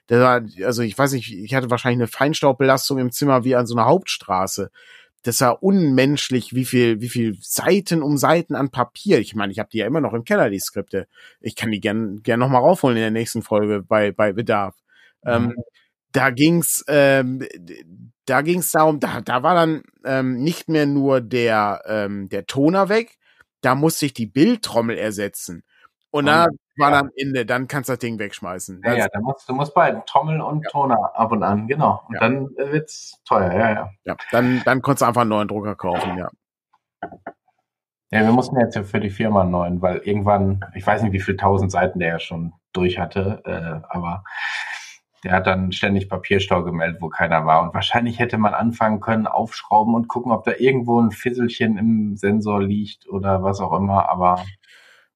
das 0.08 0.20
war, 0.20 0.42
also 0.66 0.82
ich 0.82 0.98
weiß 0.98 1.14
nicht, 1.14 1.32
ich 1.32 1.54
hatte 1.54 1.70
wahrscheinlich 1.70 2.00
eine 2.00 2.08
Feinstaubbelastung 2.08 2.98
im 2.98 3.12
Zimmer 3.12 3.44
wie 3.44 3.56
an 3.56 3.68
so 3.68 3.76
einer 3.76 3.86
Hauptstraße 3.86 4.72
das 5.24 5.42
war 5.42 5.62
unmenschlich, 5.62 6.54
wie 6.54 6.66
viel, 6.66 7.02
wie 7.02 7.10
viel 7.10 7.38
Seiten 7.42 8.02
um 8.02 8.18
Seiten 8.18 8.56
an 8.56 8.70
Papier. 8.70 9.20
Ich 9.20 9.36
meine, 9.36 9.52
ich 9.52 9.60
habe 9.60 9.70
die 9.70 9.80
ja 9.80 9.88
immer 9.88 10.02
noch 10.02 10.14
im 10.14 10.24
Keller, 10.24 10.50
die 10.50 10.60
Skripte. 10.60 11.08
Ich 11.42 11.56
kann 11.56 11.72
die 11.72 11.82
gern, 11.82 12.22
gern 12.24 12.40
noch 12.40 12.50
mal 12.50 12.60
raufholen 12.60 12.98
in 12.98 13.04
der 13.04 13.12
nächsten 13.12 13.42
Folge 13.42 13.82
bei, 13.82 14.12
bei 14.12 14.32
Bedarf. 14.32 14.76
Ähm, 15.26 15.44
mhm. 15.44 15.50
Ähm, 15.52 15.64
da 16.12 16.30
ging's, 16.32 16.84
ähm, 16.88 17.46
da 18.26 18.42
ging's 18.42 18.72
darum, 18.72 19.00
da, 19.00 19.22
da 19.22 19.44
war 19.44 19.54
dann 19.56 19.84
ähm, 20.06 20.38
nicht 20.38 20.70
mehr 20.70 20.86
nur 20.86 21.22
der, 21.22 21.84
ähm, 21.86 22.30
der 22.30 22.46
Toner 22.46 22.90
weg, 22.90 23.18
da 23.62 23.76
musste 23.76 24.06
ich 24.06 24.14
die 24.14 24.26
Bildtrommel 24.26 24.98
ersetzen. 24.98 25.64
Und 26.12 26.26
da 26.26 26.48
war 26.80 26.92
dann 26.92 27.08
am 27.08 27.12
Ende, 27.16 27.46
dann 27.46 27.68
kannst 27.68 27.90
du 27.90 27.94
das 27.94 28.00
Ding 28.00 28.18
wegschmeißen. 28.18 28.82
Ja, 28.84 28.94
ja, 28.94 29.08
da 29.12 29.20
musst, 29.20 29.48
du 29.48 29.54
musst 29.54 29.74
beiden, 29.74 30.04
Trommel 30.06 30.42
und 30.42 30.64
ja. 30.64 30.70
Toner 30.70 31.12
ab 31.14 31.32
und 31.32 31.44
an, 31.44 31.68
genau. 31.68 32.02
Und 32.08 32.16
ja. 32.16 32.20
dann 32.22 32.50
äh, 32.58 32.72
wird's 32.72 33.22
teuer, 33.26 33.52
ja, 33.54 33.72
ja. 33.72 33.90
Ja, 34.06 34.16
dann, 34.32 34.62
dann 34.66 34.82
konntest 34.82 35.02
du 35.02 35.06
einfach 35.06 35.22
einen 35.22 35.30
neuen 35.30 35.48
Drucker 35.48 35.76
kaufen, 35.76 36.18
ja. 36.18 36.30
Ja, 38.12 38.22
wir 38.22 38.32
mussten 38.32 38.60
jetzt 38.60 38.78
für 38.78 39.00
die 39.00 39.12
Firma 39.12 39.42
einen 39.42 39.52
neuen, 39.52 39.82
weil 39.84 39.98
irgendwann, 39.98 40.66
ich 40.74 40.86
weiß 40.86 41.04
nicht, 41.04 41.14
wie 41.14 41.20
viele 41.20 41.38
tausend 41.38 41.72
Seiten 41.72 42.00
der 42.00 42.10
ja 42.10 42.20
schon 42.20 42.54
durch 42.74 42.98
hatte, 42.98 43.42
äh, 43.46 43.88
aber 43.88 44.24
der 45.24 45.34
hat 45.34 45.48
dann 45.48 45.72
ständig 45.72 46.10
Papierstau 46.10 46.64
gemeldet, 46.64 47.02
wo 47.02 47.10
keiner 47.10 47.46
war. 47.46 47.62
Und 47.62 47.74
wahrscheinlich 47.74 48.20
hätte 48.20 48.38
man 48.38 48.54
anfangen 48.54 49.00
können, 49.00 49.28
aufschrauben 49.28 49.94
und 49.94 50.08
gucken, 50.08 50.32
ob 50.32 50.44
da 50.46 50.54
irgendwo 50.58 51.00
ein 51.00 51.12
Fisselchen 51.12 51.78
im 51.78 52.16
Sensor 52.16 52.64
liegt 52.64 53.08
oder 53.08 53.44
was 53.44 53.60
auch 53.60 53.74
immer, 53.74 54.10
aber 54.10 54.44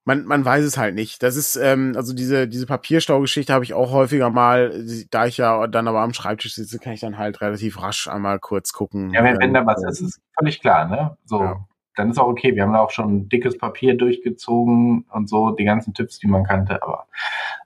man, 0.06 0.26
man 0.26 0.44
weiß 0.44 0.66
es 0.66 0.78
halt 0.78 0.96
nicht. 0.96 1.24
Das 1.24 1.36
ist, 1.36 1.56
ähm, 1.56 1.94
also 1.96 2.14
diese, 2.14 2.48
diese 2.48 2.66
Papierstaugeschichte 2.66 3.54
habe 3.54 3.64
ich 3.64 3.74
auch 3.74 3.92
häufiger 3.92 4.30
mal, 4.30 4.86
da 5.10 5.26
ich 5.26 5.38
ja 5.38 5.68
dann 5.68 5.88
aber 5.88 6.02
am 6.02 6.14
Schreibtisch 6.14 6.56
sitze, 6.56 6.80
kann 6.80 6.94
ich 6.94 7.00
dann 7.00 7.18
halt 7.18 7.42
relativ 7.42 7.82
rasch 7.82 8.08
einmal 8.08 8.40
kurz 8.40 8.74
gucken. 8.74 9.12
Ja, 9.14 9.24
wenn, 9.24 9.40
wenn 9.40 9.54
da 9.54 9.66
was 9.66 9.82
ähm, 9.84 9.90
ist, 9.90 10.02
ist 10.02 10.22
völlig 10.38 10.60
klar, 10.60 10.88
ne? 10.88 11.18
So. 11.26 11.42
Ja. 11.42 11.66
dann 11.96 12.10
ist 12.10 12.18
auch 12.18 12.28
okay. 12.28 12.56
Wir 12.56 12.64
haben 12.64 12.74
da 12.74 12.80
auch 12.80 12.92
schon 12.92 13.30
dickes 13.30 13.58
Papier 13.58 13.96
durchgezogen 13.96 15.06
und 15.12 15.30
so, 15.30 15.52
die 15.52 15.64
ganzen 15.64 15.94
Tipps, 15.94 16.20
die 16.20 16.28
man 16.28 16.44
kannte, 16.44 16.82
aber 16.84 17.08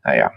naja. 0.04 0.32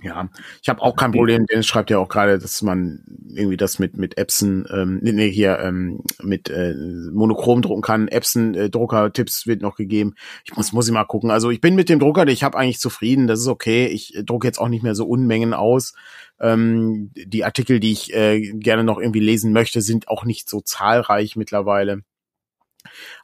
Ja, 0.00 0.28
ich 0.62 0.68
habe 0.68 0.80
auch 0.80 0.94
kein 0.94 1.10
Problem. 1.10 1.46
Dennis 1.46 1.66
schreibt 1.66 1.90
ja 1.90 1.98
auch 1.98 2.08
gerade, 2.08 2.38
dass 2.38 2.62
man 2.62 3.02
irgendwie 3.34 3.56
das 3.56 3.80
mit 3.80 3.96
mit 3.96 4.16
Epson, 4.16 4.64
ähm, 4.72 5.00
nee, 5.02 5.28
hier 5.28 5.58
ähm, 5.58 6.02
mit 6.22 6.48
äh, 6.48 6.72
Monochrom 7.12 7.62
drucken 7.62 7.82
kann. 7.82 8.06
Epson 8.06 8.54
äh, 8.54 8.70
Drucker-Tipps 8.70 9.48
wird 9.48 9.60
noch 9.60 9.74
gegeben. 9.74 10.14
Ich 10.44 10.54
muss 10.56 10.72
muss 10.72 10.86
ich 10.86 10.94
mal 10.94 11.04
gucken. 11.04 11.32
Also 11.32 11.50
ich 11.50 11.60
bin 11.60 11.74
mit 11.74 11.88
dem 11.88 11.98
Drucker, 11.98 12.28
ich 12.28 12.44
habe 12.44 12.56
eigentlich 12.56 12.78
zufrieden. 12.78 13.26
Das 13.26 13.40
ist 13.40 13.48
okay. 13.48 13.86
Ich 13.86 14.14
äh, 14.14 14.22
drucke 14.22 14.46
jetzt 14.46 14.60
auch 14.60 14.68
nicht 14.68 14.84
mehr 14.84 14.94
so 14.94 15.04
Unmengen 15.04 15.52
aus. 15.52 15.94
Ähm, 16.38 17.10
die 17.16 17.44
Artikel, 17.44 17.80
die 17.80 17.90
ich 17.90 18.14
äh, 18.14 18.52
gerne 18.52 18.84
noch 18.84 18.98
irgendwie 19.00 19.20
lesen 19.20 19.52
möchte, 19.52 19.82
sind 19.82 20.06
auch 20.06 20.24
nicht 20.24 20.48
so 20.48 20.60
zahlreich 20.60 21.34
mittlerweile. 21.34 22.02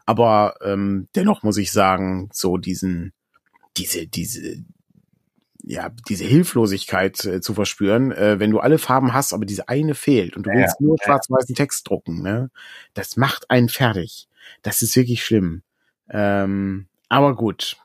Aber 0.06 0.56
ähm, 0.62 1.08
dennoch 1.14 1.44
muss 1.44 1.56
ich 1.56 1.70
sagen, 1.70 2.30
so 2.32 2.56
diesen 2.56 3.12
diese 3.76 4.06
diese 4.06 4.64
ja, 5.66 5.90
diese 6.08 6.24
Hilflosigkeit 6.24 7.24
äh, 7.24 7.40
zu 7.40 7.54
verspüren, 7.54 8.12
äh, 8.12 8.38
wenn 8.38 8.50
du 8.50 8.60
alle 8.60 8.78
Farben 8.78 9.14
hast, 9.14 9.32
aber 9.32 9.46
diese 9.46 9.68
eine 9.68 9.94
fehlt 9.94 10.36
und 10.36 10.44
du 10.44 10.50
ja, 10.50 10.56
willst 10.56 10.80
nur 10.80 10.96
ja. 10.98 11.04
schwarz-weißen 11.04 11.54
Text 11.54 11.88
drucken, 11.88 12.22
ne? 12.22 12.50
Das 12.92 13.16
macht 13.16 13.50
einen 13.50 13.68
fertig. 13.68 14.28
Das 14.62 14.82
ist 14.82 14.94
wirklich 14.96 15.24
schlimm. 15.24 15.62
Ähm, 16.10 16.86
aber 17.08 17.34
gut. 17.34 17.76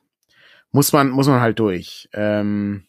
Muss 0.71 0.93
man, 0.93 1.09
muss 1.09 1.27
man 1.27 1.41
halt 1.41 1.57
durch. 1.59 2.09
Ähm, 2.13 2.85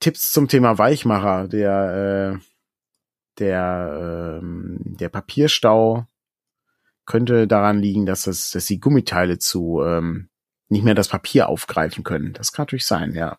Tipps 0.00 0.32
zum 0.32 0.48
Thema 0.48 0.78
Weichmacher, 0.78 1.48
der, 1.48 2.38
äh, 2.38 2.44
der, 3.38 4.40
ähm, 4.40 4.78
der 4.80 5.08
Papierstau 5.08 6.06
könnte 7.04 7.46
daran 7.48 7.80
liegen, 7.80 8.06
dass 8.06 8.22
das, 8.22 8.52
dass 8.52 8.66
die 8.66 8.80
Gummiteile 8.80 9.38
zu, 9.38 9.82
ähm, 9.84 10.27
nicht 10.68 10.84
mehr 10.84 10.94
das 10.94 11.08
Papier 11.08 11.48
aufgreifen 11.48 12.04
können. 12.04 12.32
Das 12.32 12.52
kann 12.52 12.64
natürlich 12.64 12.86
sein, 12.86 13.14
ja. 13.14 13.38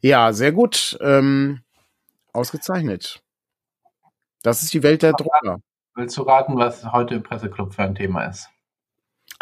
Ja, 0.00 0.32
sehr 0.32 0.52
gut. 0.52 0.98
Ähm, 1.00 1.62
ausgezeichnet. 2.32 3.22
Das 4.42 4.62
ist 4.62 4.72
die 4.72 4.82
Welt 4.82 5.02
der 5.02 5.12
Drucker. 5.12 5.60
Willst 5.94 6.16
du 6.16 6.22
raten, 6.22 6.56
was 6.56 6.84
heute 6.92 7.16
im 7.16 7.22
Presseclub 7.22 7.74
für 7.74 7.82
ein 7.82 7.94
Thema 7.94 8.24
ist? 8.24 8.48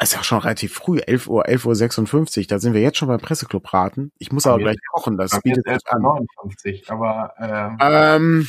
ist 0.00 0.14
ja 0.14 0.22
schon 0.22 0.38
relativ 0.38 0.74
früh, 0.74 1.00
11 1.00 1.26
Uhr, 1.26 1.48
11 1.48 1.64
Uhr 1.66 1.74
56. 1.74 2.46
Da 2.46 2.58
sind 2.58 2.72
wir 2.72 2.80
jetzt 2.80 2.98
schon 2.98 3.08
beim 3.08 3.20
Presseclub 3.20 3.72
raten. 3.72 4.12
Ich 4.18 4.30
muss 4.30 4.46
aber, 4.46 4.54
aber 4.54 4.64
gleich 4.64 4.76
kochen, 4.92 5.16
das 5.16 5.40
bietet 5.42 5.64
sich 5.66 5.86
an. 5.88 6.02
59, 6.02 6.90
aber 6.90 7.34
ähm, 7.38 7.78
ähm, 7.80 8.48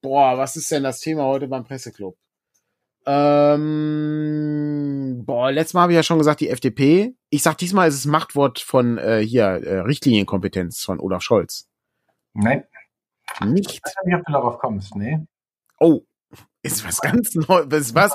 boah, 0.00 0.38
was 0.38 0.56
ist 0.56 0.70
denn 0.70 0.82
das 0.82 1.00
Thema 1.00 1.24
heute 1.24 1.46
beim 1.48 1.64
Presseclub? 1.64 2.16
Ähm, 3.10 3.64
boah, 5.24 5.50
letztes 5.50 5.72
Mal 5.72 5.80
habe 5.82 5.92
ich 5.92 5.96
ja 5.96 6.02
schon 6.02 6.18
gesagt, 6.18 6.40
die 6.40 6.50
FDP. 6.50 7.14
Ich 7.30 7.42
sag 7.42 7.56
diesmal 7.56 7.88
ist 7.88 7.94
es 7.94 8.04
Machtwort 8.04 8.58
von 8.58 8.98
äh, 8.98 9.20
hier, 9.20 9.44
äh, 9.44 9.78
Richtlinienkompetenz 9.78 10.84
von 10.84 11.00
Olaf 11.00 11.22
Scholz. 11.22 11.70
Nein. 12.34 12.64
Nicht. 13.46 13.70
Ich 13.70 13.80
weiß 13.82 13.94
nicht, 14.04 14.14
ob 14.14 14.26
du 14.26 14.32
darauf 14.32 14.58
kommst, 14.58 14.94
nee. 14.94 15.20
Oh, 15.80 16.02
ist 16.62 16.86
was 16.86 17.00
ganz 17.00 17.34
Neues. 17.34 17.94
Was? 17.94 18.14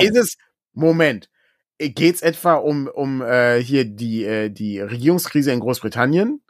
Ist 0.00 0.16
es, 0.16 0.36
Moment. 0.72 1.30
Geht's 1.78 2.20
etwa 2.22 2.54
um, 2.54 2.88
um 2.88 3.22
äh, 3.22 3.62
hier 3.62 3.84
die, 3.84 4.24
äh, 4.24 4.50
die 4.50 4.80
Regierungskrise 4.80 5.52
in 5.52 5.60
Großbritannien? 5.60 6.42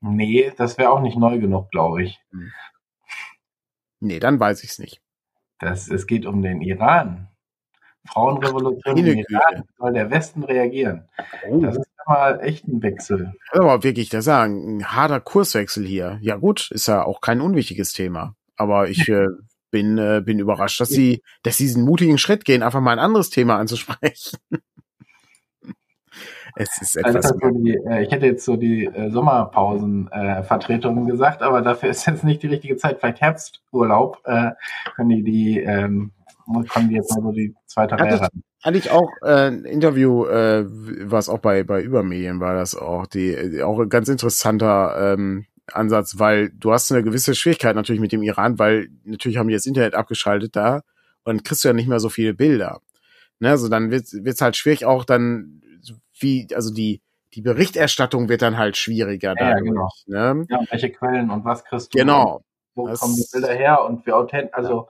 Nee, 0.00 0.52
das 0.58 0.76
wäre 0.76 0.90
auch 0.90 1.00
nicht 1.00 1.16
neu 1.16 1.38
genug, 1.38 1.70
glaube 1.70 2.02
ich. 2.02 2.20
Hm. 2.32 2.52
Nee, 4.00 4.18
dann 4.20 4.38
weiß 4.38 4.62
ich's 4.64 4.78
nicht. 4.78 5.00
Das, 5.64 5.88
es 5.88 6.06
geht 6.06 6.26
um 6.26 6.42
den 6.42 6.60
Iran. 6.60 7.28
Frauenrevolution 8.06 8.98
im 8.98 9.24
Iran. 9.28 9.64
Soll 9.78 9.92
der 9.94 10.10
Westen 10.10 10.44
reagieren? 10.44 11.08
Oh. 11.48 11.60
Das 11.60 11.76
ist 11.76 11.88
mal 12.06 12.38
echt 12.42 12.68
ein 12.68 12.82
Wechsel. 12.82 13.32
Aber 13.52 13.82
wirklich, 13.82 14.12
ist 14.12 14.26
ja 14.26 14.42
ein 14.42 14.84
harter 14.84 15.20
Kurswechsel 15.20 15.86
hier. 15.86 16.18
Ja 16.20 16.36
gut, 16.36 16.70
ist 16.70 16.86
ja 16.86 17.02
auch 17.02 17.22
kein 17.22 17.40
unwichtiges 17.40 17.94
Thema. 17.94 18.34
Aber 18.56 18.90
ich 18.90 19.08
äh, 19.08 19.28
bin, 19.70 19.96
äh, 19.96 20.20
bin 20.22 20.38
überrascht, 20.38 20.80
dass 20.80 20.90
sie, 20.90 21.22
dass 21.42 21.56
sie 21.56 21.64
diesen 21.64 21.84
mutigen 21.84 22.18
Schritt 22.18 22.44
gehen, 22.44 22.62
einfach 22.62 22.80
mal 22.80 22.92
ein 22.92 22.98
anderes 22.98 23.30
Thema 23.30 23.56
anzusprechen. 23.56 24.38
Es 26.56 26.80
ist 26.80 26.96
etwas. 26.96 27.32
Also 27.32 27.38
die, 27.50 27.74
äh, 27.74 28.04
ich 28.04 28.10
hätte 28.10 28.26
jetzt 28.26 28.44
so 28.44 28.56
die 28.56 28.86
äh, 28.86 29.10
Sommerpausenvertretungen 29.10 31.06
äh, 31.06 31.10
gesagt, 31.10 31.42
aber 31.42 31.62
dafür 31.62 31.90
ist 31.90 32.06
jetzt 32.06 32.24
nicht 32.24 32.42
die 32.42 32.48
richtige 32.48 32.76
Zeit. 32.76 33.00
Vielleicht 33.00 33.20
Herbsturlaub 33.20 34.22
können 34.22 35.08
die 35.08 35.22
die 35.22 35.60
ähm, 35.60 36.12
kommen 36.68 36.88
die 36.88 36.96
jetzt 36.96 37.10
mal 37.14 37.22
so 37.22 37.32
die 37.32 37.54
zweite 37.66 37.98
Reihe 37.98 38.20
ran. 38.20 38.28
Hatte 38.62 38.78
ich 38.78 38.90
auch 38.90 39.10
äh, 39.22 39.48
ein 39.48 39.64
Interview, 39.64 40.24
äh, 40.24 40.64
was 40.66 41.28
auch 41.28 41.38
bei 41.38 41.64
bei 41.64 41.82
Übermedien 41.82 42.40
war 42.40 42.54
das 42.54 42.74
auch, 42.74 43.06
die 43.06 43.62
auch 43.62 43.78
ein 43.78 43.88
ganz 43.88 44.08
interessanter 44.08 45.14
ähm, 45.14 45.46
Ansatz, 45.72 46.18
weil 46.18 46.50
du 46.50 46.72
hast 46.72 46.92
eine 46.92 47.02
gewisse 47.02 47.34
Schwierigkeit 47.34 47.74
natürlich 47.74 48.00
mit 48.00 48.12
dem 48.12 48.22
Iran, 48.22 48.58
weil 48.58 48.88
natürlich 49.04 49.38
haben 49.38 49.48
die 49.48 49.54
das 49.54 49.66
Internet 49.66 49.94
abgeschaltet 49.94 50.56
da 50.56 50.82
und 51.24 51.44
kriegst 51.44 51.64
du 51.64 51.68
ja 51.68 51.74
nicht 51.74 51.88
mehr 51.88 52.00
so 52.00 52.08
viele 52.08 52.34
Bilder. 52.34 52.80
Ne, 53.40 53.50
also 53.50 53.68
dann 53.68 53.90
wird 53.90 54.06
es 54.12 54.40
halt 54.40 54.56
schwierig 54.56 54.84
auch 54.84 55.04
dann 55.04 55.60
wie, 56.18 56.48
also 56.54 56.72
die, 56.72 57.02
die 57.34 57.42
Berichterstattung 57.42 58.28
wird 58.28 58.42
dann 58.42 58.58
halt 58.58 58.76
schwieriger. 58.76 59.34
Ja, 59.38 59.50
dadurch, 59.50 59.64
genau. 59.64 59.88
Ne? 60.06 60.46
Ja, 60.48 60.60
welche 60.70 60.90
Quellen 60.90 61.30
und 61.30 61.44
was 61.44 61.64
kriegst 61.64 61.94
du? 61.94 61.98
Genau. 61.98 62.42
Wo 62.74 62.88
das 62.88 63.00
kommen 63.00 63.14
die 63.14 63.26
Bilder 63.32 63.52
her 63.52 63.84
und 63.84 64.04
wie 64.06 64.12
authentisch, 64.12 64.52
also 64.52 64.88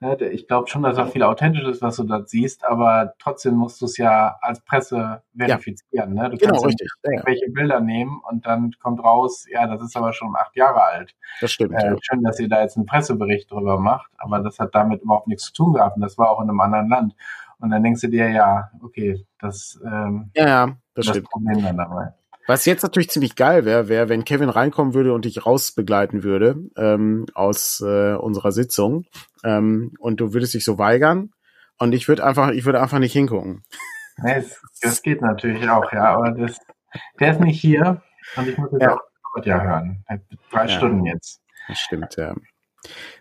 ja. 0.00 0.16
ne, 0.16 0.28
ich 0.28 0.46
glaube 0.46 0.68
schon, 0.68 0.82
dass 0.82 0.96
da 0.96 1.06
viel 1.06 1.22
authentisch 1.22 1.64
ist, 1.64 1.80
was 1.80 1.96
du 1.96 2.04
da 2.04 2.22
siehst, 2.26 2.64
aber 2.64 3.14
trotzdem 3.18 3.54
musst 3.54 3.80
du 3.80 3.86
es 3.86 3.96
ja 3.96 4.36
als 4.42 4.60
Presse 4.64 5.22
verifizieren. 5.36 6.16
Ja. 6.16 6.22
Ne? 6.24 6.30
Du 6.30 6.36
genau, 6.36 6.52
kannst 6.52 6.66
richtig. 6.66 6.88
irgendwelche 7.02 7.50
Bilder 7.50 7.80
nehmen 7.80 8.20
und 8.28 8.46
dann 8.46 8.72
kommt 8.80 9.02
raus, 9.02 9.46
ja, 9.50 9.66
das 9.66 9.82
ist 9.82 9.96
aber 9.96 10.12
schon 10.12 10.34
acht 10.36 10.54
Jahre 10.56 10.82
alt. 10.82 11.14
Das 11.40 11.52
stimmt. 11.52 11.72
Äh, 11.72 11.96
schön, 12.02 12.22
dass 12.22 12.38
ihr 12.38 12.48
da 12.48 12.60
jetzt 12.60 12.76
einen 12.76 12.86
Pressebericht 12.86 13.50
drüber 13.50 13.78
macht, 13.78 14.10
aber 14.18 14.40
das 14.40 14.58
hat 14.58 14.74
damit 14.74 15.02
überhaupt 15.02 15.26
nichts 15.26 15.44
zu 15.44 15.52
tun 15.54 15.72
gehabt 15.74 15.96
und 15.96 16.02
das 16.02 16.18
war 16.18 16.30
auch 16.30 16.40
in 16.42 16.50
einem 16.50 16.60
anderen 16.60 16.88
Land. 16.90 17.14
Und 17.62 17.70
dann 17.70 17.84
denkst 17.84 18.00
du 18.00 18.08
dir, 18.08 18.28
ja, 18.28 18.70
okay, 18.82 19.24
das, 19.38 19.80
ähm, 19.84 20.32
ja, 20.34 20.48
ja, 20.48 20.76
das, 20.94 21.06
das 21.06 21.22
Problem 21.22 21.62
dann 21.62 21.76
dabei. 21.76 22.12
Was 22.48 22.64
jetzt 22.64 22.82
natürlich 22.82 23.08
ziemlich 23.08 23.36
geil 23.36 23.64
wäre, 23.64 23.88
wäre, 23.88 24.08
wenn 24.08 24.24
Kevin 24.24 24.48
reinkommen 24.48 24.94
würde 24.94 25.14
und 25.14 25.26
dich 25.26 25.46
rausbegleiten 25.46 26.24
würde 26.24 26.56
ähm, 26.76 27.26
aus 27.34 27.80
äh, 27.80 28.14
unserer 28.14 28.50
Sitzung 28.50 29.04
ähm, 29.44 29.94
und 30.00 30.20
du 30.20 30.34
würdest 30.34 30.54
dich 30.54 30.64
so 30.64 30.76
weigern 30.76 31.30
und 31.78 31.92
ich 31.92 32.08
würde 32.08 32.24
einfach, 32.24 32.50
ich 32.50 32.64
würde 32.64 32.82
einfach 32.82 32.98
nicht 32.98 33.12
hingucken. 33.12 33.62
Nee, 34.18 34.34
das, 34.34 34.60
das 34.82 35.02
geht 35.02 35.22
natürlich 35.22 35.66
auch, 35.70 35.90
ja, 35.90 36.14
aber 36.14 36.32
das, 36.32 36.58
der 37.18 37.32
ist 37.32 37.40
nicht 37.40 37.58
hier 37.58 38.02
und 38.36 38.46
ich 38.46 38.58
muss 38.58 38.70
jetzt 38.72 38.82
ja. 38.82 38.94
auch 38.94 39.44
ja 39.44 39.62
hören. 39.62 40.04
Drei 40.50 40.66
ja, 40.66 40.68
Stunden 40.68 41.06
jetzt. 41.06 41.40
Das 41.66 41.78
stimmt, 41.78 42.16
ja. 42.16 42.34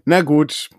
Na 0.03 0.21
gut, 0.21 0.69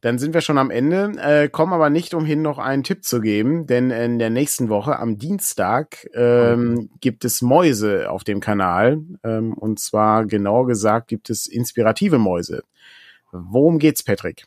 dann 0.00 0.18
sind 0.18 0.34
wir 0.34 0.40
schon 0.40 0.58
am 0.58 0.70
Ende, 0.70 1.12
äh, 1.18 1.48
kommen 1.48 1.72
aber 1.72 1.90
nicht 1.90 2.14
umhin, 2.14 2.42
noch 2.42 2.58
einen 2.58 2.82
Tipp 2.82 3.04
zu 3.04 3.20
geben, 3.20 3.66
denn 3.66 3.90
in 3.90 4.18
der 4.18 4.30
nächsten 4.30 4.68
Woche, 4.68 4.98
am 4.98 5.18
Dienstag, 5.18 6.06
ähm, 6.14 6.90
gibt 7.00 7.24
es 7.24 7.42
Mäuse 7.42 8.10
auf 8.10 8.24
dem 8.24 8.40
Kanal. 8.40 9.00
Ähm, 9.22 9.54
und 9.54 9.78
zwar 9.80 10.26
genauer 10.26 10.66
gesagt 10.66 11.08
gibt 11.08 11.30
es 11.30 11.46
inspirative 11.46 12.18
Mäuse. 12.18 12.64
Worum 13.32 13.78
geht's, 13.78 14.02
Patrick? 14.02 14.46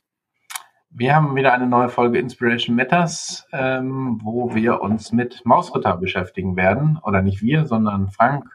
Wir 0.90 1.16
haben 1.16 1.36
wieder 1.36 1.54
eine 1.54 1.68
neue 1.68 1.90
Folge 1.90 2.18
Inspiration 2.18 2.76
Matters, 2.76 3.46
ähm, 3.52 4.20
wo 4.24 4.56
wir 4.56 4.82
uns 4.82 5.12
mit 5.12 5.42
Mausritter 5.46 5.98
beschäftigen 5.98 6.56
werden. 6.56 6.98
Oder 7.04 7.22
nicht 7.22 7.42
wir, 7.42 7.66
sondern 7.66 8.10
Frank 8.10 8.46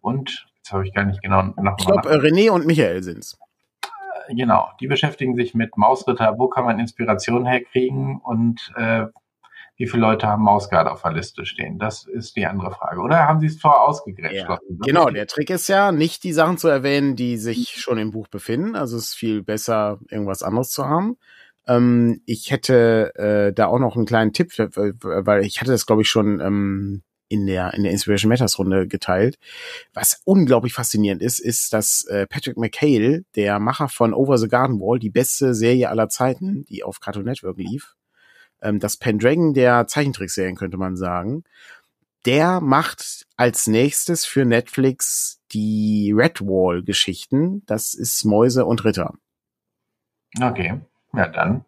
und, 0.00 0.46
jetzt 0.58 0.72
habe 0.72 0.86
ich 0.86 0.92
gar 0.92 1.04
nicht 1.04 1.22
genau 1.22 1.42
nach. 1.56 1.76
Ich 1.78 1.86
glaube, 1.86 2.08
René 2.20 2.50
und 2.50 2.66
Michael 2.66 3.02
sind's 3.02 3.38
genau, 4.28 4.70
die 4.80 4.86
beschäftigen 4.86 5.36
sich 5.36 5.54
mit 5.54 5.76
Mausritter, 5.76 6.38
wo 6.38 6.48
kann 6.48 6.64
man 6.64 6.78
Inspiration 6.78 7.46
herkriegen 7.46 8.20
und 8.22 8.72
äh, 8.76 9.06
wie 9.78 9.86
viele 9.86 10.02
Leute 10.02 10.26
haben 10.26 10.42
Mausgard 10.42 10.88
auf 10.88 11.02
der 11.02 11.12
Liste 11.12 11.46
stehen? 11.46 11.78
Das 11.78 12.04
ist 12.04 12.34
die 12.34 12.46
andere 12.46 12.72
Frage. 12.72 13.00
Oder 13.00 13.28
haben 13.28 13.38
Sie 13.38 13.46
es 13.46 13.60
vorher 13.60 13.82
ausgegrätscht? 13.82 14.48
Ja, 14.48 14.58
genau, 14.68 15.08
der 15.08 15.28
Trick 15.28 15.50
ist 15.50 15.68
ja, 15.68 15.92
nicht 15.92 16.24
die 16.24 16.32
Sachen 16.32 16.58
zu 16.58 16.66
erwähnen, 16.66 17.14
die 17.14 17.36
sich 17.36 17.76
schon 17.80 17.96
im 17.96 18.10
Buch 18.10 18.26
befinden. 18.26 18.74
Also 18.74 18.96
es 18.96 19.10
ist 19.10 19.14
viel 19.14 19.42
besser, 19.42 20.00
irgendwas 20.10 20.42
anderes 20.42 20.70
zu 20.70 20.84
haben. 20.84 21.16
Ähm, 21.68 22.22
ich 22.26 22.50
hätte 22.50 23.14
äh, 23.14 23.52
da 23.52 23.66
auch 23.66 23.78
noch 23.78 23.94
einen 23.94 24.06
kleinen 24.06 24.32
Tipp, 24.32 24.50
weil 24.58 25.44
ich 25.44 25.60
hatte 25.60 25.70
das, 25.70 25.86
glaube 25.86 26.02
ich, 26.02 26.08
schon 26.08 26.40
ähm, 26.40 27.02
in 27.28 27.46
der, 27.46 27.74
in 27.74 27.82
der 27.82 27.92
Inspiration 27.92 28.28
Matters 28.28 28.58
Runde 28.58 28.88
geteilt. 28.88 29.38
Was 29.94 30.20
unglaublich 30.24 30.72
faszinierend 30.72 31.22
ist, 31.22 31.38
ist, 31.38 31.72
dass 31.72 32.04
äh, 32.06 32.26
Patrick 32.26 32.56
McHale, 32.56 33.24
der 33.36 33.58
Macher 33.58 33.88
von 33.88 34.14
Over 34.14 34.38
the 34.38 34.48
Garden 34.48 34.80
Wall, 34.80 34.98
die 34.98 35.10
beste 35.10 35.54
Serie 35.54 35.88
aller 35.88 36.08
Zeiten, 36.08 36.64
die 36.66 36.82
auf 36.82 37.00
Cartoon 37.00 37.24
Network 37.24 37.58
lief, 37.58 37.94
ähm, 38.62 38.78
das 38.78 38.96
Pendragon 38.96 39.54
der 39.54 39.86
Zeichentrickserien 39.86 40.56
könnte 40.56 40.76
man 40.76 40.96
sagen, 40.96 41.44
der 42.26 42.60
macht 42.60 43.26
als 43.36 43.66
nächstes 43.66 44.26
für 44.26 44.44
Netflix 44.44 45.40
die 45.52 46.12
Redwall 46.14 46.82
Geschichten. 46.82 47.62
Das 47.66 47.94
ist 47.94 48.24
Mäuse 48.24 48.66
und 48.66 48.84
Ritter. 48.84 49.14
Okay, 50.40 50.80
ja 51.14 51.28
dann 51.28 51.64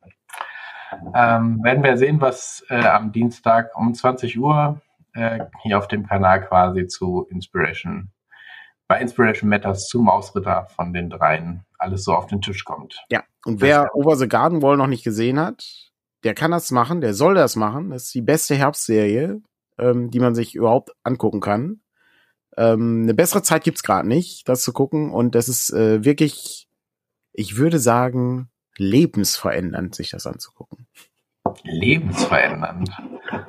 ähm, 1.14 1.62
werden 1.62 1.82
wir 1.82 1.96
sehen, 1.96 2.20
was 2.20 2.64
äh, 2.68 2.84
am 2.84 3.12
Dienstag 3.12 3.76
um 3.76 3.94
20 3.94 4.38
Uhr 4.38 4.80
äh, 5.14 5.40
hier 5.62 5.78
auf 5.78 5.88
dem 5.88 6.06
Kanal 6.06 6.46
quasi 6.46 6.86
zu 6.86 7.26
Inspiration, 7.30 8.10
bei 8.88 9.00
Inspiration 9.00 9.48
Matters 9.48 9.88
zum 9.88 10.04
Mausritter 10.04 10.66
von 10.74 10.92
den 10.92 11.10
dreien 11.10 11.64
alles 11.78 12.04
so 12.04 12.12
auf 12.12 12.26
den 12.26 12.42
Tisch 12.42 12.64
kommt. 12.64 13.02
Ja, 13.10 13.22
und 13.44 13.60
wer 13.60 13.94
Over 13.94 14.16
the 14.16 14.28
Garden 14.28 14.62
Wall 14.62 14.76
noch 14.76 14.86
nicht 14.86 15.04
gesehen 15.04 15.38
hat, 15.40 15.92
der 16.24 16.34
kann 16.34 16.50
das 16.50 16.70
machen, 16.70 17.00
der 17.00 17.14
soll 17.14 17.34
das 17.34 17.56
machen. 17.56 17.90
Das 17.90 18.04
ist 18.04 18.14
die 18.14 18.20
beste 18.20 18.54
Herbstserie, 18.54 19.40
ähm, 19.78 20.10
die 20.10 20.20
man 20.20 20.34
sich 20.34 20.54
überhaupt 20.54 20.90
angucken 21.02 21.40
kann. 21.40 21.80
Ähm, 22.56 23.02
eine 23.04 23.14
bessere 23.14 23.42
Zeit 23.42 23.64
gibt's 23.64 23.82
gerade 23.82 24.06
nicht, 24.06 24.48
das 24.48 24.62
zu 24.62 24.72
gucken. 24.72 25.12
Und 25.12 25.34
das 25.34 25.48
ist 25.48 25.72
äh, 25.72 26.04
wirklich, 26.04 26.68
ich 27.32 27.56
würde 27.56 27.78
sagen, 27.78 28.50
lebensverändernd, 28.76 29.94
sich 29.94 30.10
das 30.10 30.26
anzugucken. 30.26 30.86
Lebensverändernd. 31.62 32.90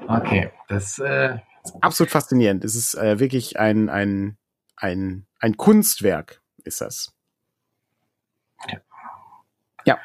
Okay, 0.07 0.51
das 0.67 0.99
äh 0.99 1.39
absolut 1.81 2.11
faszinierend. 2.11 2.63
Es 2.63 2.75
ist 2.75 2.95
äh, 2.95 3.19
wirklich 3.19 3.59
ein, 3.59 3.89
ein, 3.89 4.37
ein, 4.75 5.25
ein 5.39 5.57
Kunstwerk, 5.57 6.41
ist 6.63 6.81
das. 6.81 7.13
Ja. 8.69 8.79
ja 9.85 9.99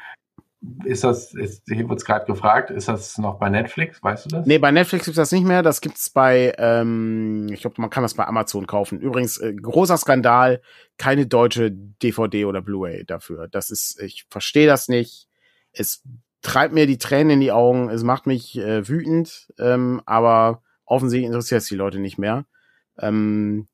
ist 0.85 1.03
das, 1.03 1.33
ist, 1.33 1.63
hier 1.67 1.87
wird 1.87 1.99
es 1.99 2.05
gerade 2.05 2.25
gefragt, 2.25 2.71
ist 2.71 2.87
das 2.87 3.17
noch 3.17 3.37
bei 3.39 3.49
Netflix, 3.49 4.01
weißt 4.01 4.25
du 4.25 4.29
das? 4.29 4.45
Nee, 4.45 4.57
bei 4.57 4.71
Netflix 4.71 5.05
gibt 5.05 5.17
das 5.17 5.31
nicht 5.31 5.45
mehr, 5.45 5.61
das 5.61 5.81
gibt's 5.81 6.09
bei, 6.09 6.53
ähm, 6.57 7.47
ich 7.51 7.61
glaube, 7.61 7.79
man 7.79 7.89
kann 7.89 8.03
das 8.03 8.15
bei 8.15 8.25
Amazon 8.25 8.65
kaufen. 8.65 8.99
Übrigens, 8.99 9.37
äh, 9.37 9.53
großer 9.53 9.97
Skandal, 9.97 10.61
keine 10.97 11.27
deutsche 11.27 11.71
DVD 11.71 12.45
oder 12.45 12.61
Blu-ray 12.61 13.05
dafür. 13.05 13.47
Das 13.47 13.69
ist, 13.69 14.01
ich 14.01 14.25
verstehe 14.29 14.67
das 14.67 14.87
nicht. 14.87 15.27
Es 15.73 16.03
treibt 16.41 16.73
mir 16.73 16.87
die 16.87 16.97
Tränen 16.97 17.31
in 17.31 17.39
die 17.39 17.51
Augen, 17.51 17.89
es 17.89 18.03
macht 18.03 18.25
mich 18.25 18.57
äh, 18.57 18.87
wütend, 18.87 19.53
ähm, 19.59 20.01
aber 20.05 20.63
offensichtlich 20.87 21.27
interessiert 21.27 21.61
es 21.61 21.67
die 21.67 21.75
Leute 21.75 21.99
nicht 21.99 22.17
mehr. 22.17 22.45
Ähm, 22.97 23.67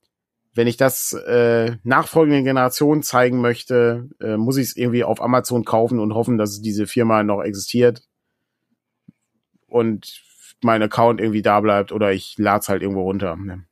wenn 0.56 0.68
ich 0.68 0.78
das 0.78 1.14
äh, 1.14 1.78
nachfolgenden 1.84 2.44
Generationen 2.44 3.02
zeigen 3.02 3.40
möchte, 3.42 4.10
äh, 4.20 4.38
muss 4.38 4.58
ich 4.58 4.68
es 4.68 4.76
irgendwie 4.76 5.04
auf 5.04 5.22
Amazon 5.22 5.64
kaufen 5.64 6.00
und 6.00 6.14
hoffen, 6.14 6.38
dass 6.38 6.62
diese 6.62 6.86
Firma 6.86 7.24
noch 7.24 7.42
existiert 7.42 8.04
und 9.68 10.22
mein 10.62 10.84
Account 10.84 11.20
irgendwie 11.20 11.42
da 11.42 11.60
bleibt 11.60 11.92
oder 11.92 12.12
ich 12.12 12.38
lade 12.38 12.60
es 12.60 12.70
halt 12.70 12.82
irgendwo 12.82 13.04
runter. 13.04 13.36
Ne? 13.36 13.66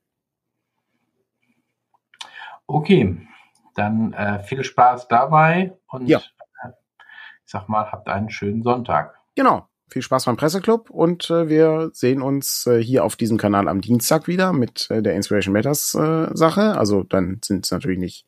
Okay, 2.65 3.27
dann 3.75 4.13
äh, 4.13 4.39
viel 4.43 4.63
Spaß 4.63 5.07
dabei 5.07 5.77
und 5.87 6.07
ja. 6.07 6.19
äh, 6.63 6.69
ich 7.45 7.51
sag 7.51 7.69
mal, 7.69 7.91
habt 7.91 8.07
einen 8.09 8.31
schönen 8.31 8.63
Sonntag. 8.63 9.19
Genau 9.35 9.67
viel 9.91 10.01
Spaß 10.01 10.25
beim 10.25 10.37
Presseclub 10.37 10.89
und 10.89 11.29
äh, 11.29 11.49
wir 11.49 11.91
sehen 11.93 12.21
uns 12.21 12.65
äh, 12.65 12.81
hier 12.81 13.03
auf 13.03 13.15
diesem 13.15 13.37
Kanal 13.37 13.67
am 13.67 13.81
Dienstag 13.81 14.27
wieder 14.27 14.53
mit 14.53 14.89
äh, 14.89 15.01
der 15.01 15.15
Inspiration 15.15 15.53
Matters 15.53 15.93
äh, 15.93 16.29
Sache. 16.33 16.77
Also 16.77 17.03
dann 17.03 17.39
sind 17.43 17.65
es 17.65 17.71
natürlich 17.71 17.99
nicht 17.99 18.25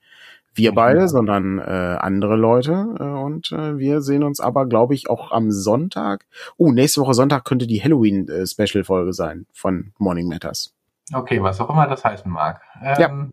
wir 0.55 0.73
beide, 0.73 1.07
sondern 1.07 1.59
äh, 1.59 1.97
andere 1.99 2.35
Leute. 2.35 2.95
Äh, 2.99 3.03
und 3.03 3.51
äh, 3.51 3.77
wir 3.77 4.01
sehen 4.01 4.23
uns 4.23 4.39
aber, 4.39 4.67
glaube 4.67 4.93
ich, 4.93 5.09
auch 5.09 5.31
am 5.31 5.51
Sonntag. 5.51 6.25
Oh, 6.57 6.71
nächste 6.71 7.01
Woche 7.01 7.13
Sonntag 7.13 7.45
könnte 7.45 7.65
die 7.65 7.81
Halloween-Special-Folge 7.81 9.09
äh, 9.09 9.13
sein 9.13 9.47
von 9.51 9.93
Morning 9.97 10.27
Matters. 10.27 10.73
Okay, 11.13 11.41
was 11.41 11.59
auch 11.59 11.69
immer 11.69 11.87
das 11.87 12.03
heißen 12.03 12.31
mag. 12.31 12.61
Ähm, 12.81 12.95
ja. 12.99 13.29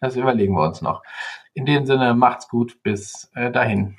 Das 0.00 0.16
überlegen 0.16 0.54
wir 0.54 0.66
uns 0.66 0.82
noch. 0.82 1.02
In 1.54 1.66
dem 1.66 1.86
Sinne, 1.86 2.14
macht's 2.14 2.48
gut, 2.48 2.82
bis 2.82 3.30
äh, 3.34 3.50
dahin. 3.50 3.96